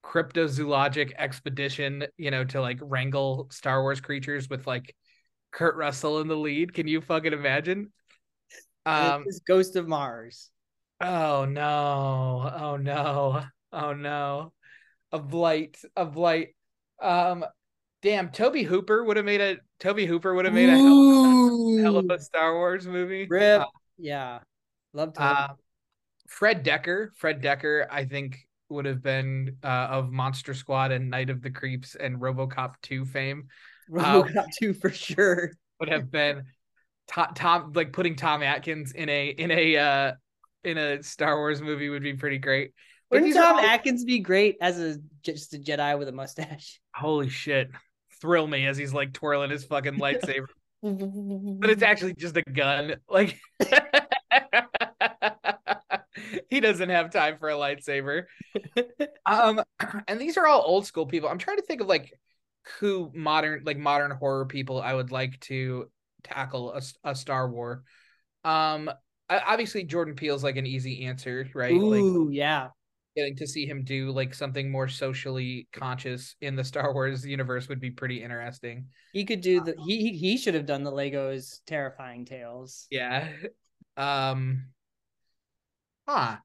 cryptozoologic 0.04 1.12
expedition 1.18 2.06
you 2.18 2.30
know 2.30 2.44
to 2.44 2.62
like 2.62 2.78
wrangle 2.84 3.48
star 3.50 3.82
wars 3.82 4.00
creatures 4.00 4.48
with 4.48 4.68
like 4.68 4.96
kurt 5.52 5.76
russell 5.76 6.20
in 6.20 6.28
the 6.28 6.38
lead 6.38 6.72
can 6.72 6.88
you 6.88 7.02
fucking 7.02 7.34
imagine 7.34 7.92
um 8.90 9.26
Ghost 9.48 9.76
of 9.76 9.88
Mars. 9.88 10.50
Oh 11.02 11.46
no. 11.46 12.52
Oh 12.60 12.78
no. 12.78 13.44
Oh 13.72 13.94
no. 13.94 14.54
A 15.12 15.20
blight. 15.20 15.78
A 15.96 16.06
blight. 16.06 16.50
Um 17.02 17.46
damn, 18.02 18.30
Tobe 18.30 18.58
Hooper 18.66 19.04
would 19.04 19.18
have 19.18 19.26
made 19.26 19.42
a 19.42 19.58
Tobe 19.80 20.00
Hooper 20.00 20.34
would 20.34 20.46
have 20.46 20.54
made 20.54 20.70
a 20.70 20.78
hell, 20.78 21.78
hell 21.82 21.98
of 21.98 22.10
a 22.10 22.20
Star 22.20 22.54
Wars 22.56 22.88
movie. 22.88 23.28
Rip. 23.30 23.62
Uh, 23.62 23.66
yeah. 23.98 24.40
Love 24.94 25.14
to. 25.14 25.22
uh, 25.22 25.48
Fred 26.28 26.64
Dekker. 26.66 27.10
Fred 27.16 27.42
Dekker, 27.42 27.88
I 27.90 28.06
think, 28.06 28.38
would 28.70 28.86
have 28.86 29.02
been 29.02 29.58
uh, 29.64 29.88
of 29.90 30.12
Monster 30.12 30.54
Squad 30.54 30.92
and 30.92 31.10
Night 31.10 31.30
of 31.30 31.42
the 31.42 31.50
Creeps 31.50 31.96
and 31.96 32.18
RoboCop 32.20 32.76
2 32.84 33.06
fame. 33.06 33.48
RoboCop 33.92 34.46
2 34.60 34.74
for 34.74 34.90
sure. 34.92 35.52
Would 35.80 35.90
have 35.90 36.12
been 36.12 36.44
Tom, 37.10 37.28
Tom 37.34 37.72
like 37.74 37.92
putting 37.92 38.16
Tom 38.16 38.44
Atkins 38.44 38.92
in 38.92 39.10
a 39.10 39.28
in 39.30 39.52
a 39.52 39.78
uh 39.78 40.12
in 40.64 40.78
a 40.78 41.02
Star 41.04 41.38
Wars 41.38 41.62
movie 41.62 41.90
would 41.90 42.04
be 42.04 42.14
pretty 42.14 42.38
great. 42.38 42.74
Wouldn't 43.10 43.34
Tom 43.34 43.58
all- 43.58 43.62
Atkins 43.62 44.04
be 44.06 44.20
great 44.20 44.58
as 44.62 44.80
a 44.80 44.98
just 45.24 45.54
a 45.54 45.58
Jedi 45.58 45.98
with 45.98 46.08
a 46.08 46.12
mustache? 46.12 46.80
holy 46.94 47.30
shit. 47.30 47.70
Thrill 48.22 48.48
me 48.48 48.68
as 48.68 48.78
he's 48.78 48.94
like 48.94 49.14
twirling 49.14 49.50
his 49.50 49.66
fucking 49.66 50.00
lightsaber. 50.00 50.46
But 50.82 51.72
it's 51.72 51.84
actually 51.84 52.14
just 52.14 52.38
a 52.38 52.42
gun. 52.42 52.96
Like 53.10 53.38
he 56.50 56.62
doesn't 56.62 56.88
have 56.90 57.12
time 57.12 57.38
for 57.38 57.50
a 57.50 57.56
lightsaber. 57.56 58.24
Um 59.26 59.62
and 60.08 60.22
these 60.22 60.38
are 60.38 60.48
all 60.48 60.62
old 60.66 60.86
school 60.86 61.06
people. 61.06 61.28
I'm 61.28 61.38
trying 61.38 61.58
to 61.58 61.64
think 61.64 61.82
of 61.82 61.88
like 61.88 62.14
who 62.80 63.12
modern 63.14 63.64
like 63.66 63.78
modern 63.78 64.12
horror 64.12 64.46
people 64.46 64.80
i 64.80 64.94
would 64.94 65.12
like 65.12 65.40
to 65.40 65.90
tackle 66.24 66.74
a, 66.74 66.82
a 67.04 67.16
star 67.16 67.50
war 67.50 67.84
um 68.44 68.90
obviously 69.30 69.84
jordan 69.84 70.16
peele's 70.16 70.44
like 70.44 70.56
an 70.58 70.66
easy 70.66 71.06
answer 71.06 71.48
right 71.54 71.74
like 71.74 72.02
Ooh, 72.02 72.30
yeah. 72.32 72.70
getting 73.16 73.36
to 73.36 73.48
see 73.48 73.66
him 73.66 73.84
do 73.84 74.12
like 74.12 74.34
something 74.34 74.72
more 74.72 74.88
socially 74.88 75.68
conscious 75.74 76.36
in 76.42 76.56
the 76.56 76.64
Star 76.64 76.94
Wars 76.94 77.26
universe 77.26 77.68
would 77.68 77.82
be 77.82 77.92
pretty 77.92 78.24
interesting. 78.24 78.88
He 79.14 79.26
could 79.26 79.42
do 79.42 79.62
the 79.62 79.76
he 79.86 79.98
he, 79.98 80.18
he 80.18 80.38
should 80.38 80.54
have 80.54 80.66
done 80.66 80.84
the 80.84 80.92
Legos 80.92 81.60
terrifying 81.68 82.26
tales. 82.26 82.88
Yeah. 82.90 83.28
Um 83.98 84.68
huh. 86.08 86.38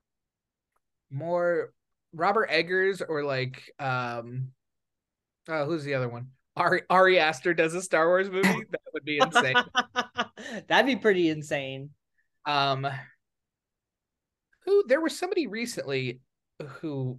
More 1.11 1.73
Robert 2.13 2.49
Eggers 2.51 3.01
or 3.01 3.23
like 3.23 3.63
um 3.79 4.49
oh 5.49 5.65
who's 5.67 5.85
the 5.85 5.95
other 5.95 6.09
one? 6.09 6.34
Ari 6.57 6.83
Ari 6.89 7.19
Aster 7.19 7.55
does 7.55 7.75
a 7.75 7.83
Star 7.83 8.07
Wars 8.09 8.31
movie. 8.31 8.49
That 8.71 8.81
would 8.93 9.05
be 9.05 9.19
insane. 9.19 9.57
That'd 10.69 10.87
be 10.87 10.97
pretty 10.97 11.29
insane. 11.29 11.91
um 12.47 12.87
who 14.65 14.85
there 14.89 15.01
was 15.01 15.19
somebody 15.19 15.47
recently 15.47 16.21
who 16.81 17.19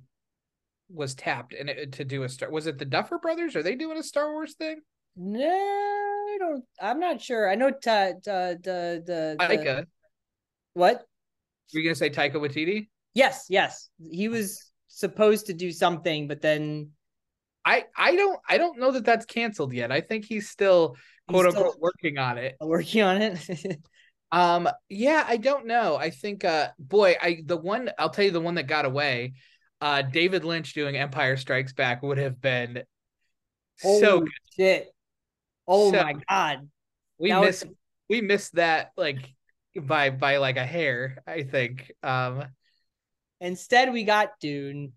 was 0.89 1.15
tapped 1.15 1.53
and 1.53 1.69
it, 1.69 1.91
to 1.93 2.05
do 2.05 2.23
a 2.23 2.29
star 2.29 2.49
was 2.49 2.67
it 2.67 2.77
the 2.77 2.86
Duffer 2.86 3.17
Brothers? 3.19 3.55
Are 3.55 3.63
they 3.63 3.75
doing 3.75 3.97
a 3.97 4.03
Star 4.03 4.31
Wars 4.31 4.55
thing? 4.55 4.81
No, 5.15 5.47
I 5.49 6.38
don't. 6.39 6.63
I'm 6.81 6.99
not 6.99 7.21
sure. 7.21 7.49
I 7.49 7.55
know 7.55 7.71
ta, 7.71 8.11
ta, 8.23 8.53
the 8.61 9.03
the 9.05 9.36
the 9.38 9.38
Taika. 9.39 9.86
what? 10.73 11.05
Were 11.73 11.79
you 11.79 11.83
gonna 11.83 11.95
say 11.95 12.09
Taika 12.09 12.36
Waititi? 12.36 12.88
Yes, 13.13 13.45
yes. 13.49 13.89
He 14.11 14.27
was 14.27 14.71
supposed 14.88 15.45
to 15.47 15.53
do 15.53 15.71
something, 15.71 16.27
but 16.27 16.41
then 16.41 16.89
I 17.66 17.86
I 17.97 18.16
don't 18.16 18.39
I 18.47 18.57
don't 18.57 18.80
know 18.80 18.91
that 18.91 19.05
that's 19.05 19.26
canceled 19.26 19.74
yet. 19.74 19.91
I 19.91 20.01
think 20.01 20.26
he's 20.26 20.49
still 20.49 20.95
quote 21.28 21.45
He's 21.45 21.55
unquote 21.55 21.74
still- 21.74 21.82
working 21.82 22.18
on 22.18 22.38
it. 22.38 22.55
working 22.61 23.01
on 23.01 23.22
it. 23.22 23.80
Um 24.32 24.68
yeah, 24.89 25.24
I 25.28 25.38
don't 25.38 25.66
know. 25.68 25.95
I 25.95 26.09
think 26.09 26.43
uh 26.43 26.70
boy, 26.80 27.16
I 27.22 27.43
the 27.45 27.55
one 27.57 27.91
I'll 27.97 28.09
tell 28.09 28.26
you 28.26 28.32
the 28.32 28.41
one 28.41 28.55
that 28.55 28.68
got 28.68 28.84
away. 28.86 29.34
Uh 29.80 30.01
David 30.01 30.43
Lynch 30.43 30.74
doing 30.74 30.97
Empire 30.97 31.38
Strikes 31.38 31.74
Back 31.74 32.01
would 32.01 32.18
have 32.18 32.41
been 32.41 32.84
so 33.78 34.22
good. 34.22 34.30
shit! 34.57 34.88
Oh 35.68 35.91
So- 35.91 36.01
my 36.03 36.16
god! 36.28 36.70
we 37.20 37.30
that 37.30 37.39
was- 37.39 37.47
missed 37.66 37.66
we 38.09 38.22
missed 38.22 38.55
that 38.55 38.91
like 38.97 39.32
by 39.80 40.09
by 40.09 40.38
like 40.38 40.57
a 40.57 40.66
hair, 40.66 41.20
I 41.28 41.43
think. 41.43 41.91
Um 42.03 42.45
Instead, 43.39 43.93
we 43.93 44.03
got 44.05 44.32
Dune. 44.41 44.93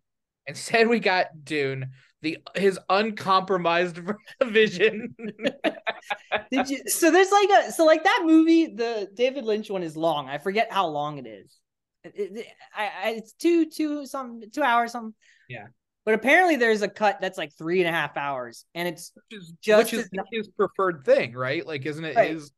instead 0.47 0.89
we 0.89 1.01
got 1.01 1.27
Dune, 1.45 1.91
the 2.23 2.39
his 2.55 2.79
uncompromised 2.89 4.01
vision. 4.45 5.15
Did 6.51 6.69
you? 6.71 6.81
So 6.87 7.11
there's 7.11 7.31
like 7.31 7.49
a 7.51 7.73
so 7.73 7.85
like 7.85 8.05
that 8.05 8.23
movie. 8.25 8.67
The 8.67 9.09
David 9.15 9.45
Lynch 9.45 9.71
one 9.71 9.83
is 9.83 9.97
long. 9.97 10.29
I 10.29 10.39
forget 10.39 10.73
how 10.73 10.87
long 10.89 11.19
it 11.19 11.27
is. 11.27 11.57
It- 12.05 12.15
it- 12.17 12.47
I, 12.77 12.85
I, 13.05 13.11
it's 13.11 13.33
two 13.35 13.67
two 13.67 14.07
some 14.07 14.41
two 14.53 14.63
hours 14.63 14.93
something. 14.93 15.15
Yeah. 15.49 15.67
But 16.05 16.15
apparently 16.15 16.57
there's 16.57 16.81
a 16.81 16.89
cut 16.89 17.19
that's 17.21 17.37
like 17.37 17.53
three 17.53 17.81
and 17.81 17.89
a 17.89 17.93
half 17.93 18.17
hours, 18.17 18.65
and 18.75 18.89
it's 18.89 19.13
which 19.31 19.39
is, 19.41 19.53
Just 19.61 19.93
which 19.93 20.03
is 20.03 20.11
his 20.33 20.49
preferred 20.49 21.05
thing, 21.05 21.35
right? 21.35 21.67
Like, 21.67 21.85
isn't 21.85 22.05
it 22.05 22.17
Right. 22.17 22.31
his? 22.31 22.51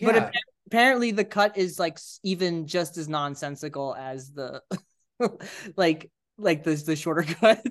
But 0.00 0.32
apparently 0.68 1.10
the 1.10 1.24
cut 1.24 1.56
is 1.56 1.78
like 1.80 1.98
even 2.22 2.66
just 2.68 2.96
as 2.96 3.08
nonsensical 3.08 3.94
as 3.98 4.30
the 4.30 4.62
like 5.76 6.10
like 6.38 6.62
the 6.62 6.74
the 6.76 6.94
shorter 6.94 7.22
cut. 7.22 7.66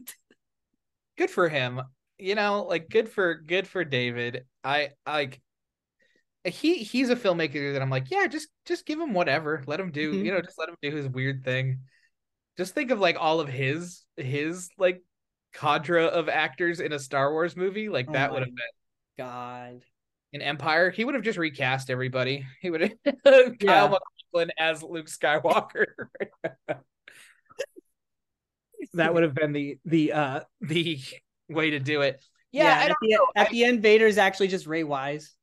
Good 1.18 1.30
for 1.30 1.50
him. 1.50 1.82
You 2.18 2.36
know, 2.36 2.64
like 2.64 2.90
good 2.90 3.10
for 3.10 3.36
good 3.36 3.68
for 3.68 3.84
David. 3.84 4.46
I 4.64 4.92
like 5.06 5.42
he 6.46 6.78
he's 6.78 7.10
a 7.10 7.16
filmmaker 7.16 7.74
that 7.74 7.82
I'm 7.82 7.90
like, 7.90 8.10
yeah, 8.12 8.28
just 8.28 8.50
just 8.66 8.86
give 8.86 9.00
him 9.00 9.14
whatever. 9.14 9.64
Let 9.68 9.80
him 9.80 9.92
do, 9.92 10.14
Mhm. 10.14 10.26
you 10.26 10.32
know, 10.32 10.42
just 10.42 10.58
let 10.60 10.70
him 10.70 10.76
do 10.82 10.92
his 10.96 11.08
weird 11.08 11.44
thing. 11.44 11.82
Just 12.58 12.74
think 12.74 12.92
of 12.92 13.00
like 13.00 13.18
all 13.20 13.40
of 13.40 13.50
his 13.50 14.06
his 14.16 14.70
like 14.78 15.02
cadre 15.54 16.08
of 16.08 16.30
actors 16.30 16.80
in 16.80 16.94
a 16.94 17.00
Star 17.00 17.32
Wars 17.32 17.56
movie. 17.58 17.90
Like 17.90 18.08
Oh 18.10 18.14
that 18.14 18.32
would 18.32 18.44
have 18.44 18.56
been 18.56 18.66
God. 19.18 19.82
in 20.34 20.42
Empire. 20.42 20.92
He 20.92 21.04
would 21.04 21.16
have 21.16 21.24
just 21.24 21.38
recast 21.40 21.90
everybody. 21.90 22.46
He 22.62 22.70
would 22.70 22.82
have 22.82 22.92
Kyle 23.26 23.54
Yeah. 23.60 23.98
MacLachlan 24.34 24.52
as 24.58 24.84
Luke 24.84 25.08
Skywalker. 25.08 25.86
That 28.96 29.14
would 29.14 29.24
have 29.24 29.34
been 29.36 29.52
the 29.54 29.78
the 29.86 30.14
uh 30.14 30.40
the 30.62 31.00
way 31.50 31.72
to 31.72 31.80
do 31.80 32.02
it. 32.02 32.22
Yeah, 32.52 32.64
Yeah, 32.64 32.70
I 32.80 32.84
at, 32.84 32.88
don't 32.88 32.98
the, 33.02 33.10
know. 33.16 33.28
at 33.36 33.48
I- 33.48 33.52
the 33.52 33.64
end, 33.66 33.82
Vader's 33.82 34.18
actually 34.18 34.48
just 34.48 34.66
Ray 34.68 34.84
Wise. 34.84 35.34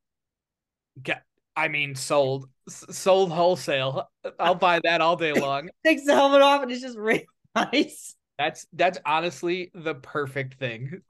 Get- 1.02 1.22
I 1.54 1.68
mean, 1.68 1.94
sold, 1.94 2.48
S- 2.68 2.86
sold 2.90 3.30
wholesale. 3.30 4.08
I'll 4.38 4.54
buy 4.54 4.80
that 4.84 5.00
all 5.02 5.16
day 5.16 5.32
long. 5.34 5.68
Takes 5.86 6.04
the 6.06 6.14
helmet 6.14 6.40
off 6.42 6.62
and 6.62 6.72
it's 6.72 6.80
just 6.80 6.96
Ray 6.96 7.26
Wise. 7.54 8.14
That's 8.38 8.66
that's 8.72 8.98
honestly 9.04 9.70
the 9.74 9.94
perfect 9.94 10.54
thing. 10.54 11.02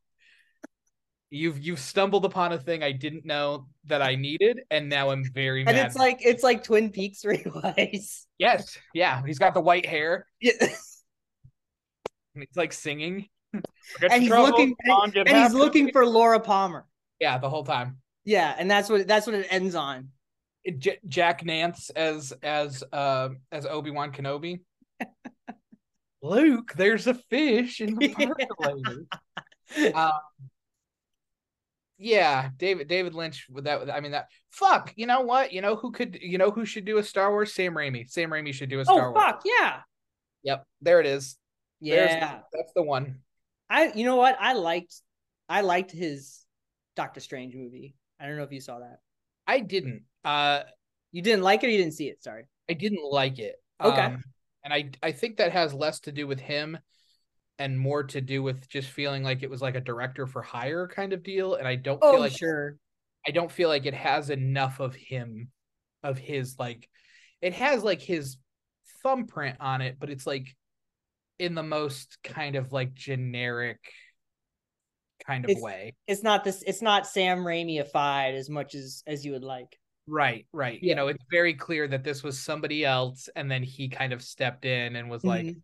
You've 1.30 1.58
you've 1.64 1.78
stumbled 1.80 2.26
upon 2.26 2.52
a 2.52 2.58
thing 2.58 2.82
I 2.82 2.92
didn't 2.92 3.24
know 3.24 3.68
that 3.86 4.02
I 4.02 4.16
needed, 4.16 4.60
and 4.70 4.90
now 4.90 5.10
I'm 5.10 5.24
very 5.32 5.60
And 5.60 5.76
mad. 5.76 5.86
it's 5.86 5.96
like 5.96 6.18
it's 6.20 6.42
like 6.42 6.62
Twin 6.62 6.90
Peaks 6.90 7.24
Ray 7.24 7.42
Wise. 7.54 8.26
yes, 8.38 8.76
yeah, 8.92 9.22
he's 9.24 9.38
got 9.38 9.54
the 9.54 9.60
white 9.60 9.86
hair. 9.86 10.26
Yeah. 10.42 10.52
And 12.34 12.44
he's 12.48 12.56
like 12.56 12.72
singing, 12.72 13.28
and 13.52 14.22
he's 14.22 14.30
looking 14.30 14.74
and 14.86 15.28
he's 15.28 15.52
looking 15.54 15.90
for 15.92 16.06
Laura 16.06 16.40
Palmer. 16.40 16.86
yeah 17.20 17.38
the 17.38 17.50
whole 17.50 17.64
time. 17.64 17.98
Yeah, 18.24 18.54
and 18.58 18.70
that's 18.70 18.88
what 18.88 19.06
that's 19.06 19.26
what 19.26 19.34
it 19.34 19.46
ends 19.50 19.74
on. 19.74 20.08
J- 20.78 20.98
Jack 21.08 21.44
Nance 21.44 21.90
as 21.90 22.32
as 22.42 22.84
uh 22.92 23.30
as 23.50 23.66
Obi 23.66 23.90
Wan 23.90 24.12
Kenobi. 24.12 24.60
Luke, 26.22 26.72
there's 26.76 27.06
a 27.08 27.14
fish 27.14 27.80
in 27.80 27.96
the 27.96 28.08
percolator. 28.14 29.04
Um, 29.94 30.12
yeah, 31.98 32.50
David 32.56 32.88
David 32.88 33.14
Lynch 33.14 33.46
with 33.50 33.64
that. 33.64 33.90
I 33.90 34.00
mean 34.00 34.12
that. 34.12 34.28
Fuck, 34.50 34.92
you 34.96 35.06
know 35.06 35.20
what? 35.22 35.52
You 35.52 35.60
know 35.60 35.76
who 35.76 35.92
could? 35.92 36.16
You 36.20 36.38
know 36.38 36.50
who 36.50 36.64
should 36.64 36.84
do 36.84 36.98
a 36.98 37.02
Star 37.02 37.30
Wars? 37.30 37.52
Sam 37.52 37.74
Raimi. 37.74 38.08
Sam 38.08 38.30
Raimi 38.30 38.52
should 38.54 38.70
do 38.70 38.80
a 38.80 38.84
Star 38.84 39.08
oh 39.08 39.12
Wars. 39.12 39.22
fuck 39.22 39.42
yeah, 39.44 39.80
Yep, 40.44 40.64
there 40.80 41.00
it 41.00 41.06
is. 41.06 41.36
There's- 41.82 42.12
yeah. 42.12 42.40
that's 42.52 42.72
the 42.74 42.82
one. 42.82 43.20
I 43.68 43.92
you 43.94 44.04
know 44.04 44.16
what 44.16 44.36
I 44.40 44.52
liked 44.54 44.94
I 45.48 45.62
liked 45.62 45.90
his 45.90 46.44
Doctor 46.96 47.20
Strange 47.20 47.54
movie. 47.54 47.94
I 48.20 48.26
don't 48.26 48.36
know 48.36 48.42
if 48.44 48.52
you 48.52 48.60
saw 48.60 48.78
that. 48.78 48.98
I 49.46 49.60
didn't. 49.60 50.02
Uh, 50.24 50.62
You 51.10 51.22
didn't 51.22 51.42
like 51.42 51.62
it. 51.64 51.66
or 51.66 51.70
You 51.70 51.78
didn't 51.78 51.94
see 51.94 52.08
it. 52.08 52.22
Sorry. 52.22 52.44
I 52.70 52.74
didn't 52.74 53.02
like 53.04 53.38
it. 53.38 53.56
Okay. 53.80 54.00
Um, 54.00 54.22
and 54.64 54.72
I 54.72 54.90
I 55.02 55.12
think 55.12 55.38
that 55.38 55.52
has 55.52 55.74
less 55.74 56.00
to 56.00 56.12
do 56.12 56.26
with 56.26 56.38
him 56.40 56.78
and 57.58 57.78
more 57.78 58.04
to 58.04 58.20
do 58.20 58.42
with 58.42 58.68
just 58.68 58.88
feeling 58.88 59.22
like 59.22 59.42
it 59.42 59.50
was 59.50 59.60
like 59.62 59.74
a 59.74 59.80
director 59.80 60.26
for 60.26 60.42
hire 60.42 60.86
kind 60.88 61.12
of 61.12 61.22
deal. 61.22 61.54
And 61.56 61.66
I 61.66 61.76
don't 61.76 62.00
feel 62.00 62.10
Oh 62.10 62.18
like 62.20 62.36
sure. 62.36 62.76
I 63.26 63.30
don't 63.30 63.50
feel 63.52 63.68
like 63.68 63.86
it 63.86 63.94
has 63.94 64.30
enough 64.30 64.80
of 64.80 64.94
him, 64.94 65.50
of 66.02 66.18
his 66.18 66.58
like, 66.58 66.88
it 67.40 67.52
has 67.54 67.82
like 67.84 68.00
his 68.02 68.36
thumbprint 69.02 69.56
on 69.60 69.80
it, 69.80 69.96
but 70.00 70.10
it's 70.10 70.26
like 70.26 70.54
in 71.42 71.54
the 71.54 71.62
most 71.62 72.18
kind 72.22 72.54
of 72.56 72.72
like 72.72 72.94
generic 72.94 73.80
kind 75.26 75.44
of 75.44 75.50
It's- 75.50 75.62
way. 75.62 75.94
It's 76.06 76.22
not 76.22 76.44
this. 76.44 76.62
It's 76.66 76.82
not 76.82 77.06
Sam 77.06 77.38
Raimi-ified 77.38 78.34
as 78.34 78.48
much 78.48 78.74
as 78.74 79.02
as 79.06 79.24
you 79.24 79.32
would 79.32 79.42
like. 79.44 79.78
Right, 80.06 80.46
right. 80.52 80.78
Yeah. 80.82 80.90
You 80.90 80.94
know, 80.96 81.08
it's 81.08 81.24
very 81.30 81.54
clear 81.54 81.86
that 81.88 82.02
this 82.04 82.22
was 82.22 82.38
somebody 82.40 82.84
else, 82.84 83.28
and 83.36 83.50
then 83.50 83.62
he 83.62 83.88
kind 83.88 84.12
of 84.12 84.22
stepped 84.22 84.64
in 84.64 84.96
and 84.96 85.08
was 85.08 85.22
like, 85.24 85.46
Mhm. 85.46 85.60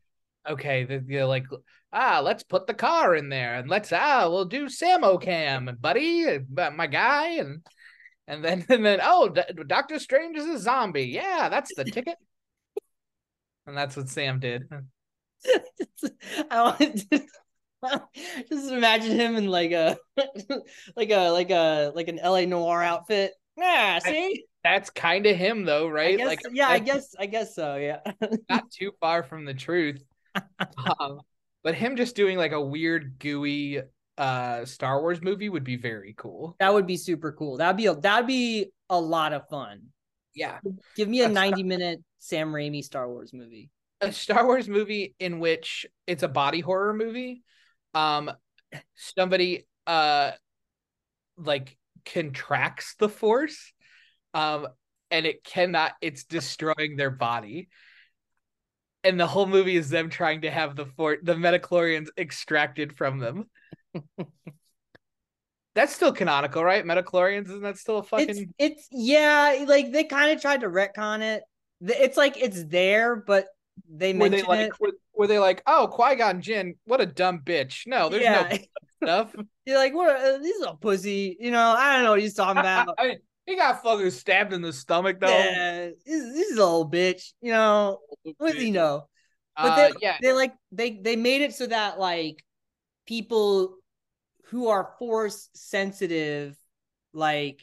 okay, 0.48 0.84
the, 0.84 1.00
know, 1.00 1.26
like, 1.28 1.46
ah, 1.92 2.20
let's 2.22 2.44
put 2.44 2.66
the 2.68 2.74
car 2.74 3.16
in 3.16 3.28
there, 3.30 3.54
and 3.56 3.68
let's 3.68 3.92
ah, 3.92 4.28
we'll 4.28 4.44
do 4.44 4.66
Samo 4.66 5.20
Cam, 5.20 5.76
buddy, 5.80 6.24
uh, 6.26 6.70
my 6.70 6.86
guy, 6.86 7.30
and 7.38 7.66
and 8.28 8.44
then 8.44 8.64
and 8.68 8.84
then 8.86 9.00
oh, 9.02 9.28
D- 9.28 9.42
Doctor 9.66 9.98
Strange 9.98 10.36
is 10.36 10.46
a 10.46 10.58
zombie. 10.58 11.06
Yeah, 11.06 11.48
that's 11.48 11.74
the 11.74 11.84
ticket. 11.84 12.16
and 13.66 13.76
that's 13.76 13.96
what 13.96 14.08
Sam 14.08 14.38
did. 14.38 14.62
I 16.50 16.62
want 16.62 17.10
to 17.10 17.22
just 18.50 18.70
imagine 18.70 19.18
him 19.18 19.36
in 19.36 19.46
like 19.46 19.72
a 19.72 19.96
like 20.96 21.10
a 21.10 21.30
like 21.30 21.50
a 21.50 21.92
like 21.94 22.08
an 22.08 22.20
LA 22.22 22.42
noir 22.42 22.82
outfit. 22.82 23.32
Yeah, 23.56 23.98
see? 23.98 24.44
That's 24.62 24.90
kind 24.90 25.26
of 25.26 25.36
him, 25.36 25.64
though, 25.64 25.88
right? 25.88 26.16
guess, 26.16 26.26
like, 26.26 26.40
yeah, 26.52 26.68
I 26.68 26.78
guess 26.78 27.14
I 27.18 27.26
guess 27.26 27.54
so, 27.54 27.76
yeah. 27.76 28.00
not 28.48 28.70
too 28.70 28.92
far 29.00 29.22
from 29.22 29.44
the 29.44 29.54
truth. 29.54 30.02
um, 31.00 31.20
but 31.64 31.74
him 31.74 31.96
just 31.96 32.14
doing 32.16 32.38
like 32.38 32.52
a 32.52 32.60
weird, 32.60 33.18
gooey 33.18 33.80
uh 34.16 34.64
Star 34.64 35.00
Wars 35.00 35.22
movie 35.22 35.48
would 35.48 35.62
be 35.62 35.76
very 35.76 36.12
cool. 36.16 36.56
that 36.58 36.74
would 36.74 36.86
be 36.86 36.96
super 36.96 37.32
cool. 37.32 37.56
That'd 37.56 37.76
be 37.76 37.86
a 37.86 37.94
that'd 37.94 38.26
be 38.26 38.72
a 38.90 39.00
lot 39.00 39.32
of 39.32 39.48
fun. 39.48 39.82
Yeah. 40.34 40.58
Give 40.96 41.08
me 41.08 41.20
a 41.20 41.28
That's- 41.28 41.50
90 41.52 41.62
minute 41.62 42.00
Sam 42.18 42.52
Raimi 42.52 42.82
Star 42.82 43.08
Wars 43.08 43.32
movie. 43.32 43.70
A 44.00 44.12
Star 44.12 44.46
Wars 44.46 44.68
movie 44.68 45.14
in 45.18 45.40
which 45.40 45.86
it's 46.06 46.22
a 46.22 46.28
body 46.28 46.60
horror 46.60 46.94
movie. 46.94 47.42
Um 47.94 48.30
somebody 48.94 49.66
uh 49.86 50.32
like 51.36 51.76
contracts 52.04 52.94
the 52.98 53.08
force 53.08 53.72
um 54.34 54.68
and 55.10 55.26
it 55.26 55.42
cannot 55.44 55.92
it's 56.00 56.24
destroying 56.24 56.96
their 56.96 57.10
body. 57.10 57.68
And 59.04 59.18
the 59.18 59.26
whole 59.26 59.46
movie 59.46 59.76
is 59.76 59.90
them 59.90 60.10
trying 60.10 60.42
to 60.42 60.50
have 60.50 60.76
the 60.76 60.86
for 60.86 61.16
the 61.22 61.36
midi-chlorians 61.36 62.08
extracted 62.18 62.96
from 62.96 63.18
them. 63.18 63.48
That's 65.74 65.94
still 65.94 66.12
canonical, 66.12 66.64
right? 66.64 66.84
Midi-chlorians 66.84 67.46
isn't 67.46 67.62
that 67.62 67.78
still 67.78 67.98
a 67.98 68.02
fucking 68.02 68.28
It's 68.28 68.40
it's 68.58 68.88
yeah, 68.90 69.64
like 69.66 69.92
they 69.92 70.04
kind 70.04 70.32
of 70.32 70.42
tried 70.42 70.62
to 70.62 70.68
retcon 70.68 71.20
it. 71.20 71.42
It's 71.80 72.16
like 72.16 72.36
it's 72.36 72.64
there, 72.64 73.14
but 73.14 73.46
they 73.88 74.12
were 74.12 74.28
they 74.28 74.42
like 74.42 74.68
it. 74.68 74.80
were, 74.80 74.92
were 75.14 75.26
they 75.26 75.38
like, 75.38 75.62
oh 75.66 75.88
Qui-Gon 75.92 76.40
Jinn, 76.40 76.74
what 76.84 77.00
a 77.00 77.06
dumb 77.06 77.40
bitch. 77.44 77.86
No, 77.86 78.08
there's 78.08 78.22
yeah, 78.22 78.48
no 78.50 78.58
stuff. 79.06 79.34
you're 79.66 79.78
like, 79.78 79.94
what? 79.94 80.16
Uh, 80.16 80.38
this 80.38 80.56
is 80.56 80.66
a 80.66 80.74
pussy. 80.74 81.36
You 81.40 81.50
know, 81.50 81.74
I 81.76 81.94
don't 81.94 82.04
know 82.04 82.10
what 82.10 82.20
he's 82.20 82.34
talking 82.34 82.60
about. 82.60 82.94
I 82.98 83.08
mean, 83.08 83.18
he 83.46 83.56
got 83.56 83.82
fucking 83.82 84.10
stabbed 84.10 84.52
in 84.52 84.62
the 84.62 84.72
stomach 84.72 85.20
though. 85.20 85.28
yeah, 85.28 85.86
this, 85.86 85.96
this 86.06 86.48
is 86.48 86.58
a 86.58 86.64
little 86.64 86.90
bitch. 86.90 87.32
You 87.40 87.52
know, 87.52 87.98
what 88.38 88.52
does 88.52 88.62
he 88.62 88.70
know? 88.70 89.08
But 89.56 89.78
Uh, 89.78 89.94
yeah, 90.00 90.18
they 90.22 90.32
like 90.32 90.52
they 90.70 91.00
they 91.02 91.16
made 91.16 91.42
it 91.42 91.54
so 91.54 91.66
that 91.66 91.98
like 91.98 92.44
people 93.06 93.74
who 94.46 94.68
are 94.68 94.94
force 94.98 95.48
sensitive 95.54 96.56
like 97.12 97.60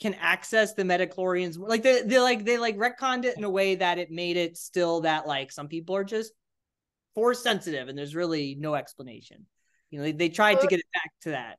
can 0.00 0.14
access 0.14 0.74
the 0.74 0.84
midi-chlorians 0.84 1.58
like 1.58 1.82
they 1.82 2.02
they 2.02 2.20
like 2.20 2.44
they 2.44 2.56
like 2.58 2.76
retconned 2.76 3.24
it 3.24 3.36
in 3.36 3.44
a 3.44 3.50
way 3.50 3.74
that 3.74 3.98
it 3.98 4.10
made 4.10 4.36
it 4.36 4.56
still 4.56 5.00
that 5.00 5.26
like 5.26 5.50
some 5.50 5.66
people 5.68 5.96
are 5.96 6.04
just 6.04 6.32
force 7.14 7.42
sensitive 7.42 7.88
and 7.88 7.98
there's 7.98 8.14
really 8.14 8.54
no 8.58 8.74
explanation. 8.74 9.46
You 9.90 9.98
know 9.98 10.04
they, 10.04 10.12
they 10.12 10.28
tried 10.28 10.60
to 10.60 10.66
get 10.66 10.78
it 10.80 10.86
back 10.94 11.10
to 11.22 11.30
that. 11.30 11.58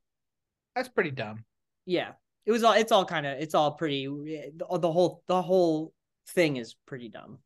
That's 0.74 0.88
pretty 0.88 1.10
dumb. 1.10 1.44
yeah. 1.84 2.12
It 2.46 2.52
was 2.52 2.64
all 2.64 2.72
it's 2.72 2.90
all 2.90 3.04
kind 3.04 3.26
of 3.26 3.38
it's 3.38 3.54
all 3.54 3.72
pretty 3.72 4.06
the, 4.06 4.78
the 4.78 4.90
whole 4.90 5.22
the 5.28 5.42
whole 5.42 5.92
thing 6.28 6.56
is 6.56 6.74
pretty 6.86 7.08
dumb. 7.10 7.38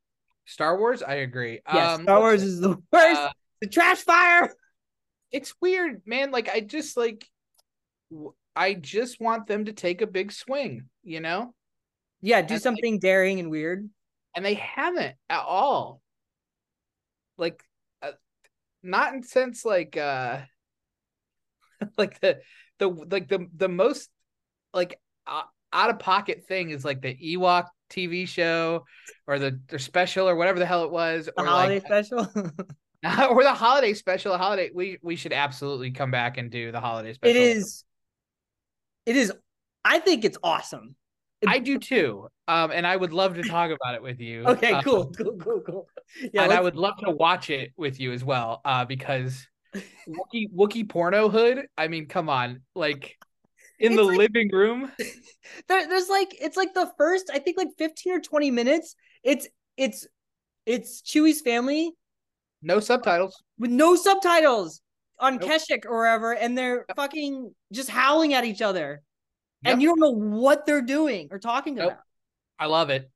Star 0.47 0.78
Wars, 0.78 1.03
I 1.03 1.14
agree. 1.14 1.61
yes 1.72 1.99
Um, 1.99 2.03
star 2.05 2.20
wars 2.20 2.42
is 2.42 2.61
the 2.61 2.76
worst. 2.92 3.20
Uh, 3.20 3.30
the 3.61 3.66
trash 3.68 3.99
fire! 3.99 4.55
It's 5.32 5.53
weird, 5.61 6.03
man. 6.07 6.30
Like 6.30 6.49
I 6.49 6.61
just 6.61 6.97
like, 6.97 7.26
w- 8.11 8.34
I 8.57 8.74
just 8.74 9.20
want 9.20 9.46
them 9.46 9.64
to 9.66 9.72
take 9.72 10.00
a 10.02 10.07
big 10.07 10.32
swing, 10.32 10.88
you 11.02 11.20
know, 11.20 11.55
Yeah, 12.20 12.42
do 12.42 12.55
And, 12.55 12.62
something 12.62 12.98
daring 12.98 13.40
and 13.40 13.50
weird. 13.50 13.88
and 14.36 14.44
they 14.44 14.55
haven't 14.55 15.16
at 15.28 15.42
all. 15.42 16.00
Like, 17.36 17.62
uh, 18.02 18.12
not 18.82 19.14
in 19.14 19.22
sense 19.22 19.64
like, 19.64 19.96
uh 19.96 20.42
like 21.98 22.20
the 22.20 22.40
the 22.78 22.88
like 22.88 23.28
the 23.28 23.46
the 23.57 23.68
most 23.68 24.11
like 24.72 24.98
uh, 25.26 25.42
out 25.72 25.90
of 25.90 25.98
pocket 25.98 26.44
thing 26.46 26.70
is 26.70 26.84
like 26.84 27.00
the 27.02 27.14
Ewok 27.16 27.66
TV 27.90 28.26
show 28.26 28.84
or 29.26 29.38
the 29.38 29.61
their 29.68 29.78
special 29.78 30.28
or 30.28 30.36
whatever 30.36 30.59
the 30.59 30.66
hell 30.66 30.84
it 30.84 30.90
was 30.90 31.28
The 31.36 31.42
or 31.42 31.46
holiday 31.46 31.74
like 31.74 31.86
special. 31.86 32.28
or 33.30 33.42
the 33.42 33.52
holiday 33.55 33.92
special 33.92 34.36
holiday 34.38 34.70
we 34.74 34.98
we 35.02 35.16
should 35.16 35.32
absolutely 35.32 35.90
come 35.90 36.11
back 36.11 36.38
and 36.38 36.50
do 36.50 36.72
the 36.72 36.80
holiday 36.80 37.12
special 37.12 37.36
it 37.36 37.57
is. 37.57 37.84
It 39.07 39.16
is. 39.16 39.32
I 39.84 39.98
think 39.98 40.24
it's 40.24 40.38
awesome. 40.42 40.96
i 41.46 41.59
do 41.59 41.78
too 41.78 42.26
um 42.48 42.70
and 42.70 42.86
i 42.86 42.96
would 42.96 43.12
love 43.12 43.34
to 43.34 43.42
talk 43.42 43.70
about 43.70 43.94
it 43.94 44.02
with 44.02 44.18
you 44.18 44.44
Okay, 44.52 44.72
Uh, 44.72 44.80
cool, 44.82 45.12
cool, 45.12 45.36
cool, 45.36 45.61
cool. 45.61 45.86
Yeah, 46.32 46.44
and 46.44 46.52
i 46.52 46.61
would 46.61 46.74
love 46.74 46.96
to 47.05 47.11
watch 47.11 47.50
it 47.50 47.72
with 47.76 48.00
you 48.00 48.12
as 48.12 48.24
well 48.24 48.62
uh 48.64 48.86
because 48.86 49.46
wookie 50.09 50.48
wookie 50.57 50.88
porno 50.88 51.28
hood 51.28 51.66
i 51.76 51.88
mean 51.88 52.07
come 52.07 52.30
on 52.30 52.62
like 52.74 53.18
in 53.78 53.92
It's 53.92 54.00
the 54.00 54.05
like- 54.05 54.18
living 54.18 54.48
room 54.52 54.90
there, 55.68 55.86
there's 55.86 56.09
like 56.09 56.34
it's 56.40 56.57
like 56.57 56.72
the 56.72 56.90
first 56.96 57.30
I 57.30 57.38
think 57.40 57.59
like 57.59 57.68
15 57.76 58.14
or 58.14 58.20
20 58.20 58.50
minutes. 58.50 58.94
It's 59.22 59.46
it's 59.76 60.07
it's 60.64 61.02
Chewie's 61.02 61.40
family 61.42 61.92
no 62.62 62.80
subtitles 62.80 63.34
with 63.59 63.70
no 63.70 63.96
subtitles 63.96 64.80
on 65.25 65.37
Nope. 65.39 65.51
Kashyyyk 65.51 65.87
or 65.87 65.97
wherever, 65.97 66.33
and 66.35 66.57
they're 66.57 66.85
fucking 66.97 67.55
just 67.72 67.89
howling 67.91 68.35
at 68.35 68.45
each 68.45 68.62
other, 68.62 69.03
Yep. 69.64 69.72
and 69.72 69.83
you 69.83 69.89
don't 69.89 70.01
know 70.01 70.39
what 70.39 70.66
they're 70.66 70.83
doing 70.83 71.29
or 71.31 71.39
talking 71.39 71.75
Nope. 71.77 71.93
about. 71.93 71.99
i 72.59 72.66
love 72.66 72.91
it 72.91 73.11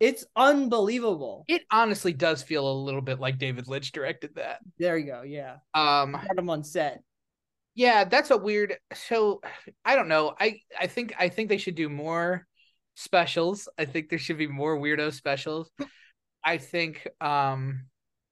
It's 0.00 0.24
unbelievable. 0.36 1.44
It 1.48 1.62
honestly 1.70 2.12
does 2.12 2.42
feel 2.42 2.70
a 2.70 2.76
little 2.86 3.00
bit 3.02 3.18
like 3.20 3.36
David 3.38 3.66
Lynch 3.68 3.90
directed 3.92 4.34
that. 4.36 4.60
There 4.78 4.96
you 4.96 5.06
go. 5.06 5.22
Yeah. 5.22 5.56
Um 5.74 6.14
Had 6.14 6.38
him 6.38 6.48
on 6.50 6.62
set. 6.64 7.02
yeah, 7.74 8.04
that's 8.04 8.30
a 8.30 8.36
weird 8.36 8.76
so 8.94 9.40
I 9.84 9.96
don't 9.96 10.08
know. 10.08 10.34
I 10.38 10.60
I 10.78 10.86
think 10.86 11.14
I 11.18 11.28
think 11.28 11.48
they 11.48 11.58
should 11.58 11.74
do 11.74 11.88
more 11.88 12.46
specials. 12.94 13.68
I 13.78 13.84
think 13.86 14.08
there 14.08 14.18
should 14.18 14.38
be 14.38 14.46
more 14.46 14.78
weirdo 14.78 15.12
specials. 15.12 15.70
I 16.44 16.58
think 16.58 17.06
um 17.20 17.86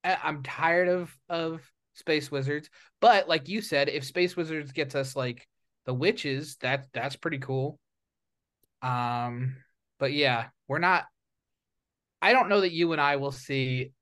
I- 0.04 0.18
I'm 0.22 0.42
tired 0.44 0.88
of 0.88 1.12
of 1.28 1.60
Space 1.96 2.30
Wizards, 2.30 2.70
but 3.00 3.28
like 3.28 3.48
you 3.48 3.60
said, 3.60 3.88
if 3.88 4.04
Space 4.04 4.36
Wizards 4.36 4.72
gets 4.72 4.94
us 4.94 5.16
like 5.16 5.48
the 5.84 5.94
witches, 5.94 6.56
that 6.60 6.86
that's 6.92 7.16
pretty 7.16 7.38
cool. 7.38 7.78
Um 8.82 9.56
but 9.98 10.12
yeah, 10.12 10.46
we're 10.68 10.78
not 10.78 11.06
I 12.22 12.32
don't 12.32 12.48
know 12.48 12.60
that 12.60 12.72
you 12.72 12.92
and 12.92 13.00
I 13.00 13.16
will 13.16 13.32
see 13.32 13.92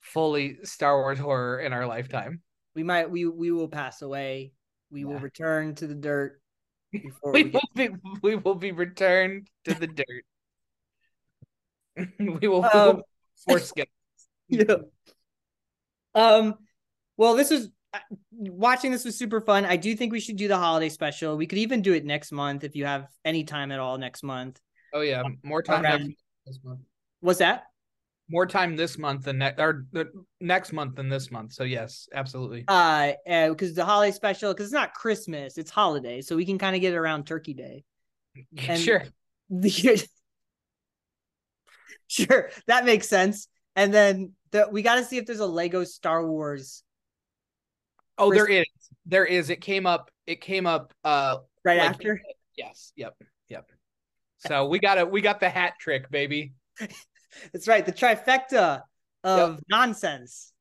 fully 0.00 0.58
Star 0.64 0.96
Wars 0.98 1.18
horror 1.18 1.60
in 1.60 1.72
our 1.72 1.86
lifetime. 1.86 2.42
We 2.74 2.82
might 2.82 3.10
we 3.10 3.26
we 3.26 3.50
will 3.50 3.68
pass 3.68 4.02
away. 4.02 4.52
We 4.90 5.04
will 5.04 5.18
return 5.18 5.74
to 5.76 5.86
the 5.86 5.94
dirt 5.94 6.40
before 6.92 7.32
We 7.32 7.44
we 7.44 7.50
will 7.50 7.60
be 7.74 7.88
we 8.22 8.36
will 8.36 8.54
be 8.54 8.72
returned 8.72 9.48
to 9.64 9.74
the 9.74 9.86
dirt. 9.86 10.24
we 12.18 12.48
will 12.48 12.64
Um, 12.64 13.02
foreskin. 13.48 13.86
yeah. 14.48 14.76
Um, 16.14 16.54
well, 17.18 17.34
this 17.34 17.50
was 17.50 17.68
uh, 17.92 17.98
watching 18.30 18.90
this 18.90 19.04
was 19.04 19.18
super 19.18 19.42
fun. 19.42 19.66
I 19.66 19.76
do 19.76 19.94
think 19.94 20.12
we 20.12 20.20
should 20.20 20.36
do 20.36 20.48
the 20.48 20.56
holiday 20.56 20.88
special. 20.88 21.36
We 21.36 21.46
could 21.46 21.58
even 21.58 21.82
do 21.82 21.92
it 21.92 22.06
next 22.06 22.32
month 22.32 22.64
if 22.64 22.74
you 22.74 22.86
have 22.86 23.08
any 23.24 23.44
time 23.44 23.70
at 23.72 23.80
all 23.80 23.98
next 23.98 24.22
month. 24.22 24.58
Oh 24.94 25.02
yeah, 25.02 25.22
more 25.42 25.62
time 25.62 25.84
Around- 25.84 26.06
next, 26.06 26.22
this 26.46 26.58
month. 26.64 26.80
What's 27.20 27.40
that? 27.40 27.64
More 28.30 28.46
time 28.46 28.76
this 28.76 28.98
month 28.98 29.24
than 29.24 29.38
next 29.38 29.58
or 29.58 29.86
the 29.92 30.10
next 30.40 30.72
month 30.72 30.96
than 30.96 31.08
this 31.08 31.30
month. 31.30 31.54
So 31.54 31.64
yes, 31.64 32.08
absolutely. 32.14 32.64
Uh, 32.68 33.12
because 33.26 33.74
the 33.74 33.84
holiday 33.84 34.12
special, 34.12 34.52
because 34.52 34.66
it's 34.66 34.74
not 34.74 34.94
Christmas, 34.94 35.58
it's 35.58 35.70
holiday, 35.70 36.20
so 36.20 36.36
we 36.36 36.44
can 36.44 36.58
kind 36.58 36.76
of 36.76 36.82
get 36.82 36.92
it 36.92 36.96
around 36.96 37.26
Turkey 37.26 37.54
Day. 37.54 37.84
and- 38.68 38.80
sure. 38.80 39.02
sure, 42.06 42.50
that 42.66 42.84
makes 42.84 43.08
sense. 43.08 43.48
And 43.74 43.94
then 43.94 44.32
the, 44.50 44.68
we 44.70 44.82
got 44.82 44.96
to 44.96 45.04
see 45.04 45.16
if 45.16 45.24
there's 45.24 45.40
a 45.40 45.46
Lego 45.46 45.84
Star 45.84 46.26
Wars 46.26 46.82
Oh, 48.18 48.32
there 48.32 48.46
is. 48.46 48.66
There 49.06 49.24
is. 49.24 49.50
It 49.50 49.60
came 49.60 49.86
up. 49.86 50.10
It 50.26 50.40
came 50.40 50.66
up. 50.66 50.92
Uh, 51.04 51.38
right 51.64 51.78
Like- 51.78 51.90
after. 51.90 52.20
yes. 52.56 52.92
Yep. 52.96 53.14
Yep. 53.48 53.70
So 54.46 54.66
we 54.66 54.78
got 54.78 54.98
it. 54.98 55.10
We 55.10 55.20
got 55.20 55.40
the 55.40 55.48
hat 55.48 55.74
trick, 55.80 56.08
baby. 56.12 56.52
That's 57.52 57.66
right, 57.66 57.84
the 57.84 57.90
trifecta 57.92 58.82
of 59.24 59.58
nonsense. 59.68 60.52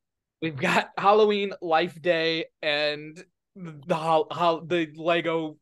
We've 0.42 0.58
got 0.58 0.90
Halloween, 0.98 1.54
Life 1.62 2.02
Day, 2.02 2.46
and 2.64 3.24
the 3.56 3.94
hol- 3.96 4.28
hol- 4.32 4.66
the 4.66 4.92
Lego 4.96 5.58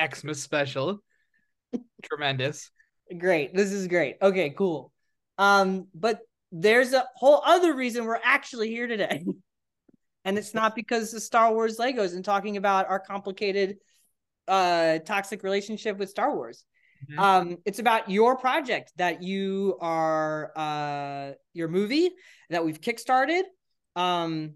Xmas 0.00 0.40
special. 0.40 1.02
Tremendous. 2.04 2.70
Great. 3.18 3.54
This 3.54 3.72
is 3.72 3.88
great. 3.88 4.18
Okay, 4.22 4.50
cool. 4.50 4.92
Um, 5.36 5.88
but 5.94 6.20
there's 6.52 6.92
a 6.92 7.06
whole 7.16 7.42
other 7.44 7.74
reason 7.74 8.04
we're 8.04 8.20
actually 8.22 8.68
here 8.68 8.86
today. 8.86 9.24
And 10.28 10.36
it's 10.38 10.52
not 10.52 10.74
because 10.76 11.10
the 11.10 11.20
Star 11.20 11.52
Wars 11.52 11.78
Legos 11.78 12.14
and 12.14 12.24
talking 12.24 12.56
about 12.58 12.88
our 12.88 13.00
complicated 13.00 13.78
uh 14.46 14.98
toxic 15.00 15.42
relationship 15.42 15.96
with 15.98 16.10
Star 16.10 16.34
Wars. 16.34 16.64
Mhm. 17.10 17.18
Um, 17.18 17.56
it's 17.64 17.78
about 17.78 18.10
your 18.10 18.36
project 18.36 18.92
that 18.96 19.22
you 19.22 19.76
are 19.80 20.52
uh 20.56 21.32
your 21.52 21.68
movie 21.68 22.10
that 22.50 22.64
we've 22.64 22.80
kickstarted. 22.80 23.42
Um 23.96 24.54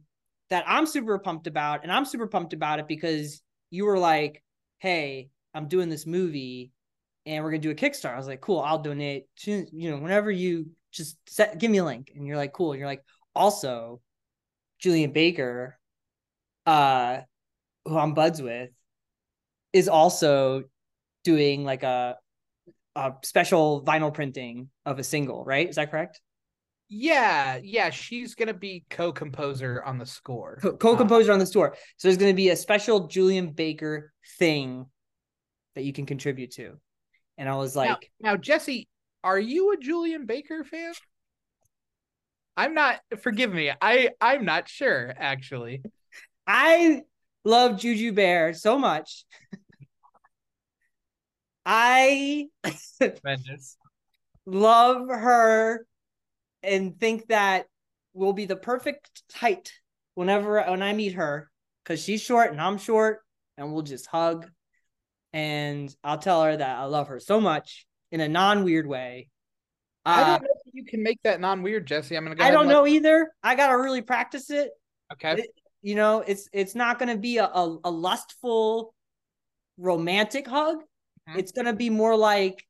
that 0.51 0.65
I'm 0.67 0.87
super 0.87 1.19
pumped 1.19 1.47
about, 1.47 1.83
and 1.83 1.91
I'm 1.91 2.05
super 2.05 2.27
pumped 2.27 2.53
about 2.53 2.79
it 2.79 2.87
because 2.87 3.43
you 3.71 3.87
were 3.87 3.99
like, 3.99 4.43
Hey, 4.81 5.31
I'm 5.55 5.67
doing 5.69 5.89
this 5.89 6.07
movie 6.07 6.73
and 7.25 7.43
we're 7.43 7.51
gonna 7.53 7.63
do 7.63 7.71
a 7.71 7.75
Kickstarter. 7.75 8.15
I 8.15 8.17
was 8.19 8.27
like, 8.27 8.41
cool, 8.41 8.61
I'll 8.61 8.83
donate. 8.83 9.25
to- 9.45 9.67
You 9.73 9.91
know, 9.91 9.99
whenever 9.99 10.31
you 10.31 10.71
just 10.91 11.17
set, 11.29 11.59
give 11.59 11.71
me 11.71 11.79
a 11.79 11.85
link, 11.85 12.11
and 12.15 12.27
you're 12.27 12.37
like, 12.37 12.53
cool. 12.53 12.73
And 12.73 12.79
you're 12.81 12.89
like, 12.89 13.05
also, 13.35 14.01
Julien 14.83 15.13
Baker, 15.13 15.79
uh, 16.67 17.21
who 17.85 17.97
I'm 17.97 18.15
buds 18.15 18.43
with, 18.43 18.71
is 19.73 19.89
also 19.89 20.65
doing 21.25 21.65
like 21.65 21.83
a 21.85 22.17
a 22.95 23.13
special 23.23 23.83
vinyl 23.85 24.13
printing 24.13 24.69
of 24.85 24.99
a 24.99 25.05
single. 25.05 25.45
Right? 25.45 25.69
Is 25.69 25.77
that 25.77 25.91
correct? 25.91 26.21
Yeah, 26.89 27.59
yeah. 27.63 27.89
She's 27.91 28.35
gonna 28.35 28.53
be 28.53 28.85
co-composer 28.91 29.83
on 29.83 29.99
the 29.99 30.05
score. 30.05 30.59
Co- 30.61 30.77
co-composer 30.77 31.33
on 31.33 31.39
the 31.39 31.47
store. 31.47 31.75
So 31.97 32.09
there's 32.09 32.19
gonna 32.19 32.35
be 32.35 32.51
a 32.51 32.57
special 32.57 33.07
Julien 33.07 33.53
Baker 33.53 34.13
thing 34.39 34.87
that 35.75 35.85
you 35.85 35.93
can 35.95 36.05
contribute 36.05 36.51
to. 36.53 36.79
And 37.39 37.49
I 37.49 37.55
was 37.57 37.75
Now- 37.75 37.81
like, 37.83 38.11
now, 38.21 38.37
Jesse, 38.37 38.89
are 39.25 39.39
you 39.39 39.73
a 39.73 39.79
Julien 39.79 40.27
Baker 40.27 40.65
fan? 40.65 40.93
I'm 42.57 42.75
not. 42.75 43.01
Forgive 43.21 43.53
me. 43.53 43.73
I 43.81 44.11
I'm 44.21 44.45
not 44.45 44.69
sure 44.69 45.13
actually. 45.17 45.83
I 46.47 47.03
love 47.45 47.79
Juju 47.79 48.13
Bear 48.13 48.53
so 48.55 48.79
much. 48.79 49.25
I 51.65 52.49
love 54.47 55.09
her 55.09 55.87
and 56.63 56.99
think 56.99 57.29
that 57.29 57.67
will 58.15 58.33
be 58.33 58.45
the 58.47 58.57
perfect 58.57 59.23
height 59.33 59.73
whenever 60.15 60.63
when 60.63 60.83
I 60.83 60.93
meet 60.93 61.15
her 61.15 61.51
because 61.83 62.03
she's 62.03 62.21
short 62.21 62.51
and 62.51 62.61
I'm 62.61 62.79
short 62.79 63.21
and 63.57 63.73
we'll 63.73 63.83
just 63.83 64.07
hug 64.07 64.51
and 65.33 65.95
I'll 66.05 66.19
tell 66.19 66.43
her 66.43 66.57
that 66.57 66.79
I 66.79 66.85
love 66.85 67.09
her 67.09 67.21
so 67.21 67.41
much 67.41 67.87
in 68.11 68.21
a 68.21 68.29
non 68.29 68.65
weird 68.65 68.87
way. 68.87 69.29
I 70.05 70.23
Uh, 70.23 70.25
don't 70.27 70.43
know 70.43 70.49
if 70.51 70.52
you 70.85 70.91
can 70.91 71.03
make 71.03 71.21
that 71.23 71.41
non-weird, 71.41 71.87
Jesse. 71.87 72.17
I'm 72.17 72.25
gonna 72.25 72.35
go. 72.37 72.45
I 72.45 72.51
don't 72.51 72.67
let- 72.67 72.73
know 72.73 72.87
either. 72.87 73.33
I 73.43 73.55
gotta 73.55 73.77
really 73.79 74.03
practice 74.03 74.51
it. 74.51 74.71
Okay. 75.13 75.35
It- 75.43 75.51
you 75.85 75.97
know 75.97 76.21
it's 76.21 76.49
it's 76.53 76.77
not 76.77 77.01
to 77.09 77.19
be 77.19 77.39
a, 77.39 77.45
a, 77.45 77.79
a 77.85 77.91
lustful 77.91 78.95
romantic 79.79 80.47
hug 80.47 80.77
Mhm. 81.29 81.39
it's 81.39 81.51
to 81.67 81.73
be 81.73 81.91
more 81.91 82.17
like 82.17 82.65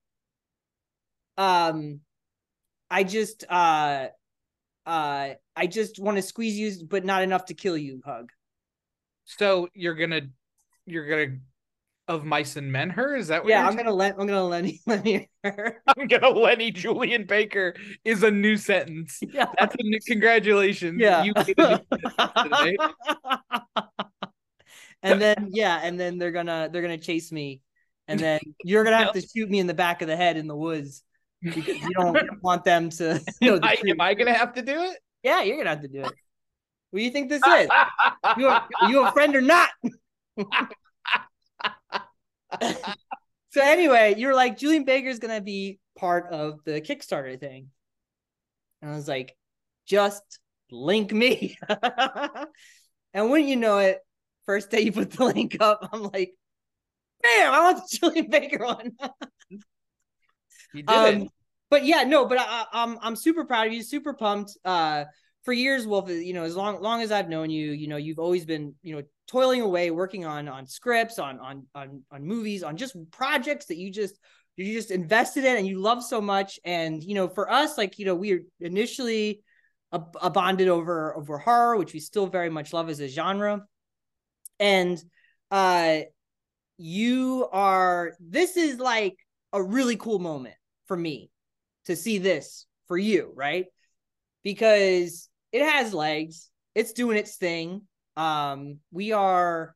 um 1.37 2.01
i 2.91 3.05
just 3.05 3.45
uh 3.51 4.09
uh 4.87 5.31
i 5.57 5.67
just 5.67 5.99
want 5.99 6.17
to 6.17 6.23
squeeze 6.23 6.59
you 6.59 6.87
but 6.87 7.05
not 7.05 7.23
enough 7.23 7.45
to 7.47 7.55
kill 7.55 7.77
you 7.77 8.01
hug 8.05 8.31
So 9.25 9.69
you're 9.75 9.95
gonna 9.95 10.23
you're 10.87 11.07
gonna 11.07 11.39
of 12.13 12.25
mice 12.25 12.57
and 12.57 12.71
men 12.71 12.91
her? 12.91 13.17
Is 13.17 13.29
that 13.29 13.43
what 13.43 13.51
yeah 13.51 13.61
you're 13.61 13.71
i'm 13.71 13.77
gonna 13.77 13.93
let 13.93 14.15
i'm 14.19 14.27
gonna 14.27 14.45
let 14.45 14.65
let 14.87 15.05
me 15.05 15.29
I'm 15.45 16.07
gonna 16.09 16.29
Lenny 16.29 16.71
Julien 16.71 17.25
Baker 17.25 17.75
is 18.05 18.23
a 18.23 18.31
new 18.31 18.57
sentence. 18.57 19.19
yeah 19.33 19.47
That's 19.59 19.75
a 19.75 19.83
new 19.83 19.99
congratulations. 20.07 21.01
yeah 21.01 21.25
You 21.25 21.33
and 25.03 25.21
then 25.21 25.49
yeah 25.51 25.81
and 25.83 25.99
then 25.99 26.19
they're 26.19 26.31
gonna 26.31 26.69
they're 26.71 26.83
gonna 26.83 26.99
chase 26.99 27.33
me 27.33 27.61
and 28.09 28.21
then 28.21 28.41
you're 28.65 28.85
gonna 28.85 28.99
have 28.99 29.13
to 29.13 29.21
shoot 29.21 29.49
me 29.49 29.59
in 29.59 29.67
the 29.67 29.75
back 29.75 30.03
of 30.03 30.09
the 30.09 30.17
head 30.17 30.37
in 30.37 30.47
the 30.47 30.57
woods 30.57 31.03
because 31.43 31.67
you 31.67 31.91
don't, 31.95 32.15
you 32.15 32.21
don't 32.21 32.43
want 32.43 32.65
them 32.65 32.91
to 32.91 33.21
know 33.41 33.59
the 33.59 33.67
I, 33.67 33.77
am 33.89 34.01
I 34.01 34.15
gonna 34.15 34.33
have 34.33 34.55
to 34.55 34.63
do 34.63 34.81
it? 34.83 34.99
Yeah, 35.23 35.43
you're 35.43 35.57
gonna 35.57 35.71
have 35.71 35.83
to 35.83 35.89
do 35.89 36.01
it. 36.01 36.13
What 36.91 36.99
do 36.99 37.05
you 37.05 37.11
think 37.11 37.31
this 37.31 37.43
is? 37.47 37.69
You 38.37 38.49
a, 38.49 38.69
you 38.89 39.05
a 39.05 39.13
friend 39.13 39.35
or 39.35 39.41
not? 39.41 39.71
So 43.51 43.61
anyway, 43.63 44.15
you're 44.17 44.35
like 44.35 44.57
Julien 44.59 44.85
Baker's 44.85 45.19
gonna 45.19 45.41
be 45.43 45.79
part 45.99 46.33
of 46.33 46.61
the 46.65 46.81
Kickstarter 46.81 47.39
thing, 47.39 47.69
and 48.81 48.91
I 48.91 48.95
was 48.95 49.07
like, 49.07 49.37
just 49.87 50.23
link 50.71 51.13
me. 51.13 51.59
and 53.13 53.29
when 53.31 53.47
you 53.47 53.57
know 53.57 53.77
it, 53.79 53.99
first 54.47 54.71
day 54.71 54.81
you 54.81 54.93
put 54.93 55.11
the 55.11 55.25
link 55.27 55.59
up, 55.61 55.87
I'm 55.93 56.03
like, 56.05 56.33
bam, 57.23 57.53
I 57.53 57.61
want 57.61 57.77
the 57.91 57.99
Julien 57.99 58.31
Baker 58.31 58.65
one. 58.65 58.93
you 60.73 60.83
did 60.83 60.89
Um, 60.89 61.23
it. 61.23 61.29
but 61.69 61.85
yeah, 61.85 62.05
no, 62.05 62.25
but 62.27 62.39
I, 62.39 62.45
I- 62.45 62.67
I'm 62.73 62.99
I'm 63.03 63.17
super 63.17 63.45
proud 63.45 63.67
of 63.67 63.75
you, 63.75 63.83
super 63.83 64.15
pumped. 64.15 64.57
Uh, 64.65 65.05
for 65.43 65.53
years, 65.53 65.87
Wolfe, 65.87 66.11
you 66.11 66.35
know, 66.35 66.45
as 66.45 66.55
long 66.55 66.81
long 66.81 67.03
as 67.03 67.11
I've 67.11 67.29
known 67.29 67.51
you, 67.51 67.73
you 67.73 67.89
know, 67.89 67.97
you've 67.97 68.21
always 68.21 68.45
been, 68.45 68.75
you 68.83 68.95
know, 68.97 69.03
toiling 69.27 69.61
away, 69.61 69.91
working 69.91 70.25
on 70.25 70.49
on 70.49 70.67
scripts, 70.67 71.19
on 71.19 71.41
on 71.41 71.67
on 71.75 72.03
on 72.11 72.25
movies, 72.25 72.63
on 72.63 72.77
just 72.77 72.97
projects 73.11 73.67
that 73.67 73.77
you 73.77 73.91
just 73.91 74.19
you 74.57 74.73
just 74.73 74.91
invested 74.91 75.45
in 75.45 75.57
and 75.57 75.67
you 75.67 75.81
love 75.81 76.05
so 76.05 76.21
much. 76.21 76.61
And 76.65 77.03
you 77.03 77.15
know, 77.15 77.29
for 77.29 77.51
us, 77.51 77.77
like 77.77 77.99
you 77.99 78.07
know, 78.07 78.15
we 78.15 78.41
initially 78.61 79.41
a, 79.91 80.01
a 80.21 80.31
bonded 80.31 80.69
over 80.69 81.17
over 81.17 81.39
horror, 81.39 81.77
which 81.77 81.93
we 81.93 82.01
still 82.01 82.27
very 82.27 82.51
much 82.51 82.73
love 82.73 82.89
as 82.89 83.01
a 83.01 83.09
genre, 83.09 83.63
and 84.61 85.03
uh, 85.51 86.01
you 86.79 87.49
are. 87.53 88.13
This 88.21 88.57
is 88.57 88.79
like 88.79 89.17
a 89.53 89.63
really 89.63 89.97
cool 89.97 90.21
moment 90.21 90.55
for 90.87 90.97
me 90.97 91.31
to 91.87 91.97
see 91.97 92.19
this 92.19 92.67
for 92.87 92.97
you, 92.97 93.33
right? 93.35 93.67
Because 94.45 95.29
it 95.53 95.63
has 95.63 95.93
legs. 95.95 96.51
It's 96.75 96.93
doing 96.93 97.17
its 97.17 97.37
thing. 97.37 97.83
Um, 98.17 98.79
we 98.91 99.13
are 99.13 99.75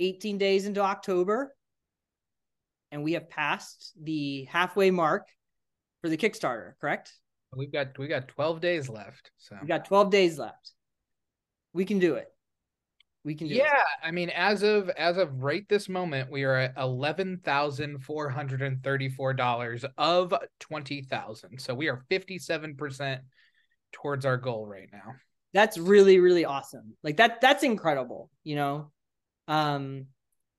18 0.00 0.38
days 0.38 0.66
into 0.66 0.80
October, 0.80 1.54
and 2.92 3.02
we 3.02 3.14
have 3.14 3.28
passed 3.28 3.92
the 4.00 4.44
halfway 4.44 4.90
mark 4.90 5.26
for 6.02 6.08
the 6.08 6.16
Kickstarter, 6.16 6.72
correct? 6.80 7.12
We've 7.56 7.72
got 7.72 7.98
we 7.98 8.08
got 8.08 8.28
12 8.28 8.60
days 8.60 8.88
left. 8.88 9.30
So 9.38 9.56
we 9.60 9.68
got 9.68 9.84
12 9.86 10.10
days 10.10 10.38
left. 10.38 10.72
We 11.72 11.84
can 11.84 11.98
do 11.98 12.14
it. 12.14 12.28
We 13.24 13.34
can 13.34 13.48
do 13.48 13.54
yeah, 13.54 13.64
it. 13.64 14.06
I 14.06 14.10
mean, 14.10 14.28
as 14.30 14.62
of 14.62 14.90
as 14.90 15.16
of 15.16 15.42
right 15.42 15.66
this 15.68 15.88
moment, 15.88 16.30
we 16.30 16.44
are 16.44 16.56
at 16.56 16.74
eleven 16.76 17.40
thousand 17.42 18.04
four 18.04 18.28
hundred 18.28 18.60
and 18.60 18.82
thirty-four 18.84 19.32
dollars 19.32 19.84
of 19.96 20.34
twenty 20.60 21.00
thousand. 21.00 21.58
So 21.58 21.74
we 21.74 21.88
are 21.88 22.04
fifty-seven 22.10 22.76
percent 22.76 23.22
towards 23.94 24.26
our 24.26 24.36
goal 24.36 24.66
right 24.66 24.88
now. 24.92 25.14
That's 25.52 25.78
really, 25.78 26.18
really 26.18 26.44
awesome. 26.44 26.96
Like 27.02 27.16
that, 27.18 27.40
that's 27.40 27.62
incredible, 27.62 28.30
you 28.42 28.56
know. 28.56 28.90
Um, 29.48 30.06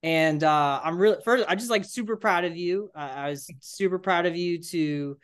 and 0.04 0.44
uh 0.44 0.82
I'm 0.84 0.98
really 0.98 1.18
first, 1.26 1.46
I'm 1.48 1.58
just 1.58 1.72
like 1.72 1.84
super 1.84 2.16
proud 2.16 2.46
of 2.46 2.56
you. 2.56 2.90
Uh, 2.96 3.12
I 3.16 3.30
was 3.30 3.48
super 3.60 4.00
proud 4.00 4.26
of 4.26 4.36
you 4.36 4.62
to, 4.62 4.78
you 4.78 5.18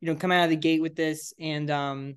know, 0.00 0.14
come 0.14 0.32
out 0.32 0.44
of 0.44 0.50
the 0.50 0.56
gate 0.56 0.82
with 0.82 0.96
this. 0.96 1.32
And 1.38 1.70
um, 1.70 2.16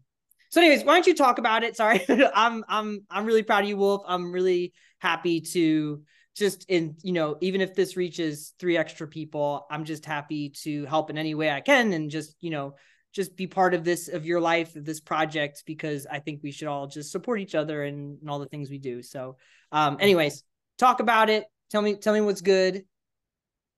so, 0.50 0.62
anyways, 0.62 0.86
why 0.86 0.94
don't 0.94 1.08
you 1.08 1.16
talk 1.16 1.38
about 1.38 1.64
it? 1.64 1.76
Sorry, 1.76 2.06
I'm 2.34 2.64
I'm 2.68 3.06
I'm 3.10 3.26
really 3.26 3.44
proud 3.44 3.64
of 3.64 3.70
you, 3.70 3.78
Wolfe. 3.78 4.04
I'm 4.08 4.32
really 4.32 4.74
happy 5.00 5.42
to 5.42 6.02
just 6.38 6.70
in 6.70 6.96
you 7.02 7.14
know 7.14 7.36
even 7.42 7.62
if 7.62 7.74
this 7.74 7.98
reaches 7.98 8.54
three 8.60 8.78
extra 8.78 9.08
people 9.08 9.66
i'm 9.72 9.86
just 9.86 10.06
happy 10.06 10.50
to 10.50 10.86
help 10.86 11.10
in 11.10 11.18
any 11.18 11.34
way 11.34 11.50
i 11.50 11.60
can 11.60 11.94
and 11.94 12.12
just 12.12 12.36
you 12.40 12.52
know 12.52 12.76
just 13.18 13.36
be 13.36 13.48
part 13.48 13.74
of 13.74 13.84
this 13.84 14.08
of 14.10 14.28
your 14.28 14.40
life 14.40 14.76
of 14.76 14.86
this 14.86 15.00
project 15.00 15.64
because 15.66 16.06
i 16.12 16.20
think 16.20 16.40
we 16.44 16.52
should 16.52 16.68
all 16.68 16.86
just 16.86 17.12
support 17.12 17.40
each 17.40 17.56
other 17.56 17.84
and, 17.84 18.20
and 18.22 18.30
all 18.30 18.38
the 18.38 18.46
things 18.46 18.70
we 18.70 18.78
do 18.78 19.02
so 19.02 19.36
um 19.72 19.98
anyways 20.00 20.44
talk 20.78 21.00
about 21.00 21.28
it 21.28 21.46
tell 21.72 21.82
me 21.82 21.96
tell 21.96 22.14
me 22.14 22.22
what's 22.22 22.42
good 22.42 22.86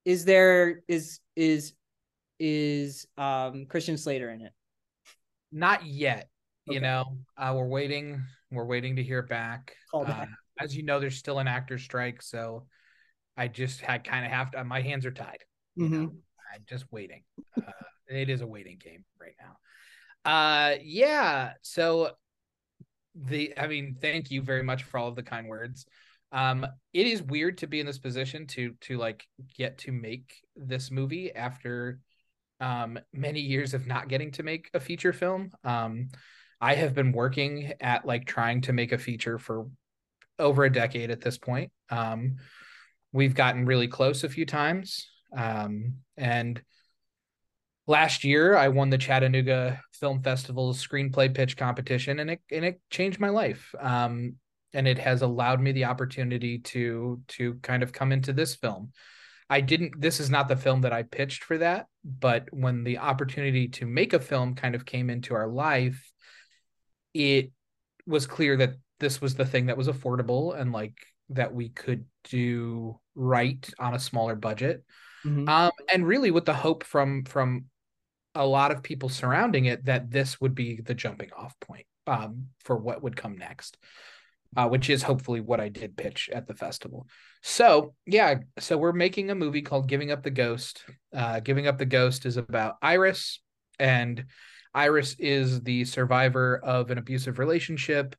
is 0.03 0.25
there 0.25 0.81
is 0.89 1.21
is 1.37 1.73
is 2.37 3.07
um 3.17 3.65
christian 3.65 3.97
slater 3.97 4.29
in 4.29 4.41
it 4.41 4.51
Not 5.53 5.85
yet. 5.85 6.29
You 6.65 6.81
know, 6.81 7.17
uh, 7.37 7.53
we're 7.55 7.67
waiting. 7.67 8.21
We're 8.51 8.65
waiting 8.65 8.97
to 8.97 9.03
hear 9.03 9.23
back. 9.23 9.73
Call 9.89 10.05
Uh, 10.05 10.25
as 10.59 10.75
you 10.75 10.83
know, 10.83 10.99
there's 10.99 11.17
still 11.17 11.39
an 11.39 11.47
actor 11.47 11.79
strike, 11.79 12.21
so 12.21 12.67
I 13.35 13.47
just 13.47 13.81
had 13.81 14.03
kind 14.03 14.23
of 14.25 14.31
have 14.31 14.51
to. 14.51 14.63
My 14.63 14.81
hands 14.81 15.05
are 15.07 15.11
tied. 15.11 15.41
You 15.75 15.85
Mhm. 15.85 15.91
know, 16.03 16.11
I'm 16.53 16.65
just 16.67 16.85
waiting. 16.91 17.23
Uh, 17.57 17.88
it 18.17 18.29
is 18.29 18.41
a 18.41 18.47
waiting 18.47 18.77
game 18.83 19.05
right 19.19 19.35
now. 19.39 20.31
Uh, 20.31 20.75
yeah. 20.81 21.53
So 21.61 22.11
the, 23.15 23.53
I 23.57 23.67
mean, 23.67 23.97
thank 24.01 24.31
you 24.31 24.41
very 24.41 24.63
much 24.63 24.83
for 24.83 24.97
all 24.97 25.07
of 25.07 25.15
the 25.15 25.23
kind 25.23 25.47
words. 25.47 25.85
Um, 26.31 26.65
it 26.93 27.07
is 27.07 27.23
weird 27.23 27.59
to 27.59 27.67
be 27.67 27.79
in 27.79 27.85
this 27.85 27.97
position 27.97 28.45
to 28.47 28.75
to 28.81 28.97
like 28.97 29.25
get 29.57 29.79
to 29.79 29.91
make 29.91 30.31
this 30.55 30.91
movie 30.91 31.33
after 31.33 31.99
um 32.61 32.99
many 33.13 33.39
years 33.39 33.73
of 33.73 33.87
not 33.87 34.09
getting 34.09 34.31
to 34.31 34.43
make 34.43 34.69
a 34.73 34.79
feature 34.79 35.13
film. 35.13 35.49
Um, 35.63 36.09
I 36.61 36.75
have 36.75 36.93
been 36.93 37.13
working 37.13 37.73
at 37.79 38.05
like 38.05 38.25
trying 38.25 38.61
to 38.61 38.73
make 38.73 38.91
a 38.91 38.97
feature 38.97 39.39
for 39.39 39.67
over 40.37 40.65
a 40.65 40.71
decade 40.71 41.09
at 41.09 41.21
this 41.21 41.37
point. 41.37 41.71
Um, 41.89 42.35
we've 43.11 43.35
gotten 43.35 43.65
really 43.65 43.87
close 43.87 44.23
a 44.23 44.29
few 44.29 44.45
times. 44.45 45.07
Um, 45.35 45.95
and 46.17 46.61
last 47.89 48.23
year 48.23 48.55
I 48.55 48.67
won 48.67 48.91
the 48.91 48.99
Chattanooga 48.99 49.81
Film 49.93 50.21
Festival's 50.21 50.85
screenplay 50.85 51.33
pitch 51.33 51.57
competition 51.57 52.19
and 52.19 52.29
it 52.29 52.41
and 52.51 52.63
it 52.63 52.79
changed 52.91 53.19
my 53.19 53.29
life. 53.29 53.73
Um, 53.79 54.35
and 54.73 54.87
it 54.87 54.99
has 54.99 55.23
allowed 55.23 55.59
me 55.59 55.71
the 55.71 55.85
opportunity 55.85 56.59
to 56.59 57.19
to 57.29 57.55
kind 57.55 57.81
of 57.81 57.91
come 57.91 58.11
into 58.11 58.31
this 58.31 58.55
film. 58.55 58.91
I 59.49 59.61
didn't 59.61 59.99
this 59.99 60.19
is 60.19 60.29
not 60.29 60.47
the 60.47 60.55
film 60.55 60.81
that 60.81 60.93
I 60.93 61.01
pitched 61.01 61.43
for 61.43 61.57
that, 61.57 61.87
but 62.05 62.45
when 62.51 62.83
the 62.83 62.99
opportunity 62.99 63.67
to 63.69 63.87
make 63.87 64.13
a 64.13 64.19
film 64.19 64.53
kind 64.53 64.75
of 64.75 64.85
came 64.85 65.09
into 65.09 65.33
our 65.33 65.47
life, 65.47 66.11
it 67.15 67.51
was 68.05 68.27
clear 68.27 68.55
that 68.57 68.75
this 68.99 69.19
was 69.19 69.33
the 69.33 69.45
thing 69.45 69.65
that 69.65 69.77
was 69.77 69.87
affordable 69.87 70.55
and 70.55 70.71
like 70.71 70.93
that 71.29 71.55
we 71.55 71.69
could 71.69 72.05
do 72.25 72.99
right 73.15 73.67
on 73.79 73.95
a 73.95 73.99
smaller 73.99 74.35
budget. 74.35 74.83
Mhm. 75.25 75.49
Um, 75.49 75.71
and 75.91 76.07
really 76.07 76.29
with 76.29 76.45
the 76.45 76.53
hope 76.53 76.83
from 76.83 77.23
from 77.25 77.65
a 78.39 78.45
lot 78.45 78.71
of 78.71 78.81
people 78.81 79.09
surrounding 79.09 79.65
it 79.65 79.83
that 79.85 80.09
this 80.09 80.39
would 80.39 80.55
be 80.55 80.79
the 80.79 80.93
jumping 80.93 81.29
off 81.37 81.53
point 81.59 81.85
um, 82.07 82.47
for 82.63 82.77
what 82.77 83.03
would 83.03 83.17
come 83.17 83.37
next, 83.37 83.77
uh, 84.55 84.67
which 84.69 84.89
is 84.89 85.03
hopefully 85.03 85.41
what 85.41 85.59
I 85.59 85.67
did 85.67 85.97
pitch 85.97 86.29
at 86.33 86.47
the 86.47 86.55
festival. 86.55 87.05
So 87.43 87.93
yeah, 88.05 88.35
so 88.57 88.77
we're 88.77 88.93
making 88.93 89.29
a 89.29 89.35
movie 89.35 89.61
called 89.61 89.89
Giving 89.89 90.09
Up 90.09 90.23
the 90.23 90.31
Ghost. 90.31 90.85
Uh, 91.13 91.41
Giving 91.41 91.67
Up 91.67 91.77
the 91.77 91.85
Ghost 91.85 92.25
is 92.25 92.37
about 92.37 92.77
Iris, 92.81 93.41
and 93.77 94.23
Iris 94.73 95.17
is 95.19 95.61
the 95.61 95.83
survivor 95.83 96.61
of 96.63 96.91
an 96.91 96.97
abusive 96.97 97.39
relationship, 97.39 98.15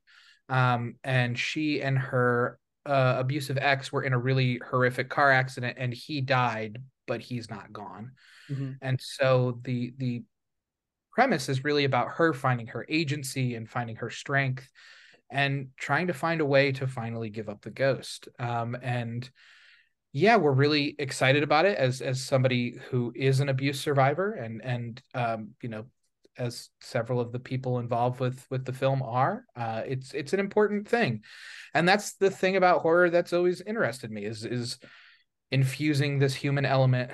um, 0.49 0.97
and 1.03 1.37
she 1.37 1.81
and 1.81 1.97
her 1.97 2.59
uh, 2.85 3.15
abusive 3.17 3.57
ex 3.57 3.91
were 3.91 4.03
in 4.03 4.13
a 4.13 4.19
really 4.19 4.61
horrific 4.69 5.09
car 5.09 5.31
accident, 5.31 5.77
and 5.79 5.91
he 5.91 6.21
died, 6.21 6.77
but 7.11 7.19
he's 7.19 7.49
not 7.49 7.73
gone. 7.73 8.13
Mhm. 8.49 8.77
And 8.81 8.97
so 9.01 9.59
the 9.65 9.93
the 9.97 10.23
premise 11.11 11.49
is 11.49 11.65
really 11.65 11.83
about 11.83 12.07
her 12.11 12.31
finding 12.31 12.67
her 12.67 12.85
agency 12.87 13.55
and 13.55 13.69
finding 13.69 13.97
her 13.97 14.09
strength 14.09 14.69
and 15.29 15.71
trying 15.75 16.07
to 16.07 16.13
find 16.13 16.39
a 16.39 16.45
way 16.45 16.71
to 16.71 16.87
finally 16.87 17.29
give 17.29 17.49
up 17.49 17.61
the 17.63 17.69
ghost. 17.69 18.29
Um, 18.39 18.77
and 18.81 19.29
yeah, 20.13 20.37
we're 20.37 20.53
really 20.53 20.95
excited 20.99 21.43
about 21.43 21.65
it 21.65 21.77
as 21.77 22.01
as 22.01 22.23
somebody 22.23 22.77
who 22.89 23.11
is 23.13 23.41
an 23.41 23.49
abuse 23.49 23.81
survivor 23.81 24.31
and 24.31 24.61
and 24.63 25.01
um, 25.13 25.49
you 25.61 25.67
know 25.67 25.83
as 26.37 26.69
several 26.79 27.19
of 27.19 27.33
the 27.33 27.39
people 27.39 27.79
involved 27.79 28.21
with 28.21 28.47
with 28.49 28.63
the 28.63 28.71
film 28.71 29.01
are 29.01 29.43
uh, 29.57 29.81
it's 29.85 30.13
it's 30.13 30.31
an 30.31 30.39
important 30.39 30.87
thing 30.87 31.21
and 31.73 31.85
that's 31.85 32.13
the 32.13 32.31
thing 32.31 32.55
about 32.55 32.81
horror 32.81 33.09
that's 33.09 33.33
always 33.33 33.59
interested 33.59 34.09
me 34.09 34.23
is 34.23 34.45
is 34.45 34.79
infusing 35.51 36.19
this 36.19 36.33
human 36.33 36.65
element 36.65 37.11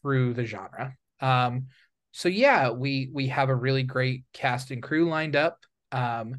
through 0.00 0.34
the 0.34 0.44
genre. 0.44 0.94
Um 1.20 1.66
so 2.12 2.28
yeah 2.28 2.70
we 2.70 3.10
we 3.12 3.28
have 3.28 3.48
a 3.48 3.54
really 3.54 3.82
great 3.82 4.24
cast 4.32 4.70
and 4.70 4.82
crew 4.82 5.08
lined 5.08 5.36
up. 5.36 5.58
Um 5.92 6.36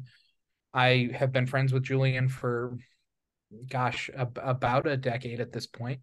i 0.74 1.10
have 1.14 1.32
been 1.32 1.46
friends 1.46 1.72
with 1.72 1.82
julien 1.82 2.28
for 2.28 2.78
gosh 3.68 4.08
ab- 4.16 4.40
about 4.42 4.86
a 4.86 4.96
decade 4.96 5.40
at 5.40 5.52
this 5.52 5.66
point. 5.66 6.00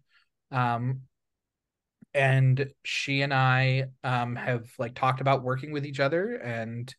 Um 0.50 1.02
and 2.12 2.72
she 2.84 3.22
and 3.22 3.32
i 3.32 3.84
um 4.02 4.34
have 4.34 4.68
like 4.78 4.94
talked 4.94 5.20
about 5.20 5.44
working 5.44 5.70
with 5.70 5.86
each 5.86 6.00
other 6.00 6.34
and 6.36 6.92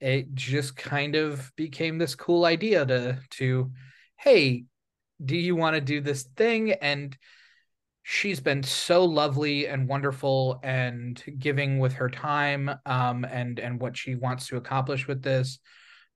it 0.00 0.34
just 0.34 0.76
kind 0.76 1.14
of 1.14 1.52
became 1.54 1.98
this 1.98 2.16
cool 2.16 2.44
idea 2.44 2.84
to 2.84 3.18
to 3.30 3.70
hey 4.16 4.64
do 5.24 5.36
you 5.36 5.56
want 5.56 5.74
to 5.74 5.80
do 5.80 6.00
this 6.00 6.24
thing? 6.36 6.72
And 6.72 7.16
she's 8.06 8.38
been 8.38 8.62
so 8.62 9.02
lovely 9.02 9.66
and 9.66 9.88
wonderful 9.88 10.60
and 10.62 11.22
giving 11.38 11.78
with 11.78 11.94
her 11.94 12.10
time 12.10 12.70
um 12.84 13.24
and 13.24 13.58
and 13.58 13.80
what 13.80 13.96
she 13.96 14.14
wants 14.14 14.46
to 14.46 14.58
accomplish 14.58 15.08
with 15.08 15.22
this. 15.22 15.58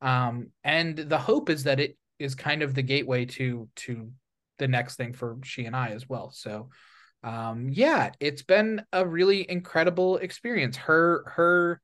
Um 0.02 0.52
and 0.62 0.96
the 0.96 1.18
hope 1.18 1.48
is 1.48 1.64
that 1.64 1.80
it 1.80 1.96
is 2.18 2.34
kind 2.34 2.62
of 2.62 2.74
the 2.74 2.82
gateway 2.82 3.24
to 3.24 3.68
to 3.76 4.12
the 4.58 4.68
next 4.68 4.96
thing 4.96 5.14
for 5.14 5.38
she 5.42 5.64
and 5.64 5.74
I 5.74 5.88
as 5.88 6.06
well. 6.06 6.30
So 6.30 6.68
um 7.24 7.70
yeah 7.70 8.10
it's 8.20 8.42
been 8.42 8.82
a 8.92 9.06
really 9.06 9.50
incredible 9.50 10.18
experience. 10.18 10.76
Her 10.76 11.24
her 11.36 11.80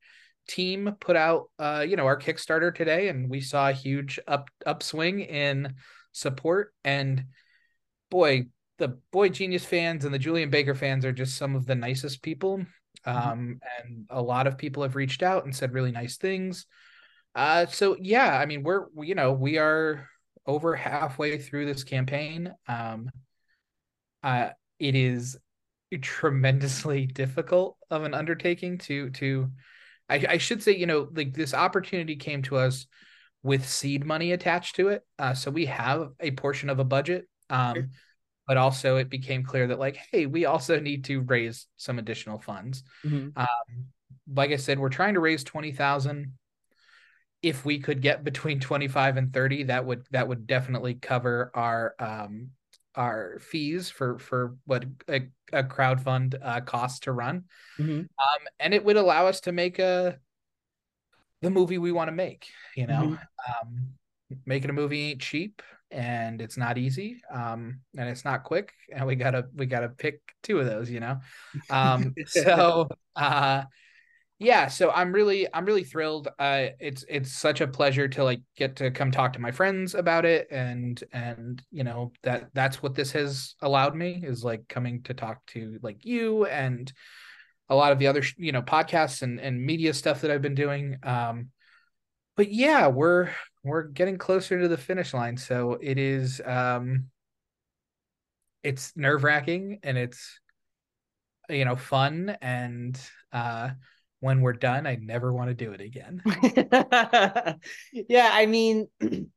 team 0.47 0.95
put 0.99 1.15
out 1.15 1.45
uh 1.57 1.83
you 1.85 1.95
know 1.95 2.05
our 2.05 2.19
kickstarter 2.19 2.73
today 2.73 3.07
and 3.07 3.27
we 3.27 3.41
saw 3.41 3.69
a 3.69 3.73
huge 3.73 4.19
up 4.27 4.51
upswing 4.67 5.21
in 5.21 5.73
support. 6.11 6.75
And 6.83 7.25
boy 8.11 8.45
the 8.77 8.97
boygenius 9.13 9.61
fans 9.65 10.05
and 10.05 10.13
the 10.13 10.19
julien 10.19 10.49
baker 10.49 10.75
fans 10.75 11.05
are 11.05 11.11
just 11.11 11.37
some 11.37 11.55
of 11.55 11.65
the 11.65 11.75
nicest 11.75 12.21
people. 12.21 12.65
Um 13.05 13.59
and 13.79 14.05
a 14.09 14.21
lot 14.21 14.47
of 14.47 14.57
people 14.57 14.83
have 14.83 14.95
reached 14.95 15.23
out 15.23 15.45
and 15.45 15.55
said 15.55 15.73
really 15.73 15.91
nice 15.91 16.17
things. 16.17 16.65
Uh 17.33 17.65
so 17.65 17.95
yeah 17.99 18.37
i 18.37 18.45
mean 18.45 18.63
we're 18.63 18.85
we- 18.93 19.07
you 19.07 19.15
know 19.15 19.31
we 19.33 19.57
are 19.57 20.07
over 20.47 20.75
halfway 20.75 21.37
through 21.37 21.65
this 21.65 21.83
campaign. 21.83 22.53
Um 22.67 23.09
uh 24.23 24.49
it 24.79 24.95
is 24.95 25.37
tremendously 26.01 27.05
difficult 27.21 27.77
of 27.89 28.03
an 28.03 28.13
undertaking 28.13 28.77
to 28.79 29.09
to 29.11 29.51
I, 30.09 30.25
I 30.29 30.37
should 30.37 30.61
say 30.61 30.75
you 30.75 30.85
know 30.85 31.07
like 31.13 31.33
this 31.33 31.53
opportunity 31.53 32.15
came 32.15 32.41
to 32.43 32.57
us 32.57 32.87
with 33.43 33.67
seed 33.67 34.03
money 34.05 34.31
attached 34.31 34.75
to 34.77 34.87
it. 34.87 35.03
Uh, 35.19 35.35
so 35.35 35.51
we 35.51 35.67
have 35.67 36.09
a 36.19 36.31
portion 36.31 36.69
of 36.69 36.79
a 36.79 36.83
budget. 36.83 37.27
Um 37.49 37.91
but 38.47 38.57
also 38.57 38.97
it 38.97 39.09
became 39.09 39.43
clear 39.43 39.67
that 39.67 39.79
like 39.79 39.97
hey 40.11 40.25
we 40.25 40.45
also 40.45 40.79
need 40.79 41.03
to 41.05 41.21
raise 41.21 41.67
some 41.77 41.99
additional 41.99 42.39
funds 42.39 42.83
Mhm. 43.05 43.31
um 43.35 43.85
like 44.33 44.51
I 44.51 44.55
said, 44.55 44.79
we're 44.79 44.89
trying 44.89 45.13
to 45.15 45.19
raise 45.19 45.43
twenty 45.43 45.71
thousand. 45.71 46.33
If 47.41 47.63
we 47.63 47.79
could 47.79 48.01
get 48.01 48.23
between 48.23 48.59
twenty 48.59 48.87
five 48.87 49.17
and 49.17 49.31
thirty, 49.31 49.63
that 49.63 49.85
would 49.85 50.05
that 50.11 50.27
would 50.27 50.47
definitely 50.47 50.95
cover 50.95 51.51
our 51.53 51.93
um 51.99 52.49
our 52.95 53.37
fees 53.39 53.89
for 53.89 54.17
for 54.17 54.55
what 54.65 54.85
a, 55.07 55.27
a 55.53 55.63
crowdfund 55.63 56.39
uh, 56.41 56.61
costs 56.61 57.01
to 57.01 57.11
run, 57.11 57.43
Mhm. 57.79 57.99
um, 57.99 58.41
and 58.59 58.73
it 58.73 58.83
would 58.83 58.97
allow 58.97 59.27
us 59.27 59.41
to 59.41 59.51
make 59.51 59.77
a 59.77 60.17
the 61.41 61.49
movie 61.51 61.77
we 61.77 61.91
want 61.91 62.07
to 62.07 62.15
make. 62.15 62.47
You 62.75 62.87
know, 62.87 63.15
Mhm. 63.15 63.61
um, 63.61 63.87
making 64.45 64.69
a 64.71 64.73
movie 64.73 65.11
ain't 65.11 65.21
cheap 65.21 65.61
and 65.91 66.41
it's 66.41 66.57
not 66.57 66.77
easy 66.77 67.21
um 67.31 67.79
and 67.97 68.09
it's 68.09 68.25
not 68.25 68.43
quick 68.43 68.73
and 68.93 69.05
we 69.05 69.15
gotta 69.15 69.45
we 69.55 69.65
gotta 69.65 69.89
pick 69.89 70.19
two 70.43 70.59
of 70.59 70.65
those 70.65 70.89
you 70.89 70.99
know? 70.99 71.19
Um 71.69 72.13
so 72.27 72.89
uh 73.15 73.63
yeah 74.37 74.67
so 74.67 74.91
i'm 74.91 75.13
really 75.13 75.47
i'm 75.53 75.65
really 75.65 75.83
thrilled. 75.83 76.27
Uh 76.39 76.67
it's 76.79 77.05
it's 77.07 77.31
such 77.31 77.61
a 77.61 77.67
pleasure 77.67 78.07
to 78.07 78.23
like 78.23 78.41
get 78.57 78.75
to 78.77 78.91
come 78.91 79.11
talk 79.11 79.33
to 79.33 79.39
my 79.39 79.51
friends 79.51 79.95
about 79.95 80.25
it 80.25 80.47
and 80.51 81.03
and 81.13 81.61
you 81.71 81.83
know 81.83 82.11
that 82.23 82.49
that's 82.53 82.83
what 82.83 82.95
this 82.95 83.11
has 83.11 83.55
allowed 83.61 83.95
me 83.95 84.21
is 84.23 84.43
like 84.43 84.67
coming 84.67 85.03
to 85.03 85.13
talk 85.13 85.45
to 85.47 85.79
like 85.81 86.03
you 86.03 86.45
and 86.45 86.91
a 87.69 87.75
lot 87.75 87.91
of 87.91 87.99
the 87.99 88.07
other 88.07 88.23
you 88.37 88.51
know 88.51 88.61
podcasts 88.61 89.21
and 89.21 89.39
and 89.39 89.63
media 89.63 89.93
stuff 89.93 90.21
that 90.21 90.31
i've 90.31 90.41
been 90.41 90.55
doing. 90.55 90.97
Um 91.03 91.49
but 92.35 92.51
yeah 92.51 92.87
we're 92.87 93.29
we're 93.65 93.83
getting 93.83 94.17
closer 94.17 94.59
to 94.61 94.67
the 94.67 94.77
finish 94.77 95.13
line. 95.13 95.37
So 95.37 95.77
it 95.81 95.97
is 95.97 96.41
um 96.45 97.07
it's 98.63 98.93
nerve-wracking 98.95 99.79
and 99.83 99.97
it's 99.97 100.39
you 101.49 101.65
know 101.65 101.75
fun 101.75 102.35
and 102.41 102.99
uh 103.31 103.69
when 104.19 104.41
we're 104.41 104.53
done 104.53 104.87
i 104.87 104.95
never 104.95 105.31
want 105.31 105.49
to 105.49 105.53
do 105.53 105.71
it 105.73 105.81
again. 105.81 106.21
Yeah, 107.91 108.29
I 108.31 108.45
mean, 108.45 108.87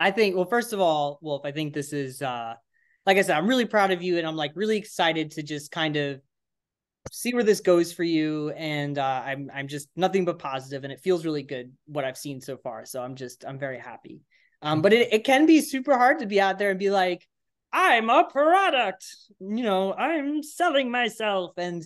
I 0.00 0.10
think, 0.10 0.34
well, 0.34 0.46
first 0.46 0.72
of 0.72 0.80
all, 0.80 1.18
Wolfe, 1.22 1.44
I 1.44 1.52
think 1.52 1.74
this 1.74 1.92
is, 1.92 2.22
uh, 2.22 2.54
like 3.06 3.18
I 3.18 3.22
said, 3.22 3.36
I'm 3.36 3.46
really 3.46 3.66
proud 3.66 3.92
of 3.92 4.02
you 4.02 4.18
and 4.18 4.26
I'm 4.26 4.36
like 4.36 4.52
really 4.54 4.76
excited 4.76 5.32
to 5.32 5.42
just 5.42 5.70
kind 5.70 5.96
of 5.96 6.20
see 7.10 7.34
where 7.34 7.42
this 7.42 7.60
goes 7.60 7.92
for 7.92 8.04
you. 8.04 8.50
And 8.50 8.98
uh, 8.98 9.22
I'm, 9.24 9.50
I'm 9.52 9.68
just 9.68 9.88
nothing 9.96 10.24
but 10.24 10.38
positive 10.38 10.84
and 10.84 10.92
it 10.92 11.00
feels 11.00 11.24
really 11.24 11.42
good 11.42 11.72
what 11.86 12.04
I've 12.04 12.16
seen 12.18 12.40
so 12.40 12.56
far. 12.56 12.84
So 12.84 13.02
I'm 13.02 13.16
just, 13.16 13.44
I'm 13.46 13.58
very 13.58 13.78
happy. 13.78 14.20
Um, 14.62 14.82
but 14.82 14.92
it, 14.92 15.12
it 15.12 15.24
can 15.24 15.46
be 15.46 15.60
super 15.60 15.96
hard 15.96 16.20
to 16.20 16.26
be 16.26 16.40
out 16.40 16.58
there 16.58 16.70
and 16.70 16.78
be 16.78 16.90
like, 16.90 17.26
I'm 17.72 18.10
a 18.10 18.24
product, 18.24 19.06
you 19.40 19.62
know, 19.64 19.94
I'm 19.94 20.42
selling 20.42 20.90
myself 20.90 21.52
and, 21.56 21.82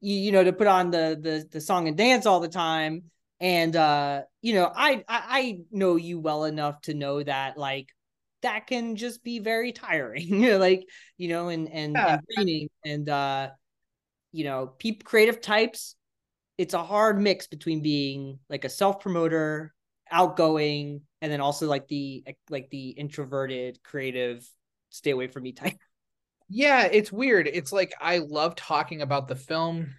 you, 0.00 0.14
you 0.14 0.32
know, 0.32 0.44
to 0.44 0.52
put 0.52 0.66
on 0.66 0.90
the, 0.90 1.18
the, 1.20 1.46
the 1.50 1.60
song 1.60 1.88
and 1.88 1.96
dance 1.96 2.26
all 2.26 2.40
the 2.40 2.48
time 2.48 3.04
and 3.40 3.74
uh 3.74 4.20
you 4.42 4.52
know 4.54 4.70
I, 4.74 5.02
I 5.08 5.22
i 5.28 5.58
know 5.70 5.96
you 5.96 6.20
well 6.20 6.44
enough 6.44 6.82
to 6.82 6.94
know 6.94 7.22
that 7.22 7.56
like 7.56 7.88
that 8.42 8.66
can 8.66 8.96
just 8.96 9.24
be 9.24 9.38
very 9.38 9.72
tiring 9.72 10.42
like 10.58 10.84
you 11.16 11.28
know 11.28 11.48
and 11.48 11.68
and, 11.70 11.96
Yeah. 11.96 12.14
and 12.14 12.22
draining 12.34 12.68
and 12.84 13.08
uh 13.08 13.48
you 14.32 14.44
know 14.44 14.72
peop 14.78 15.04
creative 15.04 15.40
types 15.40 15.96
it's 16.60 16.74
a 16.74 16.82
hard 16.82 17.18
mix 17.18 17.46
between 17.46 17.80
being 17.80 18.38
like 18.50 18.66
a 18.66 18.68
self 18.68 19.00
promoter 19.00 19.72
outgoing 20.10 21.00
and 21.22 21.32
then 21.32 21.40
also 21.40 21.66
like 21.66 21.88
the 21.88 22.22
like 22.50 22.68
the 22.70 22.90
introverted 22.90 23.82
creative 23.82 24.46
stay 24.90 25.10
away 25.10 25.26
from 25.26 25.42
me 25.42 25.52
type. 25.52 25.76
Yeah 26.52 26.82
it's 26.86 27.12
weird. 27.12 27.46
It's 27.46 27.72
like 27.72 27.94
i 28.00 28.18
love 28.18 28.56
talking 28.56 29.02
about 29.02 29.28
the 29.28 29.36
film 29.36 29.94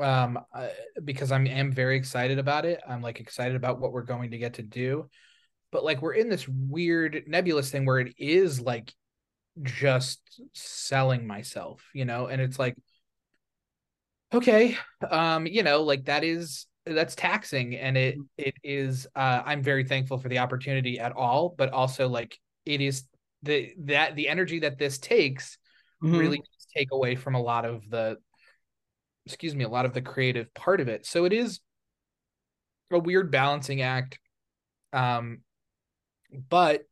um 0.00 0.40
uh, 0.52 0.68
because 1.04 1.30
i'm 1.30 1.46
am 1.46 1.72
very 1.72 1.96
excited 1.96 2.40
about 2.40 2.64
it. 2.64 2.80
I'm 2.86 3.00
like 3.00 3.20
excited 3.20 3.54
about 3.56 3.80
what 3.80 3.92
we're 3.92 4.02
going 4.02 4.32
to 4.32 4.38
get 4.38 4.54
to 4.54 4.62
do. 4.62 5.08
But 5.70 5.84
like 5.84 6.02
we're 6.02 6.14
in 6.14 6.28
this 6.28 6.48
weird 6.48 7.22
nebulous 7.28 7.70
thing 7.70 7.86
where 7.86 8.00
it 8.00 8.14
is 8.18 8.60
like 8.60 8.92
just 9.62 10.20
selling 10.52 11.26
myself 11.26 11.88
you 11.94 12.04
know? 12.04 12.26
And 12.26 12.42
it's 12.42 12.58
like 12.58 12.74
okay 14.32 14.76
um 15.10 15.46
you 15.46 15.62
know 15.62 15.82
like 15.82 16.04
that 16.04 16.24
is 16.24 16.66
that's 16.86 17.14
taxing 17.14 17.76
and 17.76 17.96
it 17.96 18.16
it 18.38 18.54
is 18.64 19.06
uh 19.14 19.42
i'm 19.44 19.62
very 19.62 19.84
thankful 19.84 20.18
for 20.18 20.28
the 20.28 20.38
opportunity 20.38 20.98
at 20.98 21.12
all 21.12 21.54
but 21.56 21.72
also 21.72 22.08
like 22.08 22.38
it 22.64 22.80
is 22.80 23.04
the 23.42 23.72
that 23.78 24.16
the 24.16 24.28
energy 24.28 24.60
that 24.60 24.78
this 24.78 24.98
takes 24.98 25.58
really 26.02 26.38
does 26.38 26.66
take 26.74 26.92
away 26.92 27.14
from 27.14 27.34
a 27.34 27.40
lot 27.40 27.64
of 27.64 27.88
the 27.90 28.16
excuse 29.26 29.54
me 29.54 29.64
a 29.64 29.68
lot 29.68 29.84
of 29.84 29.94
the 29.94 30.02
creative 30.02 30.52
part 30.54 30.80
of 30.80 30.88
it. 30.88 31.06
So 31.06 31.24
it 31.24 31.32
is 31.32 31.60
a 32.90 32.98
weird 32.98 33.30
balancing 33.30 33.82
act 33.82 34.18
um 34.92 35.38
but 36.48 36.82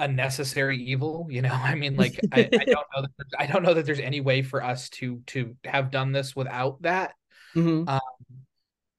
a 0.00 0.08
necessary 0.08 0.82
evil 0.82 1.26
you 1.30 1.42
know? 1.42 1.50
I 1.62 1.74
mean 1.76 1.94
like 1.96 2.18
I, 2.32 2.40
I 2.40 2.64
don't 2.64 2.86
know 2.96 3.02
that 3.02 3.10
there's- 3.18 3.36
i 3.38 3.46
don't 3.46 3.62
know 3.62 3.74
that 3.74 3.86
there's 3.86 4.00
any 4.00 4.20
way 4.20 4.42
for 4.42 4.64
us 4.64 4.88
to 4.90 5.20
to 5.28 5.54
have 5.64 5.90
done 5.90 6.10
this 6.12 6.34
without 6.34 6.82
that. 6.82 7.12
Mhm. 7.54 7.88
um 7.88 8.00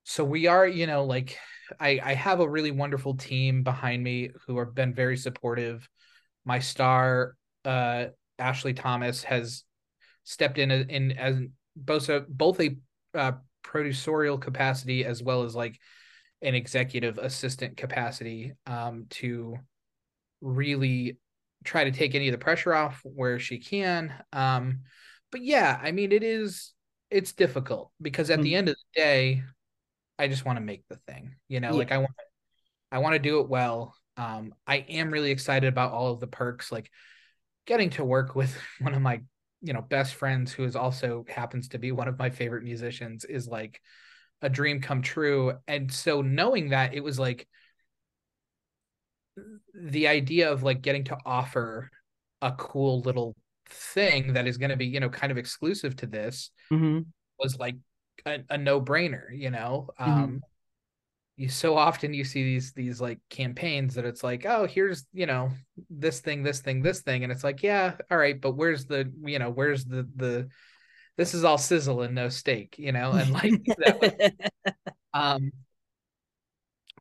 so 0.03 0.23
we 0.23 0.47
are 0.47 0.67
you 0.67 0.87
know 0.87 1.05
like 1.05 1.37
i 1.79 1.99
i 2.03 2.13
have 2.13 2.39
a 2.39 2.49
really 2.49 2.71
wonderful 2.71 3.15
team 3.15 3.63
behind 3.63 4.03
me 4.03 4.29
who 4.45 4.59
have 4.59 4.73
been 4.75 4.93
very 4.93 5.17
supportive. 5.17 5.87
My 6.45 6.59
star 6.59 7.35
uh 7.65 8.05
ashley 8.39 8.73
thomas 8.73 9.23
has 9.23 9.63
stepped 10.23 10.57
in 10.57 10.71
in 10.71 11.11
as 11.13 11.39
both 11.75 12.09
a 12.09 12.21
both 12.27 12.59
a 12.59 12.75
uh, 13.13 13.33
producerial 13.63 14.39
capacity 14.39 15.05
as 15.05 15.21
well 15.21 15.43
as 15.43 15.55
like 15.55 15.79
an 16.41 16.55
executive 16.55 17.17
assistant 17.17 17.77
capacity 17.77 18.53
um 18.65 19.05
to 19.09 19.55
really 20.41 21.17
try 21.63 21.83
to 21.83 21.91
take 21.91 22.15
any 22.15 22.27
of 22.27 22.31
the 22.31 22.37
pressure 22.37 22.73
off 22.73 23.01
where 23.03 23.39
she 23.39 23.59
can 23.59 24.13
um 24.33 24.79
but 25.31 25.41
yeah 25.41 25.79
i 25.81 25.91
mean 25.91 26.11
it 26.11 26.23
is 26.23 26.73
it's 27.11 27.33
difficult 27.33 27.91
because 28.01 28.29
at 28.29 28.41
the 28.41 28.53
Mm. 28.53 28.57
end 28.57 28.69
of 28.69 28.75
the 28.75 29.01
day 29.01 29.43
i 30.17 30.27
just 30.27 30.45
want 30.45 30.57
to 30.57 30.63
make 30.63 30.83
the 30.89 30.95
thing 31.07 31.35
you 31.47 31.59
know 31.59 31.73
Yeah. 31.73 31.79
like 31.79 31.91
i 31.91 31.97
want 31.97 32.11
i 32.91 32.97
want 32.99 33.13
to 33.13 33.19
do 33.19 33.39
it 33.39 33.49
well 33.49 33.95
um 34.17 34.53
i 34.67 34.77
am 34.77 35.11
really 35.11 35.31
excited 35.31 35.67
about 35.67 35.91
all 35.91 36.11
of 36.13 36.19
the 36.19 36.27
perks 36.27 36.71
like 36.71 36.89
getting 37.65 37.89
to 37.91 38.03
work 38.03 38.35
with 38.35 38.55
one 38.79 38.93
of 38.93 39.01
my 39.01 39.21
you 39.61 39.73
know 39.73 39.81
best 39.81 40.15
friends 40.15 40.51
who 40.51 40.63
is 40.63 40.75
also 40.75 41.25
happens 41.29 41.69
to 41.69 41.77
be 41.77 41.91
one 41.91 42.07
of 42.07 42.17
my 42.17 42.29
favorite 42.29 42.63
musicians 42.63 43.25
is 43.25 43.47
like 43.47 43.81
a 44.41 44.49
dream 44.49 44.81
come 44.81 45.01
true 45.01 45.53
and 45.67 45.91
so 45.91 46.21
knowing 46.21 46.69
that 46.69 46.93
it 46.95 47.03
was 47.03 47.19
like 47.19 47.47
the 49.73 50.07
idea 50.07 50.51
of 50.51 50.63
like 50.63 50.81
getting 50.81 51.03
to 51.05 51.17
offer 51.25 51.89
a 52.41 52.51
cool 52.53 53.01
little 53.01 53.35
thing 53.69 54.33
that 54.33 54.47
is 54.47 54.57
going 54.57 54.69
to 54.71 54.75
be 54.75 54.85
you 54.85 54.99
know 54.99 55.09
kind 55.09 55.31
of 55.31 55.37
exclusive 55.37 55.95
to 55.95 56.07
this 56.07 56.51
Mhm. 56.71 57.05
was 57.39 57.57
like 57.57 57.75
a, 58.25 58.39
a 58.49 58.57
no-brainer 58.57 59.25
you 59.33 59.49
know 59.49 59.89
Mhm. 59.99 60.05
um 60.05 60.41
you 61.37 61.49
so 61.49 61.77
often 61.77 62.13
you 62.13 62.23
see 62.23 62.43
these 62.43 62.73
these 62.73 63.01
like 63.01 63.19
campaigns 63.29 63.95
that 63.95 64.05
it's 64.05 64.23
like 64.23 64.45
oh 64.45 64.67
here's 64.67 65.05
you 65.13 65.25
know 65.25 65.49
this 65.89 66.19
thing 66.19 66.43
this 66.43 66.59
thing 66.59 66.81
this 66.81 67.01
thing 67.01 67.23
and 67.23 67.31
it's 67.31 67.43
like 67.43 67.63
yeah 67.63 67.95
all 68.11 68.17
right 68.17 68.39
but 68.41 68.55
where's 68.55 68.85
the 68.85 69.11
you 69.23 69.39
know 69.39 69.49
where's 69.49 69.85
the 69.85 70.07
the 70.17 70.47
this 71.17 71.33
is 71.33 71.43
all 71.43 71.57
sizzle 71.57 72.01
and 72.01 72.13
no 72.15 72.29
steak 72.29 72.75
you 72.77 72.91
know 72.91 73.13
and 73.13 73.31
like 73.31 73.53
that 73.77 73.99
was 73.99 74.11
um 75.13 75.51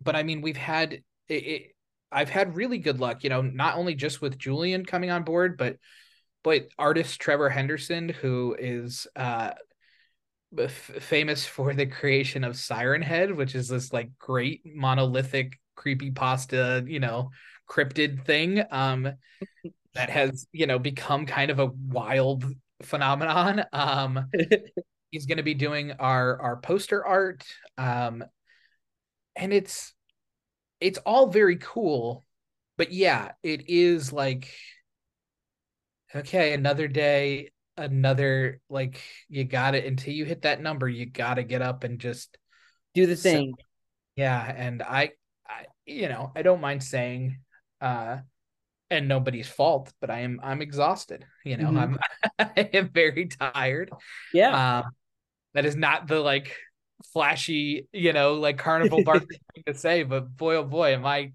but 0.03 0.17
i 0.17 0.23
mean 0.23 0.41
we've 0.41 0.57
had 0.57 0.93
it, 0.95 1.05
it 1.29 1.75
i've 2.13 2.31
had 2.31 2.57
really 2.57 2.79
good 2.79 3.01
luck 3.01 3.25
you 3.25 3.31
know 3.31 3.43
not 3.43 3.77
only 3.77 3.95
just 3.95 4.21
with 4.21 4.39
julien 4.39 4.85
coming 4.85 5.11
on 5.11 5.23
board 5.23 5.57
but 5.57 5.77
but 6.43 6.69
artist 6.79 7.21
trevor 7.21 7.49
henderson 7.49 8.09
who 8.09 8.57
is 8.59 9.07
uh 9.17 9.51
f- 10.59 10.91
famous 11.01 11.47
for 11.47 11.75
the 11.75 11.87
creation 11.87 12.45
of 12.45 12.57
siren 12.57 13.03
head 13.03 13.35
which 13.35 13.55
is 13.55 13.69
this 13.69 13.93
like 13.93 14.11
great 14.19 14.63
monolithic 14.65 15.59
creepy 15.77 16.11
pasta 16.11 16.85
you 16.87 17.01
know 17.01 17.31
cryptid 17.69 18.25
thing 18.25 18.63
um 18.71 19.11
that 19.95 20.11
has 20.11 20.47
you 20.53 20.67
know 20.67 20.79
become 20.79 21.27
kind 21.27 21.51
of 21.51 21.59
a 21.59 21.67
wild 21.67 22.45
phenomenon. 22.83 23.65
Um 23.73 24.31
he's 25.11 25.27
going 25.27 25.39
to 25.39 25.43
be 25.43 25.55
doing 25.55 25.93
our 25.99 26.41
our 26.41 26.57
poster 26.57 27.05
art 27.05 27.45
um 27.79 28.25
and 29.37 29.53
it's 29.53 29.95
it's 30.81 30.99
all 30.99 31.27
very 31.29 31.57
cool 31.57 32.25
but 32.79 32.93
yeah 32.93 33.33
it 33.43 33.69
is 33.69 34.13
like 34.13 34.51
okay 36.15 36.53
another 36.53 36.89
day 36.89 37.51
another 37.77 38.61
like 38.69 39.01
you 39.29 39.45
got 39.45 39.75
it. 39.75 39.87
Until 39.87 40.13
you 40.13 40.25
hit 40.27 40.43
that 40.43 40.61
number 40.61 40.89
you 40.89 41.07
got 41.07 41.35
to 41.35 41.43
get 41.43 41.63
up 41.63 41.85
and 41.85 41.99
just 41.99 42.37
do 42.95 43.07
the 43.07 43.17
So- 43.17 43.31
thing. 43.31 43.55
Yeah 44.17 44.43
and 44.45 44.83
I, 44.83 45.13
I 45.49 45.67
you 45.87 46.09
know 46.09 46.31
i 46.37 46.43
don't 46.43 46.61
mind 46.61 46.83
saying 46.83 47.39
uh 47.81 48.19
and 48.91 49.09
nobody's 49.09 49.49
fault 49.49 49.93
but 50.01 50.11
i 50.11 50.21
am 50.21 50.41
i'm 50.43 50.61
exhausted 50.61 51.25
you 51.45 51.57
know 51.57 51.71
Mhm. 51.71 51.79
i'm 51.81 51.99
i 52.57 52.61
am 52.75 52.91
very 52.91 53.27
tired. 53.29 53.91
Yeah. 54.35 54.79
Um 54.81 54.91
that 55.55 55.65
is 55.65 55.75
not 55.77 56.07
the 56.07 56.21
like 56.21 56.55
flashy, 57.13 57.89
you 57.93 58.13
know, 58.13 58.35
like 58.35 58.59
carnival 58.59 59.03
barker 59.03 59.27
thing 59.55 59.65
to 59.67 59.75
say, 59.75 60.03
but 60.03 60.37
boy 60.37 60.57
oh 60.57 60.65
boy, 60.65 60.93
am 60.95 61.07
I 61.07 61.33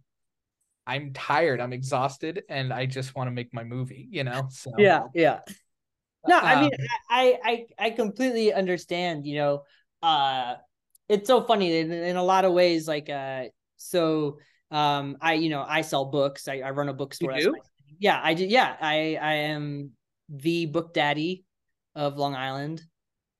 I'm 0.88 1.14
tired, 1.14 1.60
I'm 1.60 1.74
exhausted, 1.74 2.44
and 2.48 2.72
I 2.72 2.86
just 2.86 3.16
want 3.16 3.28
to 3.28 3.32
make 3.32 3.54
my 3.54 3.64
movie, 3.64 4.08
you 4.12 4.24
know. 4.24 4.48
So 4.52 4.72
Yeah, 4.78 5.04
yeah. 5.14 5.40
No, 6.28 6.40
I 6.40 6.62
mean, 6.62 6.72
Um, 6.74 6.88
I, 7.10 7.40
I, 7.44 7.66
I 7.78 7.90
completely 7.92 8.54
understand. 8.54 9.26
You 9.26 9.38
know, 9.38 9.64
uh, 10.02 10.56
it's 11.10 11.28
so 11.28 11.44
funny 11.44 11.78
in, 11.78 11.92
in 11.92 12.16
a 12.16 12.24
lot 12.24 12.46
of 12.46 12.54
ways. 12.54 12.88
Like, 12.88 13.10
uh, 13.10 13.46
so, 13.78 14.40
um, 14.72 15.18
I, 15.22 15.34
you 15.34 15.50
know, 15.50 15.66
I 15.68 15.82
sell 15.82 16.06
books. 16.06 16.48
I, 16.48 16.60
I 16.60 16.72
run 16.72 16.90
a 16.90 16.94
bookstore. 16.94 17.32
That's 17.34 17.46
do? 17.46 17.56
yeah, 18.00 18.20
I 18.24 18.34
do. 18.34 18.46
Yeah, 18.46 18.76
I, 18.80 19.18
I 19.22 19.34
am 19.54 19.92
the 20.30 20.66
book 20.68 20.94
daddy 20.94 21.46
of 21.96 22.18
Long 22.18 22.36
Island. 22.36 22.82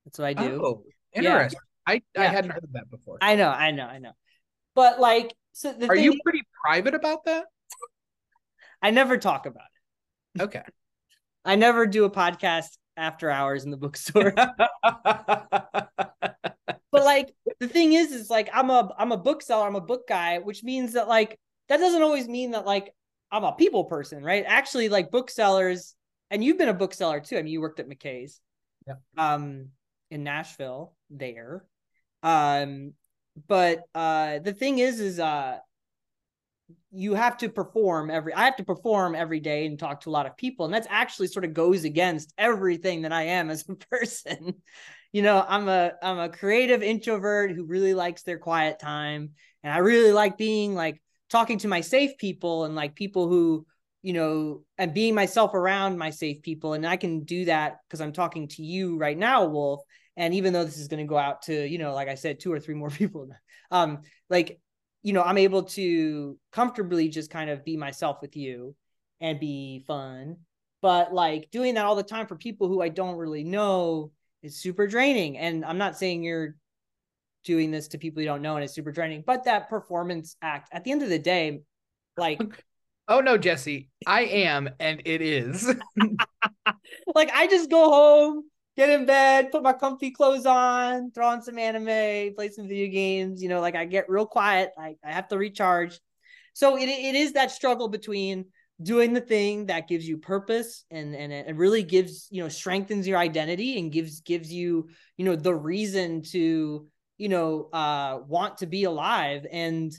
That's 0.06 0.20
what 0.20 0.28
I 0.28 0.34
do. 0.34 0.62
Oh, 0.64 0.84
interesting. 1.14 1.60
I, 1.88 2.02
I 2.18 2.26
hadn't 2.26 2.52
heard 2.52 2.64
of 2.64 2.74
that 2.74 2.90
before. 2.90 3.18
I 3.22 3.36
know, 3.36 3.50
I 3.50 3.72
know, 3.72 3.86
I 3.86 4.00
know. 4.00 4.12
But 4.74 5.00
like, 5.00 5.34
so 5.54 5.72
the 5.72 5.88
Are 5.88 5.96
you 5.96 6.14
is, 6.14 6.20
pretty 6.24 6.44
private 6.64 6.96
about 6.96 7.26
that? 7.26 7.46
I 8.82 8.92
never 8.92 9.18
talk 9.18 9.46
about 9.46 9.66
it. 10.36 10.42
Okay. 10.42 10.64
I 11.46 11.56
never 11.56 11.86
do 11.86 12.06
a 12.06 12.10
podcast 12.10 12.78
after 12.98 13.30
hours 13.30 13.66
in 13.66 13.72
the 13.72 13.78
bookstore. 13.78 14.34
but 16.96 17.04
like 17.04 17.34
the 17.60 17.68
thing 17.68 17.94
is 17.94 18.12
is 18.12 18.30
like 18.30 18.50
i'm 18.54 18.70
a 18.70 18.90
i'm 18.98 19.12
a 19.12 19.18
bookseller 19.18 19.68
i'm 19.68 19.76
a 19.76 19.82
book 19.82 20.08
guy 20.08 20.40
which 20.40 20.64
means 20.64 20.94
that 20.94 21.08
like 21.08 21.38
that 21.68 21.78
doesn't 21.78 22.02
always 22.02 22.28
mean 22.28 22.52
that 22.52 22.66
like 22.66 22.94
i'm 23.32 23.44
a 23.44 23.52
people 23.52 23.84
person 23.84 24.24
right 24.24 24.46
actually 24.48 24.88
like 24.88 25.12
booksellers 25.12 25.94
and 26.32 26.44
you've 26.44 26.58
been 26.58 26.70
a 26.70 26.74
bookseller 26.74 27.20
too 27.20 27.38
i 27.38 27.42
mean 27.42 27.52
you 27.52 27.62
worked 27.62 27.80
at 27.80 27.90
mckay's 27.90 28.40
Yep. 28.88 29.02
um 29.18 29.70
in 30.10 30.24
nashville 30.24 30.96
there 31.10 31.66
um 32.26 32.94
but 33.48 33.84
uh 33.94 34.40
the 34.40 34.52
thing 34.52 34.80
is 34.80 35.00
is 35.00 35.20
uh 35.20 35.58
you 36.92 37.14
have 37.14 37.38
to 37.38 37.50
perform 37.50 38.10
every 38.10 38.34
i 38.34 38.44
have 38.44 38.56
to 38.56 38.64
perform 38.64 39.14
every 39.14 39.40
day 39.40 39.68
and 39.68 39.78
talk 39.78 40.02
to 40.02 40.10
a 40.10 40.12
lot 40.12 40.26
of 40.26 40.36
people 40.36 40.66
and 40.66 40.74
that's 40.74 40.88
actually 40.90 41.28
sort 41.28 41.46
of 41.46 41.54
goes 41.54 41.84
against 41.84 42.34
everything 42.38 43.04
that 43.04 43.14
i 43.14 43.24
am 43.24 43.50
as 43.50 43.64
a 43.70 43.76
person. 43.92 44.56
You 45.12 45.22
know 45.22 45.46
i'm 45.48 45.70
a 45.70 45.92
i'm 46.02 46.20
a 46.20 46.30
creative 46.30 46.82
introvert 46.82 47.52
who 47.52 47.66
really 47.66 47.94
likes 47.94 48.24
their 48.24 48.40
quiet 48.40 48.80
time 48.80 49.30
and 49.64 49.72
i 49.72 49.78
really 49.78 50.12
like 50.12 50.38
being 50.38 50.76
like 50.76 51.02
talking 51.30 51.60
to 51.60 51.68
my 51.68 51.82
safe 51.82 52.18
people 52.18 52.66
and 52.66 52.76
like 52.76 52.96
people 52.96 53.30
who 53.30 53.66
you 54.02 54.14
know 54.14 54.64
and 54.78 54.94
being 54.94 55.16
myself 55.16 55.54
around 55.54 55.98
my 55.98 56.10
safe 56.10 56.42
people 56.42 56.74
and 56.74 56.86
i 56.86 56.98
can 56.98 57.24
do 57.24 57.46
that 57.46 57.78
because 57.88 58.02
i'm 58.02 58.12
talking 58.12 58.48
to 58.50 58.64
you 58.64 58.98
right 58.98 59.18
now 59.18 59.46
Wolfe 59.46 59.84
and 60.18 60.34
even 60.34 60.54
though 60.54 60.64
this 60.64 60.78
is 60.78 60.88
going 60.88 61.04
to 61.04 61.10
go 61.10 61.18
out 61.18 61.42
to 61.44 61.68
you 61.68 61.78
know 61.78 61.94
like 61.94 62.08
i 62.08 62.16
said 62.16 62.40
two 62.40 62.52
or 62.52 62.60
three 62.60 62.76
more 62.76 62.90
people 63.02 63.30
um 63.72 64.00
like 64.30 64.60
you 65.04 65.14
know 65.14 65.24
i'm 65.24 65.38
able 65.38 65.64
to 65.64 66.38
comfortably 66.52 67.10
just 67.10 67.30
kind 67.30 67.50
of 67.50 67.64
be 67.64 67.78
myself 67.78 68.18
with 68.22 68.36
you 68.36 68.76
and 69.22 69.40
be 69.40 69.84
fun 69.88 70.38
but 70.82 71.14
like 71.14 71.50
doing 71.52 71.76
that 71.76 71.86
all 71.86 71.96
the 71.96 72.04
time 72.04 72.28
for 72.28 72.36
people 72.36 72.68
who 72.68 72.82
i 72.82 72.90
don't 72.90 73.18
really 73.18 73.44
know 73.44 74.12
is 74.44 74.60
super 74.60 74.88
draining 74.88 75.38
and 75.38 75.64
i'm 75.66 75.78
not 75.78 75.98
saying 75.98 76.24
you're 76.24 76.56
doing 77.44 77.70
this 77.70 77.90
to 77.90 77.98
people 77.98 78.22
you 78.22 78.28
don't 78.28 78.42
know 78.42 78.56
and 78.56 78.64
it's 78.64 78.74
super 78.74 78.92
draining 78.92 79.24
but 79.26 79.44
that 79.46 79.70
performance 79.70 80.36
act 80.42 80.70
at 80.72 80.84
the 80.84 80.92
end 80.92 81.04
of 81.04 81.10
the 81.10 81.20
day 81.20 81.62
like 82.18 82.42
oh 83.08 83.20
no, 83.20 83.38
Jesse, 83.38 83.90
I 84.06 84.22
am, 84.22 84.70
and 84.80 85.02
it 85.06 85.22
is. 85.22 85.68
like 87.16 87.32
I 87.34 87.48
just 87.48 87.70
go 87.70 87.90
home, 87.90 88.44
get 88.76 88.90
in 88.90 89.06
bed, 89.06 89.52
put 89.52 89.64
my 89.64 89.74
comfy 89.74 90.12
clothes 90.12 90.46
on, 90.46 91.12
throw 91.12 91.28
on 91.28 91.42
some 91.42 91.58
anime, 91.58 92.34
play 92.36 92.50
some 92.50 92.68
video 92.68 92.92
games. 92.92 93.42
You 93.42 93.50
know, 93.50 93.62
like 93.62 93.76
I 93.76 93.86
get 93.86 94.10
real 94.10 94.26
quiet. 94.26 94.72
I, 94.78 94.96
I 95.04 95.12
have 95.12 95.28
to 95.30 95.38
recharge. 95.38 96.00
So 96.54 96.78
it 96.78 96.88
it 96.88 97.16
is 97.16 97.34
that 97.34 97.52
struggle 97.52 97.88
between 97.88 98.46
doing 98.82 99.14
the 99.14 99.22
thing 99.22 99.68
that 99.68 99.88
gives 99.88 100.08
you 100.08 100.18
purpose 100.18 100.84
and 100.92 101.16
and 101.16 101.32
it 101.32 101.56
really 101.56 101.82
gives 101.82 102.28
you 102.30 102.44
know 102.44 102.50
strengthens 102.50 103.08
your 103.08 103.18
identity 103.18 103.80
and 103.80 103.92
gives 103.92 104.20
gives 104.20 104.52
you 104.52 104.90
you 105.16 105.24
know 105.24 105.36
the 105.36 105.56
reason 105.56 106.22
to 106.22 106.86
you 107.18 107.30
know 107.30 107.70
uh 107.72 108.20
want 108.28 108.58
to 108.58 108.66
be 108.66 108.84
alive 108.84 109.46
and 109.50 109.94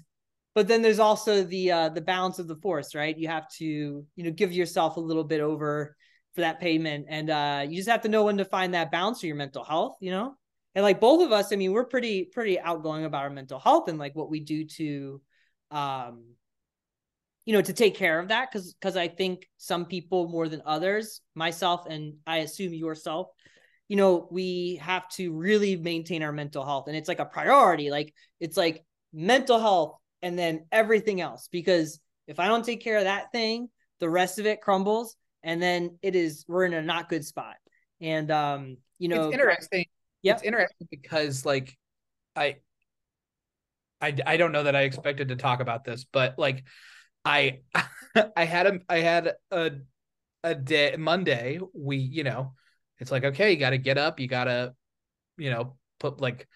but 0.54 0.68
then 0.68 0.82
there's 0.82 0.98
also 0.98 1.42
the 1.42 1.72
uh 1.72 1.88
the 1.88 2.02
balance 2.02 2.38
of 2.38 2.48
the 2.48 2.56
force 2.56 2.94
right 2.94 3.16
you 3.16 3.28
have 3.28 3.48
to 3.48 3.64
you 3.64 4.24
know 4.24 4.30
give 4.30 4.52
yourself 4.52 4.98
a 4.98 5.00
little 5.00 5.24
bit 5.24 5.40
over 5.40 5.96
for 6.36 6.42
that 6.42 6.60
payment. 6.60 7.06
And 7.08 7.30
uh 7.30 7.66
you 7.68 7.76
just 7.76 7.88
have 7.88 8.02
to 8.02 8.08
know 8.08 8.22
when 8.24 8.36
to 8.36 8.44
find 8.44 8.74
that 8.74 8.92
balance 8.92 9.18
for 9.20 9.26
your 9.26 9.34
mental 9.34 9.64
health 9.64 9.96
you 10.00 10.12
know? 10.12 10.36
And 10.76 10.84
like 10.84 11.00
both 11.00 11.24
of 11.24 11.32
us 11.32 11.52
i 11.52 11.56
mean 11.56 11.72
we're 11.72 11.86
pretty 11.86 12.24
pretty 12.24 12.60
outgoing 12.60 13.04
about 13.04 13.24
our 13.24 13.30
mental 13.30 13.58
health 13.58 13.88
and 13.88 13.98
like 13.98 14.14
what 14.14 14.30
we 14.30 14.40
do 14.40 14.66
to 14.66 15.20
um 15.72 16.22
you 17.44 17.52
know 17.52 17.62
to 17.62 17.72
take 17.72 17.96
care 17.96 18.20
of 18.20 18.28
that. 18.28 18.52
Because 18.52 18.74
because 18.74 18.96
i 18.96 19.08
think 19.08 19.48
some 19.56 19.86
people 19.86 20.28
more 20.28 20.48
than 20.48 20.62
others 20.64 21.20
myself 21.34 21.86
and 21.88 22.14
i 22.26 22.38
assume 22.38 22.72
yourself 22.74 23.28
you 23.88 23.96
know 23.96 24.28
we 24.30 24.76
have 24.82 25.08
to 25.10 25.32
really 25.32 25.76
maintain 25.76 26.22
our 26.22 26.32
mental 26.32 26.64
health. 26.64 26.86
And 26.86 26.96
it's 26.96 27.08
like 27.08 27.20
a 27.20 27.24
priority. 27.24 27.90
Like 27.90 28.14
it's 28.38 28.56
like 28.56 28.84
mental 29.12 29.58
health 29.58 29.96
and 30.22 30.38
then 30.38 30.66
everything 30.70 31.20
else. 31.20 31.48
Because 31.50 31.98
if 32.26 32.38
i 32.40 32.46
don't 32.48 32.64
take 32.64 32.82
care 32.82 32.98
of 32.98 33.04
that 33.04 33.32
thing 33.32 33.68
the 34.00 34.10
rest 34.10 34.38
of 34.38 34.46
it 34.46 34.60
crumbles 34.60 35.16
and 35.42 35.62
then 35.62 35.98
it 36.02 36.14
is 36.16 36.44
we're 36.48 36.64
in 36.64 36.74
a 36.74 36.82
not 36.82 37.08
good 37.08 37.24
spot 37.24 37.56
and 38.00 38.30
um 38.30 38.76
you 38.98 39.08
know 39.08 39.26
it's 39.26 39.34
interesting. 39.34 39.86
Yep. 40.22 40.36
It's 40.36 40.44
interesting 40.44 40.88
because 40.90 41.44
like 41.44 41.76
I 42.34 42.56
I 44.00 44.16
I 44.26 44.36
don't 44.36 44.52
know 44.52 44.64
that 44.64 44.76
I 44.76 44.82
expected 44.82 45.28
to 45.28 45.36
talk 45.36 45.60
about 45.60 45.84
this, 45.84 46.04
but 46.04 46.38
like 46.38 46.64
I 47.24 47.60
I 48.36 48.44
had 48.44 48.66
a 48.66 48.80
I 48.88 48.98
had 48.98 49.32
a 49.50 49.72
a 50.42 50.54
day 50.54 50.94
Monday, 50.96 51.58
we, 51.74 51.96
you 51.96 52.24
know, 52.24 52.54
it's 52.98 53.10
like 53.10 53.24
okay, 53.24 53.52
you 53.52 53.58
got 53.58 53.70
to 53.70 53.78
get 53.78 53.98
up, 53.98 54.20
you 54.20 54.28
got 54.28 54.44
to 54.44 54.74
you 55.36 55.50
know, 55.50 55.76
put 56.00 56.20
like 56.20 56.46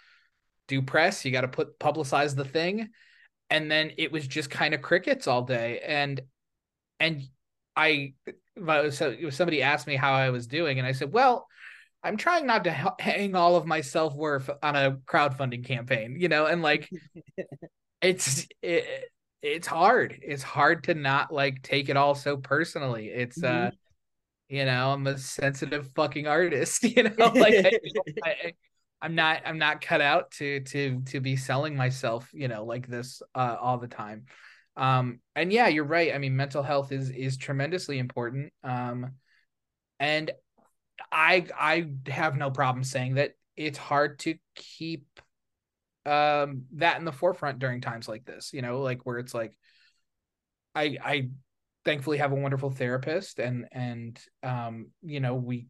do 0.68 0.82
press, 0.82 1.24
you 1.24 1.32
got 1.32 1.42
to 1.42 1.48
put 1.48 1.78
publicize 1.78 2.34
the 2.34 2.44
thing. 2.44 2.88
And 3.50 3.70
then 3.70 3.92
it 3.98 4.12
was 4.12 4.26
just 4.26 4.48
kind 4.48 4.74
of 4.74 4.82
crickets 4.82 5.26
all 5.26 5.42
day 5.42 5.80
and 5.80 6.20
and 7.00 7.22
I 7.74 8.14
so 8.90 9.16
somebody 9.30 9.62
asked 9.62 9.86
me 9.86 9.96
how 9.96 10.12
I 10.12 10.30
was 10.30 10.46
doing 10.46 10.78
and 10.78 10.86
I 10.86 10.92
said, 10.92 11.12
"Well, 11.12 11.46
I'm 12.02 12.16
trying 12.16 12.46
not 12.46 12.64
to 12.64 12.94
hang 13.00 13.34
all 13.36 13.56
of 13.56 13.66
my 13.66 13.80
self 13.82 14.14
worth 14.14 14.50
on 14.62 14.76
a 14.76 14.92
crowdfunding 15.06 15.64
campaign, 15.66 16.16
you 16.18 16.28
know, 16.28 16.46
and 16.46 16.62
like 16.62 16.92
it's 18.02 18.46
it, 18.62 19.10
it's 19.42 19.66
hard. 19.66 20.18
It's 20.22 20.42
hard 20.42 20.84
to 20.84 20.94
not 20.94 21.32
like 21.32 21.62
take 21.62 21.88
it 21.88 21.96
all 21.96 22.14
so 22.14 22.36
personally. 22.36 23.08
It's 23.08 23.42
Mhm. 23.42 23.44
uh, 23.44 23.70
you 24.48 24.64
know, 24.64 24.92
I'm 24.92 25.06
a 25.06 25.18
sensitive 25.18 25.88
fucking 25.94 26.26
artist, 26.26 26.82
you 26.96 27.04
know, 27.04 27.32
like 27.38 27.60
I, 27.64 27.72
I, 28.24 28.52
I'm 29.02 29.14
not 29.14 29.42
I'm 29.46 29.58
not 29.58 29.80
cut 29.80 30.00
out 30.00 30.32
to 30.32 30.60
to 30.60 31.02
to 31.06 31.20
be 31.20 31.36
selling 31.36 31.76
myself, 31.76 32.30
you 32.32 32.48
know, 32.48 32.64
like 32.64 32.88
this 32.88 33.22
uh, 33.34 33.56
all 33.60 33.78
the 33.78 33.88
time. 33.88 34.26
Um, 34.80 35.20
and 35.36 35.52
yeah, 35.52 35.68
you're 35.68 35.84
right. 35.84 36.14
I 36.14 36.18
mean, 36.18 36.34
mental 36.34 36.62
health 36.62 36.90
is 36.90 37.10
is 37.10 37.36
tremendously 37.36 37.98
important. 37.98 38.52
Um, 38.64 39.12
and 40.00 40.30
I 41.12 41.46
I 41.54 41.90
have 42.06 42.36
no 42.36 42.50
problem 42.50 42.82
saying 42.82 43.16
that 43.16 43.32
it's 43.56 43.78
hard 43.78 44.18
to 44.20 44.36
keep 44.54 45.06
um 46.06 46.62
that 46.76 46.98
in 46.98 47.04
the 47.04 47.12
forefront 47.12 47.58
during 47.58 47.82
times 47.82 48.08
like 48.08 48.24
this, 48.24 48.52
you 48.54 48.62
know, 48.62 48.80
like 48.80 49.04
where 49.04 49.18
it's 49.18 49.34
like 49.34 49.52
I 50.74 50.96
I 51.04 51.28
thankfully 51.84 52.18
have 52.18 52.32
a 52.32 52.36
wonderful 52.36 52.70
therapist 52.70 53.38
and 53.38 53.66
and 53.72 54.18
um 54.42 54.90
you 55.02 55.20
know 55.20 55.34
we 55.34 55.66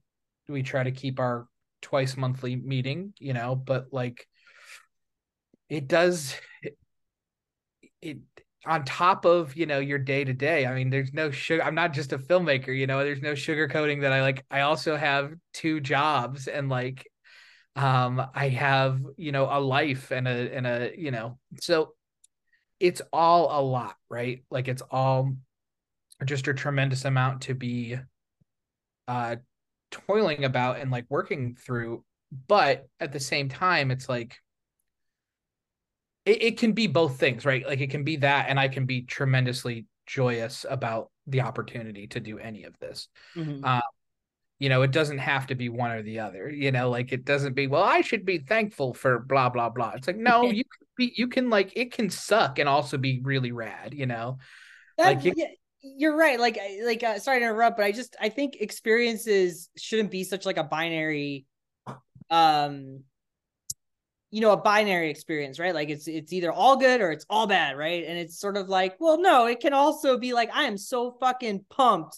we 0.48 0.62
try 0.62 0.84
to 0.84 0.92
keep 0.92 1.18
our 1.18 1.48
twice 1.82 2.16
monthly 2.16 2.54
meeting, 2.54 3.12
you 3.18 3.32
know, 3.32 3.56
but 3.56 3.86
like 3.92 4.28
it 5.68 5.88
does 5.88 6.34
it, 6.62 6.78
it 8.02 8.18
on 8.66 8.84
top 8.84 9.24
of 9.24 9.56
you 9.56 9.64
know 9.66 9.78
your 9.78 9.98
day 9.98 10.22
to 10.22 10.32
day 10.32 10.66
i 10.66 10.74
mean 10.74 10.90
there's 10.90 11.14
no 11.14 11.30
sugar 11.30 11.62
i'm 11.64 11.74
not 11.74 11.92
just 11.92 12.12
a 12.12 12.18
filmmaker 12.18 12.76
you 12.76 12.86
know 12.86 13.02
there's 13.02 13.22
no 13.22 13.32
sugarcoating 13.32 14.02
that 14.02 14.12
i 14.12 14.20
like 14.20 14.44
i 14.50 14.60
also 14.60 14.96
have 14.96 15.32
two 15.54 15.80
jobs 15.80 16.46
and 16.46 16.68
like 16.68 17.06
um 17.76 18.22
i 18.34 18.48
have 18.48 19.00
you 19.16 19.32
know 19.32 19.48
a 19.50 19.58
life 19.58 20.10
and 20.10 20.28
a 20.28 20.54
and 20.54 20.66
a 20.66 20.92
you 20.96 21.10
know 21.10 21.38
so 21.60 21.94
it's 22.80 23.02
all 23.12 23.60
a 23.60 23.62
lot 23.62 23.94
right? 24.10 24.42
Like 24.50 24.68
it's 24.68 24.82
all 24.90 25.34
just 26.24 26.48
a 26.48 26.54
tremendous 26.54 27.04
amount 27.04 27.42
to 27.42 27.54
be 27.54 27.96
uh 29.08 29.36
toiling 29.90 30.44
about 30.44 30.78
and 30.78 30.90
like 30.90 31.06
working 31.08 31.54
through 31.54 32.04
but 32.46 32.86
at 33.00 33.12
the 33.12 33.18
same 33.18 33.48
time 33.48 33.90
it's 33.90 34.08
like 34.08 34.36
it, 36.24 36.42
it 36.42 36.58
can 36.58 36.72
be 36.72 36.86
both 36.86 37.18
things, 37.18 37.44
right? 37.44 37.66
Like 37.66 37.80
it 37.80 37.90
can 37.90 38.04
be 38.04 38.16
that, 38.16 38.46
and 38.48 38.58
I 38.58 38.68
can 38.68 38.86
be 38.86 39.02
tremendously 39.02 39.86
joyous 40.06 40.66
about 40.68 41.10
the 41.26 41.42
opportunity 41.42 42.06
to 42.08 42.20
do 42.20 42.38
any 42.38 42.64
of 42.64 42.78
this. 42.80 43.08
Mhm. 43.36 43.64
Uh, 43.64 43.80
you 44.58 44.68
know 44.68 44.82
it 44.82 44.92
doesn't 44.92 45.18
have 45.18 45.46
to 45.48 45.54
be 45.54 45.68
one 45.68 45.90
or 45.90 46.02
the 46.02 46.20
other 46.20 46.48
you 46.50 46.70
know 46.70 46.90
like 46.90 47.12
it 47.12 47.24
doesn't 47.24 47.54
be 47.54 47.66
well 47.66 47.82
i 47.82 48.02
should 48.02 48.24
be 48.26 48.38
thankful 48.38 48.94
for 48.94 49.18
blah 49.18 49.48
blah 49.48 49.68
blah 49.70 49.92
it's 49.96 50.06
like 50.06 50.16
no 50.16 50.42
you 50.50 50.64
can 50.64 50.86
be 50.96 51.12
you 51.16 51.28
can 51.28 51.50
like 51.50 51.72
it 51.76 51.92
can 51.92 52.10
suck 52.10 52.58
and 52.58 52.68
also 52.68 52.98
be 52.98 53.20
really 53.24 53.52
rad 53.52 53.94
you 53.94 54.06
know 54.06 54.38
That, 54.98 55.16
Like, 55.16 55.24
you- 55.24 55.32
yeah, 55.36 55.46
you're 55.82 56.16
right. 56.16 56.38
Like, 56.38 56.58
like, 56.84 57.02
uh, 57.02 57.18
sorry 57.18 57.38
to 57.40 57.46
interrupt, 57.46 57.78
but 57.78 57.86
I 57.86 57.92
just 57.92 58.14
I 58.20 58.28
think 58.28 58.56
experiences 58.60 59.70
shouldn't 59.76 60.10
be 60.10 60.24
such 60.24 60.44
like 60.44 60.58
a 60.58 60.64
binary, 60.64 61.46
um, 62.28 63.00
you 64.30 64.40
know, 64.40 64.52
a 64.52 64.56
binary 64.56 65.10
experience, 65.10 65.58
right? 65.58 65.74
Like, 65.74 65.88
it's 65.88 66.06
it's 66.08 66.32
either 66.32 66.52
all 66.52 66.76
good 66.76 67.00
or 67.00 67.10
it's 67.12 67.26
all 67.30 67.46
bad, 67.46 67.76
right? 67.76 68.04
And 68.06 68.18
it's 68.18 68.38
sort 68.38 68.56
of 68.56 68.68
like, 68.68 68.96
well, 69.00 69.20
no, 69.20 69.46
it 69.46 69.60
can 69.60 69.74
also 69.74 70.18
be 70.18 70.32
like, 70.32 70.50
I 70.54 70.64
am 70.64 70.78
so 70.78 71.16
fucking 71.20 71.64
pumped, 71.70 72.16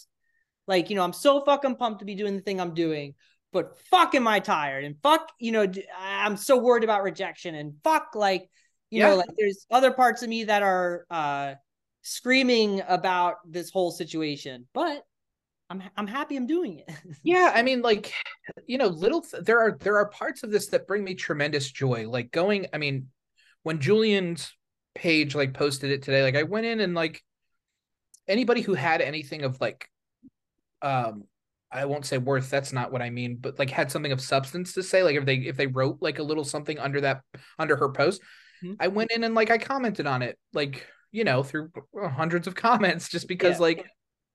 like, 0.67 0.91
you 0.91 0.97
know, 0.97 1.03
I'm 1.05 1.13
so 1.13 1.45
fucking 1.45 1.77
pumped 1.77 2.01
to 2.01 2.05
be 2.05 2.15
doing 2.15 2.37
the 2.37 2.43
thing 2.43 2.61
I'm 2.61 2.75
doing. 2.75 3.15
But 3.53 3.79
fuck, 3.91 4.15
am 4.15 4.27
I 4.29 4.41
tired? 4.41 4.85
And 4.85 4.97
fuck, 5.03 5.31
you 5.39 5.53
know, 5.53 5.71
i'm 5.99 6.37
so 6.37 6.57
worried 6.59 6.85
about 6.85 7.03
rejection. 7.03 7.55
And 7.55 7.75
fuck, 7.85 8.15
like, 8.15 8.49
you 8.91 9.01
Yeah. 9.01 9.09
know, 9.11 9.17
like 9.17 9.29
there's 9.37 9.67
other 9.71 9.93
parts 9.93 10.23
of 10.23 10.29
me 10.29 10.45
that 10.45 10.63
are 10.63 11.07
uh 11.11 11.55
screaming 12.03 12.83
about 12.89 13.37
this 13.47 13.71
whole 13.71 13.91
situation, 13.91 14.67
but 14.73 15.05
I'm 15.73 15.83
I'm 15.97 16.07
happy 16.07 16.37
I'm 16.37 16.47
doing 16.47 16.79
it. 16.81 16.91
yeah 17.25 17.51
i 17.55 17.63
mean 17.63 17.81
like 17.83 18.13
you 18.67 18.77
know 18.79 18.89
little 18.89 19.23
th- 19.23 19.43
there 19.45 19.59
are 19.59 19.73
there 19.81 19.97
are 19.97 20.09
parts 20.09 20.43
of 20.43 20.51
this 20.51 20.67
that 20.69 20.87
bring 20.87 21.03
me 21.03 21.15
tremendous 21.15 21.71
joy 21.71 22.07
like 22.09 22.31
going 22.31 22.67
i 22.75 22.79
mean 22.79 23.09
when 23.63 23.81
julien's 23.81 24.53
page 24.95 25.35
like 25.35 25.55
posted 25.55 25.91
it 25.91 26.03
today 26.03 26.23
like 26.23 26.37
i 26.37 26.43
went 26.43 26.67
in 26.67 26.81
and 26.81 26.95
like 26.95 27.23
anybody 28.29 28.61
who 28.61 28.75
had 28.75 29.01
anything 29.01 29.43
of 29.43 29.59
like 29.61 29.89
um 30.83 31.25
i 31.71 31.85
won't 31.87 32.05
say 32.05 32.19
worth 32.19 32.51
that's 32.51 32.73
not 32.73 32.93
what 32.93 33.01
i 33.03 33.09
mean 33.09 33.37
but 33.41 33.59
like 33.59 33.71
had 33.71 33.91
something 33.91 34.13
of 34.13 34.21
substance 34.21 34.75
to 34.75 34.83
say 34.83 35.03
like 35.03 35.17
if 35.17 35.25
they 35.25 35.37
if 35.37 35.57
they 35.57 35.67
wrote 35.67 35.99
like 36.03 36.19
a 36.19 36.23
little 36.23 36.45
something 36.45 36.79
under 36.79 37.01
that 37.01 37.23
under 37.59 37.77
her 37.77 37.89
post 37.91 38.21
Mhm. 38.63 38.77
i 38.79 38.89
went 38.89 39.11
in 39.11 39.25
and 39.25 39.35
like 39.35 39.51
i 39.51 39.59
commented 39.59 40.07
on 40.07 40.23
it 40.23 40.39
like 40.53 40.87
you 41.11 41.25
know 41.25 41.43
through 41.43 41.71
hundreds 41.97 42.47
of 42.47 42.55
comments 42.67 43.09
just 43.09 43.27
because 43.27 43.57
Yeah. 43.57 43.63
like 43.63 43.87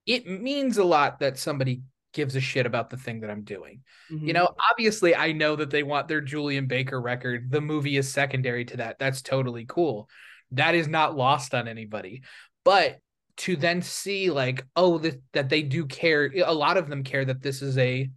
it 0.07 0.27
means 0.27 0.77
a 0.79 0.83
lot 0.83 1.19
that 1.19 1.37
somebody 1.37 1.81
gives 2.13 2.35
a 2.35 2.41
shit 2.41 2.65
about 2.65 2.89
the 2.89 2.97
thing 2.97 3.19
that 3.19 3.29
i'm 3.29 3.43
doing 3.43 3.81
Mm-hmm. 4.11 4.25
you 4.27 4.33
know, 4.33 4.47
obviously, 4.71 5.13
I 5.15 5.33
know 5.33 5.57
that 5.57 5.69
they 5.69 5.83
want 5.83 6.07
their 6.07 6.21
Julien 6.21 6.65
Baker 6.65 6.99
record. 7.01 7.51
The 7.51 7.59
movie 7.59 7.97
is 7.97 8.09
secondary 8.09 8.63
to 8.63 8.77
that. 8.77 8.97
That's 8.99 9.21
totally 9.21 9.65
cool. 9.67 10.07
That 10.51 10.75
is 10.75 10.87
not 10.87 11.17
lost 11.17 11.53
on 11.53 11.67
anybody. 11.67 12.21
But 12.63 12.99
to 13.43 13.57
then 13.57 13.81
see, 13.81 14.31
like, 14.31 14.65
oh, 14.77 14.97
that 14.99 15.21
that 15.33 15.49
they 15.49 15.61
do 15.61 15.85
care. 15.87 16.31
A 16.45 16.53
lot 16.53 16.77
of 16.77 16.87
them 16.89 17.03
care 17.03 17.25
that 17.25 17.41
this 17.41 17.61
is 17.61 17.77
a 17.77 18.09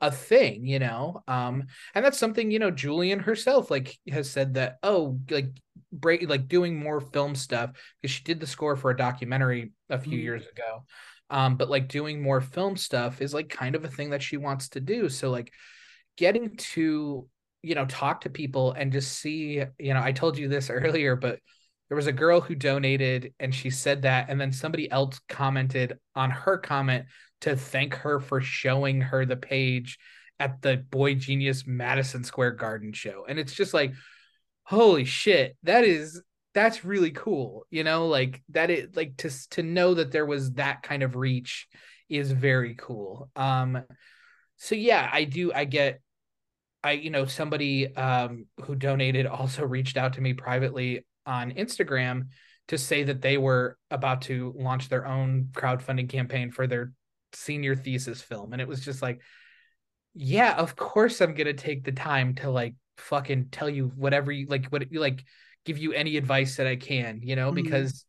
a 0.00 0.12
thing, 0.12 0.64
you 0.64 0.78
know. 0.78 1.24
Um, 1.26 1.64
and 1.92 2.04
that's 2.04 2.18
something 2.18 2.52
you 2.52 2.60
know. 2.60 2.70
Julien 2.70 3.18
herself, 3.18 3.68
like, 3.68 3.98
has 4.08 4.30
said 4.30 4.54
that. 4.54 4.78
Oh, 4.84 5.18
like 5.28 5.50
break, 5.90 6.28
like 6.28 6.46
doing 6.46 6.78
more 6.78 7.00
film 7.00 7.34
stuff 7.34 7.72
because 8.00 8.14
she 8.14 8.22
did 8.22 8.38
the 8.38 8.46
score 8.46 8.76
for 8.76 8.92
a 8.92 8.96
documentary 8.96 9.72
a 9.90 9.98
few 9.98 10.18
Mhm. 10.18 10.22
years 10.22 10.42
ago 10.46 10.84
um 11.32 11.56
but 11.56 11.68
like 11.68 11.88
doing 11.88 12.22
more 12.22 12.40
film 12.40 12.76
stuff 12.76 13.20
is 13.20 13.34
like 13.34 13.48
kind 13.48 13.74
of 13.74 13.84
a 13.84 13.88
thing 13.88 14.10
that 14.10 14.22
she 14.22 14.36
wants 14.36 14.68
to 14.70 14.80
do. 14.80 15.08
So 15.08 15.30
like 15.30 15.52
getting 16.16 16.56
to 16.56 17.28
you 17.62 17.74
know 17.74 17.86
talk 17.86 18.20
to 18.22 18.30
people 18.30 18.72
and 18.72 18.92
just 18.92 19.18
see 19.18 19.62
you 19.78 19.94
know 19.94 20.02
i 20.02 20.10
told 20.10 20.36
you 20.36 20.48
this 20.48 20.68
earlier 20.70 21.14
but 21.14 21.38
there 21.88 21.96
was 21.96 22.06
a 22.06 22.12
girl 22.12 22.40
who 22.40 22.54
donated 22.54 23.34
and 23.38 23.54
she 23.54 23.70
said 23.70 24.02
that 24.02 24.30
and 24.30 24.40
then 24.40 24.50
somebody 24.50 24.90
else 24.90 25.20
commented 25.28 25.98
on 26.14 26.30
her 26.30 26.56
comment 26.58 27.04
to 27.42 27.54
thank 27.54 27.94
her 27.94 28.18
for 28.18 28.40
showing 28.40 29.00
her 29.00 29.26
the 29.26 29.36
page 29.36 29.98
at 30.40 30.62
the 30.62 30.82
boygenius 30.90 31.66
madison 31.66 32.24
square 32.24 32.52
garden 32.52 32.92
show. 32.92 33.26
And 33.28 33.38
it's 33.38 33.52
just 33.52 33.74
like 33.74 33.92
holy 34.64 35.04
shit 35.04 35.56
that 35.64 35.84
is 35.84 36.22
that's 36.54 36.84
really 36.84 37.10
cool 37.10 37.66
you 37.70 37.84
know 37.84 38.08
like 38.08 38.42
that 38.50 38.70
it 38.70 38.96
like 38.96 39.16
to 39.16 39.30
to 39.50 39.62
know 39.62 39.94
that 39.94 40.12
there 40.12 40.26
was 40.26 40.52
that 40.52 40.82
kind 40.82 41.02
of 41.02 41.16
reach 41.16 41.66
is 42.08 42.30
very 42.30 42.74
cool. 42.74 43.30
Um 43.36 43.84
so 44.56 44.74
yeah 44.74 45.08
i 45.12 45.24
do 45.24 45.52
i 45.52 45.64
get 45.64 46.00
i 46.84 46.92
you 46.92 47.10
know 47.10 47.24
somebody 47.24 47.94
um 47.96 48.46
who 48.64 48.74
donated 48.74 49.26
also 49.38 49.64
reached 49.64 49.96
out 49.96 50.12
to 50.12 50.20
me 50.20 50.34
privately 50.34 51.04
on 51.26 51.52
instagram 51.52 52.28
to 52.68 52.78
say 52.78 53.02
that 53.02 53.22
they 53.22 53.38
were 53.38 53.76
about 53.90 54.22
to 54.22 54.54
launch 54.56 54.88
their 54.88 55.06
own 55.06 55.48
crowdfunding 55.52 56.08
campaign 56.08 56.50
for 56.50 56.66
their 56.66 56.92
senior 57.32 57.74
thesis 57.74 58.22
film. 58.22 58.52
And 58.52 58.62
it 58.62 58.68
was 58.68 58.84
just 58.84 59.02
like 59.02 59.20
yeah 60.14 60.54
of 60.56 60.76
course 60.76 61.20
i'm 61.22 61.34
gonna 61.34 61.54
take 61.54 61.84
the 61.84 61.92
time 61.92 62.34
to 62.34 62.50
like 62.50 62.74
fucking 62.98 63.48
tell 63.50 63.68
you 63.68 63.90
whatever 63.96 64.30
you 64.30 64.46
like 64.46 64.66
what 64.66 64.92
you 64.92 65.00
like 65.00 65.24
give 65.64 65.78
you 65.78 65.92
any 65.92 66.16
advice 66.16 66.56
that 66.56 66.66
i 66.66 66.76
can 66.76 67.20
you 67.22 67.36
know 67.36 67.50
Mhm. 67.52 67.56
because 67.56 68.04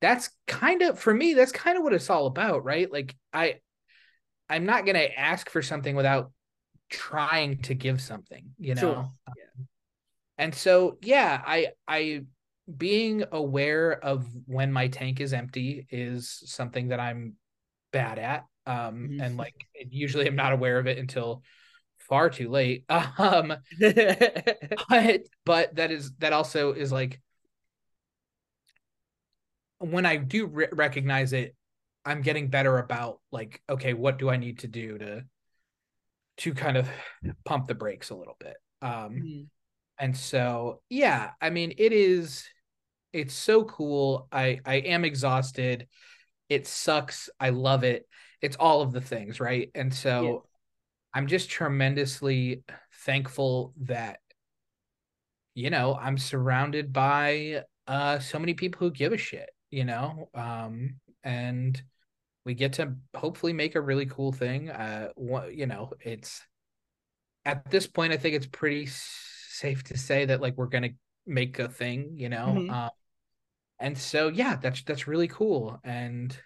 that's 0.00 0.30
kind 0.46 0.82
of 0.82 0.98
for 0.98 1.14
me 1.14 1.34
that's 1.34 1.52
kind 1.52 1.76
of 1.76 1.82
what 1.84 1.92
it's 1.92 2.10
all 2.10 2.26
about 2.26 2.64
right 2.64 2.90
like 2.92 3.14
i 3.32 3.56
i'm 4.48 4.66
not 4.66 4.84
gonna 4.86 5.08
ask 5.16 5.48
for 5.50 5.62
something 5.62 5.96
without 5.96 6.30
trying 6.90 7.58
to 7.62 7.74
give 7.74 8.00
something 8.00 8.50
you 8.58 8.74
know 8.74 8.80
Sure. 8.80 9.12
and 10.38 10.54
so 10.54 10.98
yeah 11.02 11.40
i 11.46 11.68
i 11.88 12.22
being 12.76 13.24
aware 13.32 13.92
of 13.92 14.26
when 14.46 14.72
my 14.72 14.88
tank 14.88 15.20
is 15.20 15.32
empty 15.32 15.86
is 15.90 16.42
something 16.46 16.88
that 16.88 17.00
i'm 17.00 17.34
bad 17.92 18.18
at 18.18 18.44
um 18.66 19.08
Mhm. 19.10 19.22
and 19.22 19.36
like 19.36 19.54
usually 19.90 20.26
i'm 20.26 20.36
not 20.36 20.52
aware 20.52 20.78
of 20.78 20.86
it 20.86 20.98
until 20.98 21.42
far 22.14 22.30
too 22.30 22.48
late. 22.48 22.84
Um 23.18 23.56
but 24.88 25.22
but 25.44 25.74
that 25.74 25.90
is 25.90 26.12
that 26.18 26.32
also 26.32 26.72
is 26.72 26.92
like 26.92 27.20
when 29.78 30.06
i 30.06 30.16
do 30.16 30.46
re- 30.46 30.68
recognize 30.72 31.32
it 31.32 31.54
i'm 32.04 32.22
getting 32.22 32.48
better 32.48 32.78
about 32.78 33.20
like 33.32 33.60
okay 33.68 33.92
what 33.92 34.18
do 34.18 34.30
i 34.30 34.36
need 34.36 34.60
to 34.60 34.68
do 34.68 34.96
to 34.98 35.24
to 36.36 36.54
kind 36.54 36.76
of 36.76 36.88
pump 37.44 37.66
the 37.66 37.74
brakes 37.74 38.10
a 38.10 38.14
little 38.14 38.36
bit? 38.38 38.56
Um 38.82 38.90
Mhm. 38.90 39.46
and 39.98 40.16
so 40.16 40.80
yeah 40.88 41.30
i 41.40 41.50
mean 41.50 41.72
it 41.78 41.92
is 41.92 42.44
it's 43.12 43.34
so 43.34 43.64
cool. 43.64 44.26
I 44.32 44.60
i 44.64 44.76
am 44.76 45.04
exhausted. 45.04 45.86
It 46.48 46.66
sucks. 46.66 47.30
I 47.38 47.50
love 47.50 47.84
it. 47.84 48.08
It's 48.40 48.56
all 48.56 48.82
of 48.82 48.92
the 48.92 49.00
things 49.00 49.40
right? 49.40 49.70
And 49.74 49.92
so. 49.94 50.46
I'm 51.14 51.26
just 51.26 51.48
tremendously 51.48 52.62
thankful 53.04 53.72
that 53.82 54.18
you 55.54 55.70
know 55.70 55.96
i'm 56.00 56.18
surrounded 56.18 56.92
by 56.92 57.62
uh 57.86 58.18
so 58.18 58.38
many 58.38 58.54
people 58.54 58.78
who 58.80 58.90
give 58.90 59.12
a 59.12 59.16
shit 59.16 59.50
you 59.70 59.84
know? 59.84 60.28
Um 60.34 60.96
and 61.24 61.82
we 62.44 62.54
get 62.54 62.74
to 62.74 62.94
hopefully 63.16 63.52
make 63.52 63.74
a 63.74 63.80
really 63.80 64.06
cool 64.06 64.30
thing 64.30 64.70
uh 64.70 65.08
you 65.52 65.66
know 65.66 65.92
it's 66.00 66.42
at 67.44 67.68
this 67.70 67.86
point 67.86 68.12
i 68.12 68.16
think 68.16 68.34
it's 68.36 68.46
pretty 68.46 68.84
s- 68.84 69.18
safe 69.50 69.82
to 69.84 69.98
say 69.98 70.26
that 70.26 70.40
like 70.40 70.56
we're 70.56 70.66
gonna 70.66 70.90
make 71.26 71.58
a 71.58 71.68
thing 71.68 72.12
you 72.14 72.28
know? 72.28 72.54
Mhm. 72.56 72.70
um 72.70 72.90
and 73.80 73.98
so 73.98 74.28
yeah 74.28 74.56
that's 74.56 74.82
that's 74.84 75.08
really 75.08 75.28
cool. 75.28 75.80
And 75.84 76.36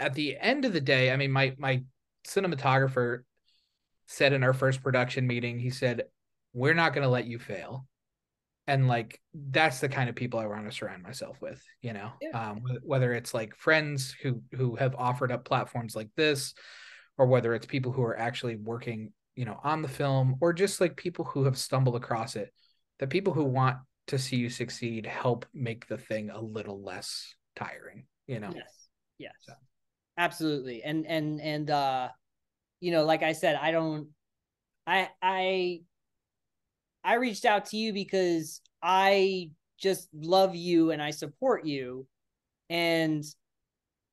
at 0.00 0.14
the 0.14 0.36
end 0.38 0.64
of 0.64 0.72
the 0.72 0.80
day 0.80 1.10
i 1.12 1.16
mean 1.16 1.30
my 1.30 1.54
my 1.58 1.82
cinematographer 2.26 3.20
said 4.06 4.32
in 4.32 4.42
our 4.42 4.52
first 4.52 4.82
production 4.82 5.26
meeting 5.26 5.58
he 5.58 5.70
said 5.70 6.04
we're 6.52 6.74
not 6.74 6.92
going 6.92 7.02
to 7.04 7.08
let 7.10 7.26
you 7.26 7.38
fail 7.38 7.86
and 8.66 8.88
like 8.88 9.20
that's 9.50 9.80
the 9.80 9.88
kind 9.88 10.08
of 10.08 10.14
people 10.14 10.38
i 10.40 10.46
want 10.46 10.64
to 10.68 10.74
surround 10.74 11.02
myself 11.02 11.36
with 11.40 11.62
you 11.82 11.92
know 11.92 12.10
Yeah. 12.20 12.50
um 12.50 12.62
whether 12.82 13.12
it's 13.12 13.34
like 13.34 13.54
friends 13.56 14.14
who 14.22 14.42
who 14.52 14.76
have 14.76 14.94
offered 14.96 15.32
up 15.32 15.44
platforms 15.44 15.94
like 15.96 16.08
this 16.16 16.54
or 17.18 17.26
whether 17.26 17.54
it's 17.54 17.66
people 17.66 17.92
who 17.92 18.02
are 18.02 18.18
actually 18.18 18.56
working 18.56 19.12
you 19.36 19.44
know 19.44 19.58
on 19.62 19.82
the 19.82 19.88
film 19.88 20.36
or 20.40 20.52
just 20.52 20.80
like 20.80 20.96
people 20.96 21.24
who 21.24 21.44
have 21.44 21.58
stumbled 21.58 21.96
across 21.96 22.36
it 22.36 22.52
the 22.98 23.06
people 23.06 23.32
who 23.32 23.44
want 23.44 23.76
to 24.06 24.18
see 24.18 24.36
you 24.36 24.50
succeed 24.50 25.06
help 25.06 25.46
make 25.54 25.86
the 25.88 25.98
thing 25.98 26.30
a 26.30 26.40
little 26.40 26.82
less 26.82 27.34
tiring 27.56 28.06
you 28.26 28.38
know 28.40 28.50
Yes. 28.54 28.88
Yes. 29.18 29.32
So. 29.42 29.52
Absolutely. 30.16 30.82
And 30.82 31.06
and 31.06 31.40
and 31.40 31.70
uh 31.70 32.08
you 32.80 32.92
know, 32.92 33.04
like 33.04 33.22
I 33.22 33.32
said, 33.32 33.56
I 33.60 33.70
don't 33.72 34.08
I 34.86 35.10
I 35.22 35.82
I 37.02 37.14
reached 37.14 37.44
out 37.44 37.66
to 37.66 37.76
you 37.76 37.92
because 37.92 38.60
I 38.82 39.50
just 39.78 40.08
love 40.14 40.54
you 40.54 40.90
and 40.90 41.02
I 41.02 41.10
support 41.10 41.66
you. 41.66 42.06
And 42.70 43.24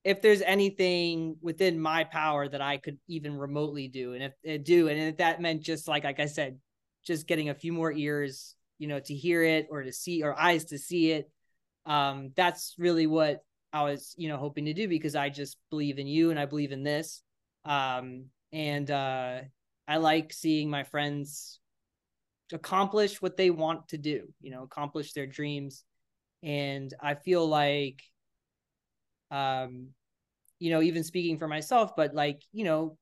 if 0.04 0.22
there's 0.22 0.42
anything 0.42 1.38
within 1.42 1.80
my 1.80 2.04
power 2.06 2.48
that 2.50 2.62
I 2.62 2.78
could 2.78 3.00
even 3.08 3.38
remotely 3.38 3.88
do, 3.88 4.14
and 4.14 4.24
if 4.24 4.34
uh, 4.62 4.64
do, 4.64 4.88
and 4.90 5.00
if 5.00 5.18
that 5.18 5.42
meant 5.42 5.64
just 5.64 5.88
like 5.88 6.04
like 6.04 6.20
I 6.20 6.28
said, 6.28 6.60
just 7.06 7.28
getting 7.28 7.50
a 7.50 7.56
few 7.56 7.74
more 7.74 7.92
ears, 7.92 8.56
you 8.80 8.88
know, 8.88 9.00
to 9.02 9.16
hear 9.16 9.44
it 9.44 9.68
or 9.72 9.84
to 9.84 9.94
see 9.94 10.24
or 10.24 10.40
eyes 10.40 10.66
to 10.66 10.78
see 10.80 11.12
it, 11.12 11.30
um, 11.86 12.32
that's 12.36 12.76
really 12.78 13.08
what 13.08 13.44
I 13.74 13.84
was, 13.84 14.14
you 14.18 14.28
know, 14.28 14.38
hoping 14.38 14.66
to 14.66 14.74
do 14.74 14.88
because 14.88 15.16
I 15.16 15.30
just 15.30 15.58
believe 15.70 15.98
in 15.98 16.08
you 16.08 16.30
and 16.30 16.40
I 16.40 16.46
believe 16.46 16.72
in 16.72 16.84
this. 16.84 17.24
Um, 17.66 18.26
and 18.52 18.90
uh, 18.90 19.42
I 19.88 19.98
like 19.98 20.34
seeing 20.34 20.70
my 20.70 20.84
friends 20.84 21.60
accomplish 22.52 23.22
what 23.22 23.38
they 23.38 23.50
want 23.50 23.88
to 23.90 23.98
do, 23.98 24.28
you 24.42 24.52
know, 24.52 24.64
accomplish 24.64 25.14
their 25.14 25.28
dreams. 25.28 25.84
And 26.44 26.94
I 27.02 27.16
feel 27.16 27.48
like, 27.48 28.02
um, 29.30 29.88
you 30.60 30.70
know, 30.70 30.82
even 30.82 31.04
speaking 31.04 31.38
for 31.40 31.48
myself, 31.48 31.96
but 31.96 32.14
like, 32.14 32.42
you 32.52 32.66
know, 32.66 32.98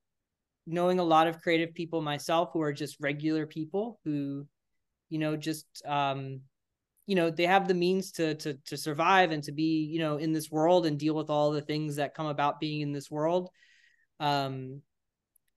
knowing 0.66 0.98
a 0.98 1.04
lot 1.04 1.26
of 1.26 1.40
creative 1.40 1.74
people 1.74 2.00
myself 2.00 2.50
who 2.52 2.60
are 2.60 2.72
just 2.72 2.96
regular 3.00 3.46
people 3.46 3.98
who, 4.04 4.46
you 5.08 5.18
know, 5.18 5.36
just, 5.36 5.66
um, 5.86 6.40
you 7.10 7.16
know, 7.16 7.28
they 7.28 7.46
have 7.46 7.66
the 7.66 7.74
means 7.74 8.12
to 8.12 8.36
to 8.36 8.54
to 8.66 8.76
survive 8.76 9.32
and 9.32 9.42
to 9.42 9.50
be, 9.50 9.82
you 9.82 9.98
know, 9.98 10.18
in 10.18 10.32
this 10.32 10.48
world 10.48 10.86
and 10.86 10.96
deal 10.96 11.12
with 11.16 11.28
all 11.28 11.50
the 11.50 11.60
things 11.60 11.96
that 11.96 12.14
come 12.14 12.26
about 12.26 12.60
being 12.60 12.82
in 12.82 12.92
this 12.92 13.10
world. 13.10 13.50
Um, 14.20 14.82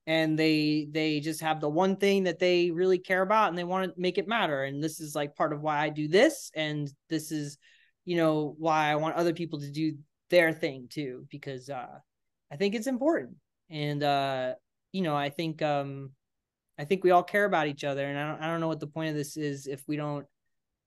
and 0.04 0.36
they 0.36 0.88
they 0.90 1.20
just 1.20 1.42
have 1.42 1.60
the 1.60 1.68
one 1.68 1.94
thing 1.94 2.24
that 2.24 2.40
they 2.40 2.72
really 2.72 2.98
care 2.98 3.22
about 3.22 3.50
and 3.50 3.56
they 3.56 3.62
want 3.62 3.94
to 3.94 4.00
make 4.00 4.18
it 4.18 4.26
matter. 4.26 4.64
And 4.64 4.82
this 4.82 4.98
is 4.98 5.14
like 5.14 5.36
part 5.36 5.52
of 5.52 5.62
why 5.62 5.78
I 5.78 5.90
do 5.90 6.08
this. 6.08 6.50
And 6.56 6.92
this 7.08 7.30
is 7.30 7.56
you 8.04 8.16
know 8.16 8.56
why 8.58 8.90
I 8.90 8.96
want 8.96 9.14
other 9.14 9.32
people 9.32 9.60
to 9.60 9.70
do 9.70 9.96
their 10.30 10.52
thing 10.52 10.88
too 10.90 11.24
because 11.30 11.70
uh 11.70 12.00
I 12.50 12.56
think 12.56 12.74
it's 12.74 12.88
important. 12.88 13.36
And 13.70 14.02
uh 14.02 14.54
you 14.90 15.02
know 15.02 15.14
I 15.14 15.28
think 15.28 15.62
um 15.62 16.10
I 16.80 16.84
think 16.84 17.04
we 17.04 17.12
all 17.12 17.22
care 17.22 17.44
about 17.44 17.68
each 17.68 17.84
other. 17.84 18.04
And 18.04 18.18
I 18.18 18.28
don't 18.28 18.42
I 18.42 18.48
don't 18.48 18.60
know 18.60 18.66
what 18.66 18.80
the 18.80 18.88
point 18.88 19.10
of 19.10 19.14
this 19.14 19.36
is 19.36 19.68
if 19.68 19.84
we 19.86 19.94
don't 19.94 20.26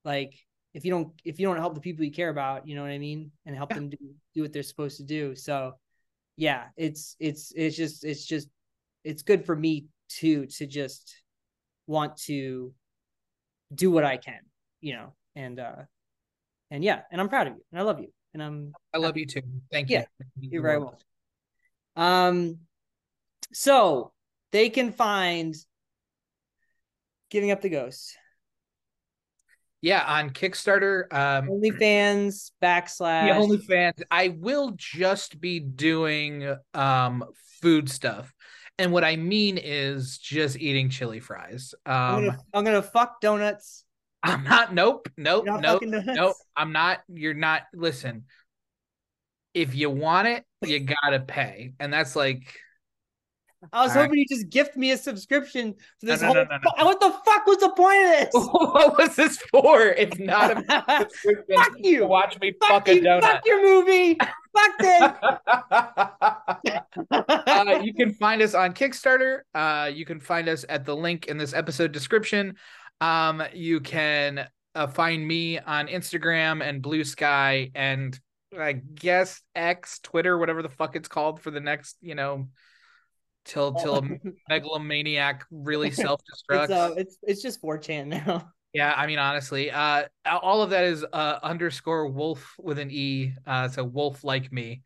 like 0.04 0.34
if 0.74 0.86
you 0.86 0.92
don't 0.92 1.10
if 1.26 1.40
you 1.40 1.48
don't 1.48 1.58
help 1.58 1.74
the 1.74 1.82
people 1.82 2.06
you 2.06 2.12
care 2.12 2.30
about 2.30 2.68
you 2.68 2.76
know 2.76 2.82
what 2.82 2.92
I 2.92 2.98
mean 2.98 3.32
and 3.46 3.56
help 3.56 3.74
them 3.74 3.90
do 3.90 3.98
do 4.34 4.42
what 4.42 4.54
they're 4.54 4.64
supposed 4.64 4.98
to 4.98 5.04
do 5.04 5.36
so 5.36 5.74
yeah 6.36 6.66
it's 6.78 7.16
it's 7.20 7.52
it's 7.56 7.76
just 7.76 8.04
it's 8.06 8.26
just 8.26 8.50
it's 9.04 9.24
good 9.24 9.46
for 9.46 9.56
me 9.56 9.88
too 10.10 10.46
to 10.46 10.66
just 10.66 11.22
want 11.88 12.18
to 12.18 12.74
do 13.74 13.92
what 13.92 14.04
I 14.04 14.18
can, 14.18 14.40
you 14.82 14.94
know, 14.94 15.14
and 15.36 15.60
uh 15.60 15.84
and 16.70 16.84
yeah, 16.84 17.02
and 17.12 17.22
I'm 17.22 17.30
proud 17.30 17.48
of 17.48 17.54
you 17.54 17.64
and 17.72 17.80
I 17.80 17.84
love 17.84 18.00
you. 18.00 18.12
And 18.34 18.44
I'm 18.44 18.74
I 18.94 18.98
love 18.98 19.18
you 19.18 19.26
too. 19.26 19.42
Thank 19.72 19.90
yeah, 19.90 20.06
you. 20.20 20.50
You're 20.50 20.62
very 20.62 20.80
welcome. 20.80 21.00
Um 21.96 22.58
so 23.54 24.12
they 24.52 24.70
can 24.70 24.92
find 24.92 25.56
giving 27.30 27.52
up 27.52 27.62
the 27.62 27.70
ghost. 27.70 28.18
Yeah, 29.82 30.04
on 30.06 30.32
Kickstarter, 30.32 31.12
um 31.14 31.48
OnlyFans 31.48 32.52
backslash 32.62 33.28
yeah, 33.28 33.38
OnlyFans. 33.38 34.02
I 34.10 34.30
will 34.30 34.74
just 34.76 35.40
be 35.40 35.60
doing 35.60 36.56
um 36.74 37.24
food 37.62 37.90
stuff. 37.90 38.34
And 38.80 38.92
what 38.92 39.04
I 39.04 39.16
mean 39.16 39.58
is 39.58 40.18
just 40.20 40.58
eating 40.58 40.90
chili 40.90 41.20
fries. 41.20 41.74
Um, 41.86 41.94
I'm, 41.94 42.26
gonna, 42.26 42.38
I'm 42.54 42.64
gonna 42.64 42.82
fuck 42.82 43.22
donuts. 43.22 43.84
I'm 44.22 44.44
not. 44.44 44.74
Nope. 44.74 45.10
Nope. 45.18 45.46
Nope. 45.46 45.84
Nope. 45.84 46.36
I'm 46.56 46.72
not. 46.72 47.00
You're 47.08 47.34
not. 47.34 47.64
Listen. 47.74 48.26
If 49.54 49.74
you 49.74 49.90
want 49.90 50.28
it, 50.28 50.44
you 50.64 50.80
gotta 50.80 51.20
pay, 51.20 51.74
and 51.80 51.92
that's 51.92 52.16
like. 52.16 52.54
I 53.74 53.84
was 53.84 53.94
hoping 53.94 54.12
right. 54.12 54.20
you 54.20 54.26
just 54.30 54.50
gift 54.50 54.78
me 54.78 54.92
a 54.92 54.98
subscription 54.98 55.74
for 56.00 56.06
this 56.06 56.22
no, 56.22 56.32
no, 56.32 56.46
whole. 56.46 56.60
No, 56.78 56.86
what 56.86 57.00
the 57.00 57.12
fuck 57.26 57.46
was 57.48 57.58
the 57.58 57.70
point 57.70 57.98
of 57.98 58.12
this? 58.12 58.30
what 58.34 58.98
was 58.98 59.16
this 59.16 59.38
for? 59.52 59.82
If 59.82 60.20
not 60.20 60.58
a 60.58 60.64
fuck 61.56 61.74
you. 61.78 62.06
watch 62.06 62.40
me 62.40 62.54
fuck, 62.60 62.70
fuck 62.70 62.88
a 62.88 63.00
donut. 63.00 63.22
Fuck 63.22 63.46
your 63.46 63.64
movie. 63.64 64.18
fuck 64.56 64.78
this. 64.80 65.02
uh, 67.48 67.80
you 67.84 67.94
can 67.96 68.14
find 68.14 68.42
us 68.44 68.54
on 68.54 68.74
Kickstarter. 68.74 69.40
Uh, 69.56 69.90
you 69.92 70.06
can 70.06 70.20
find 70.20 70.48
us 70.48 70.64
at 70.70 70.86
the 70.86 70.96
link 70.96 71.26
in 71.26 71.38
this 71.38 71.54
episode 71.54 71.92
description. 71.92 72.56
Um, 73.02 73.44
you 73.54 73.80
can 73.80 74.48
uh, 74.76 74.88
find 74.88 75.28
me 75.28 75.60
on 75.60 75.88
Instagram 75.88 76.64
and 76.64 76.84
Bluesky 76.84 77.72
and 77.74 78.20
I 78.58 78.74
guess 78.74 79.42
X, 79.56 80.00
Twitter, 80.00 80.38
whatever 80.38 80.62
the 80.62 80.70
fuck 80.70 80.96
it's 80.96 81.08
called 81.08 81.42
for 81.42 81.52
the 81.52 81.60
next, 81.60 81.98
you 82.02 82.16
know, 82.16 82.48
till 83.48 83.74
till 83.74 83.98
a 83.98 84.02
megalomaniac 84.50 85.46
really 85.50 85.90
self 85.92 86.22
destructs. 86.22 86.64
It's, 86.64 86.72
uh, 86.72 86.94
it's 86.98 87.18
it's 87.24 87.42
just 87.42 87.62
4chan 87.62 88.08
now. 88.08 88.52
Yeah, 88.74 88.94
I 88.96 89.08
mean 89.08 89.18
honestly, 89.18 89.72
uh 89.72 90.04
all 90.26 90.62
of 90.62 90.70
that 90.72 90.84
is 90.84 91.04
uh 91.12 91.40
underscore 91.42 92.10
wolf 92.10 92.54
with 92.60 92.78
an 92.78 92.92
E. 92.92 93.34
Uh 93.48 93.70
so 93.70 93.84
wolf 93.84 94.24
like 94.24 94.52
me. 94.52 94.84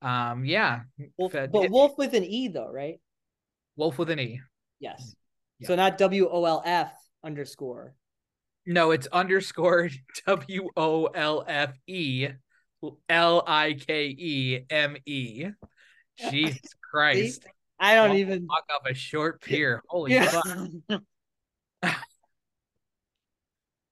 Um 0.00 0.46
yeah. 0.46 0.82
Wolf, 1.18 1.32
but 1.32 1.68
wolf 1.68 1.98
with 1.98 2.14
an 2.14 2.24
E 2.24 2.48
though, 2.48 2.70
right? 2.70 3.00
Wolf 3.76 3.98
with 3.98 4.08
an 4.08 4.20
E. 4.20 4.40
Yes. 4.78 5.14
Yeah. 5.58 5.66
So 5.66 5.74
not 5.74 5.98
W 5.98 6.28
O 6.30 6.44
L 6.44 6.62
F 6.64 6.92
underscore. 7.22 7.94
No, 8.66 8.92
it's 8.92 9.08
underscore 9.08 9.90
W 10.26 10.70
O 10.76 11.06
L 11.06 11.44
F 11.46 11.76
E 11.86 12.28
L 13.10 13.44
I 13.46 13.74
K 13.74 14.06
E 14.06 14.60
M 14.70 14.96
E. 15.04 15.46
Jesus 16.30 16.60
Christ. 16.90 17.44
I 17.78 17.94
don't 17.94 18.10
I'll 18.10 18.16
even 18.16 18.44
walk 18.46 18.64
off 18.74 18.82
a 18.86 18.94
short 18.94 19.40
pier. 19.42 19.82
Holy 19.88 20.14
yeah. 20.14 20.26
fuck. 20.26 20.46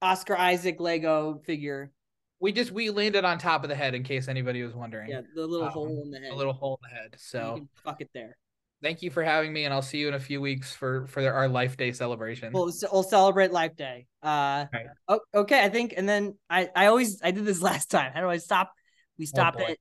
Oscar 0.01 0.37
Isaac 0.37 0.81
Lego 0.81 1.41
figure. 1.45 1.93
We 2.41 2.53
just 2.53 2.73
we 2.73 2.91
landed 2.91 3.25
on 3.25 3.39
top 3.39 3.63
of 3.63 3.71
the 3.71 3.75
head 3.75 3.95
in 3.95 4.03
case 4.03 4.29
anybody 4.29 4.63
was 4.63 4.75
wondering. 4.75 5.11
Yeah, 5.11 5.23
the 5.35 5.47
little 5.47 5.67
um, 5.67 5.73
hole 5.73 6.03
in 6.05 6.11
the 6.11 6.19
head. 6.19 6.33
The 6.33 6.37
little 6.37 6.53
hole 6.53 6.79
in 6.83 6.91
the 6.91 7.01
head. 7.01 7.15
So 7.19 7.67
fuck 7.85 8.01
it 8.01 8.11
there. 8.13 8.37
Thank 8.83 9.03
you 9.03 9.11
for 9.11 9.23
having 9.23 9.51
me, 9.53 9.65
and 9.65 9.73
I'll 9.73 9.81
see 9.81 9.99
you 9.99 10.09
in 10.09 10.15
a 10.15 10.21
few 10.21 10.43
weeks 10.43 10.75
for 10.75 11.07
for 11.07 11.27
our 11.33 11.49
Life 11.49 11.77
Day 11.79 11.93
celebration. 11.93 12.53
We'll 12.53 12.73
we'll 12.93 13.03
celebrate 13.03 13.51
Life 13.51 13.77
Day. 13.77 14.07
Uh, 14.23 14.67
right. 14.73 14.87
oh, 15.09 15.21
okay, 15.35 15.65
I 15.65 15.71
think, 15.71 15.95
and 15.97 16.07
then 16.07 16.37
I 16.51 16.69
I 16.77 16.87
always 16.87 17.23
I 17.23 17.31
did 17.31 17.47
this 17.47 17.63
last 17.63 17.91
time. 17.91 18.13
How 18.13 18.21
do 18.21 18.29
I 18.29 18.37
stop? 18.37 18.73
We 19.17 19.27
stop 19.27 19.57
oh 19.59 19.65
it 19.65 19.79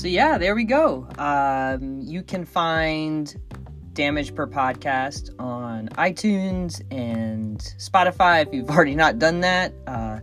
So 0.00 0.08
yeah, 0.08 0.38
there 0.38 0.54
we 0.54 0.64
go. 0.64 1.06
Um, 1.18 2.00
you 2.00 2.22
can 2.22 2.46
find 2.46 3.36
Damage 3.92 4.34
Per 4.34 4.46
Podcast 4.46 5.38
on 5.38 5.90
iTunes 5.90 6.80
and 6.90 7.58
Spotify 7.76 8.46
if 8.46 8.54
you've 8.54 8.70
already 8.74 8.94
not 8.94 9.18
done 9.18 9.40
that. 9.40 9.74
Uh, 9.86 10.20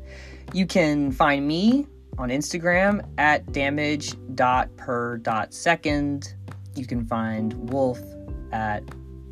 you 0.51 0.65
can 0.65 1.11
find 1.11 1.47
me 1.47 1.85
on 2.17 2.29
Instagram 2.29 3.07
at 3.19 3.51
damage.per.second. 3.51 6.33
You 6.75 6.87
can 6.87 7.05
find 7.05 7.53
Wolfe 7.69 8.01
at 8.51 8.83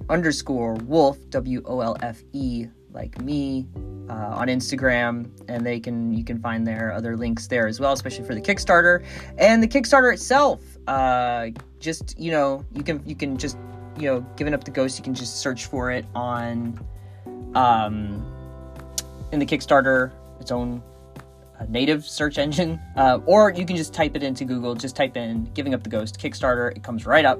underscore 0.09 0.75
Wolf, 0.75 1.17
W 1.31 1.63
O 1.65 1.79
L 1.79 1.97
F 2.03 2.21
E, 2.33 2.67
like 2.95 3.21
me, 3.21 3.67
uh, 4.09 4.13
on 4.13 4.47
Instagram, 4.47 5.29
and 5.47 5.65
they 5.65 5.79
can 5.79 6.13
you 6.13 6.23
can 6.23 6.39
find 6.39 6.65
their 6.65 6.91
other 6.91 7.15
links 7.15 7.45
there 7.47 7.67
as 7.67 7.79
well, 7.79 7.93
especially 7.93 8.25
for 8.25 8.33
the 8.33 8.41
Kickstarter 8.41 9.05
and 9.37 9.61
the 9.61 9.67
Kickstarter 9.67 10.11
itself. 10.11 10.61
Uh, 10.87 11.49
just 11.79 12.17
you 12.19 12.31
know, 12.31 12.65
you 12.73 12.83
can 12.83 13.03
you 13.05 13.15
can 13.15 13.37
just 13.37 13.57
you 13.97 14.09
know, 14.09 14.25
giving 14.35 14.53
up 14.53 14.63
the 14.63 14.71
ghost, 14.71 14.97
you 14.97 15.03
can 15.03 15.13
just 15.13 15.37
search 15.37 15.65
for 15.65 15.91
it 15.91 16.05
on 16.13 16.79
um, 17.55 18.25
in 19.31 19.39
the 19.39 19.45
Kickstarter 19.45 20.11
its 20.39 20.51
own 20.51 20.83
uh, 21.59 21.65
native 21.69 22.05
search 22.05 22.37
engine, 22.37 22.79
uh, 22.97 23.19
or 23.25 23.51
you 23.51 23.65
can 23.65 23.75
just 23.75 23.93
type 23.93 24.15
it 24.15 24.23
into 24.23 24.43
Google. 24.43 24.75
Just 24.75 24.95
type 24.95 25.15
in 25.15 25.45
"giving 25.53 25.73
up 25.73 25.83
the 25.83 25.89
ghost" 25.89 26.19
Kickstarter. 26.19 26.75
It 26.75 26.83
comes 26.83 27.05
right 27.05 27.25
up 27.25 27.39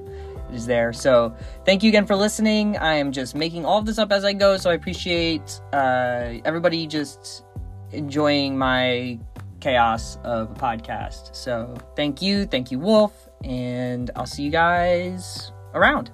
is 0.52 0.66
there. 0.66 0.94
So 0.94 1.36
thank 1.66 1.84
you 1.84 1.90
again 1.90 2.06
for 2.06 2.16
listening. 2.16 2.78
I 2.78 2.96
am 2.96 3.12
just 3.12 3.36
making 3.36 3.66
all 3.66 3.80
of 3.80 3.86
this 3.86 3.98
up 3.98 4.12
as 4.12 4.24
I 4.26 4.34
go, 4.34 4.58
so 4.58 4.70
I 4.70 4.74
appreciate 4.74 5.62
uh, 5.74 6.34
everybody 6.46 6.88
just 6.88 7.44
enjoying 7.92 8.58
my 8.58 9.20
chaos 9.60 10.18
of 10.24 10.52
a 10.52 10.54
podcast. 10.54 11.36
So 11.36 11.76
thank 11.96 12.22
you, 12.22 12.46
thank 12.46 12.72
you, 12.72 12.80
Wolfe, 12.80 13.30
and 13.44 14.12
I'll 14.16 14.26
see 14.26 14.44
you 14.44 14.52
guys 14.52 15.52
around. 15.74 16.12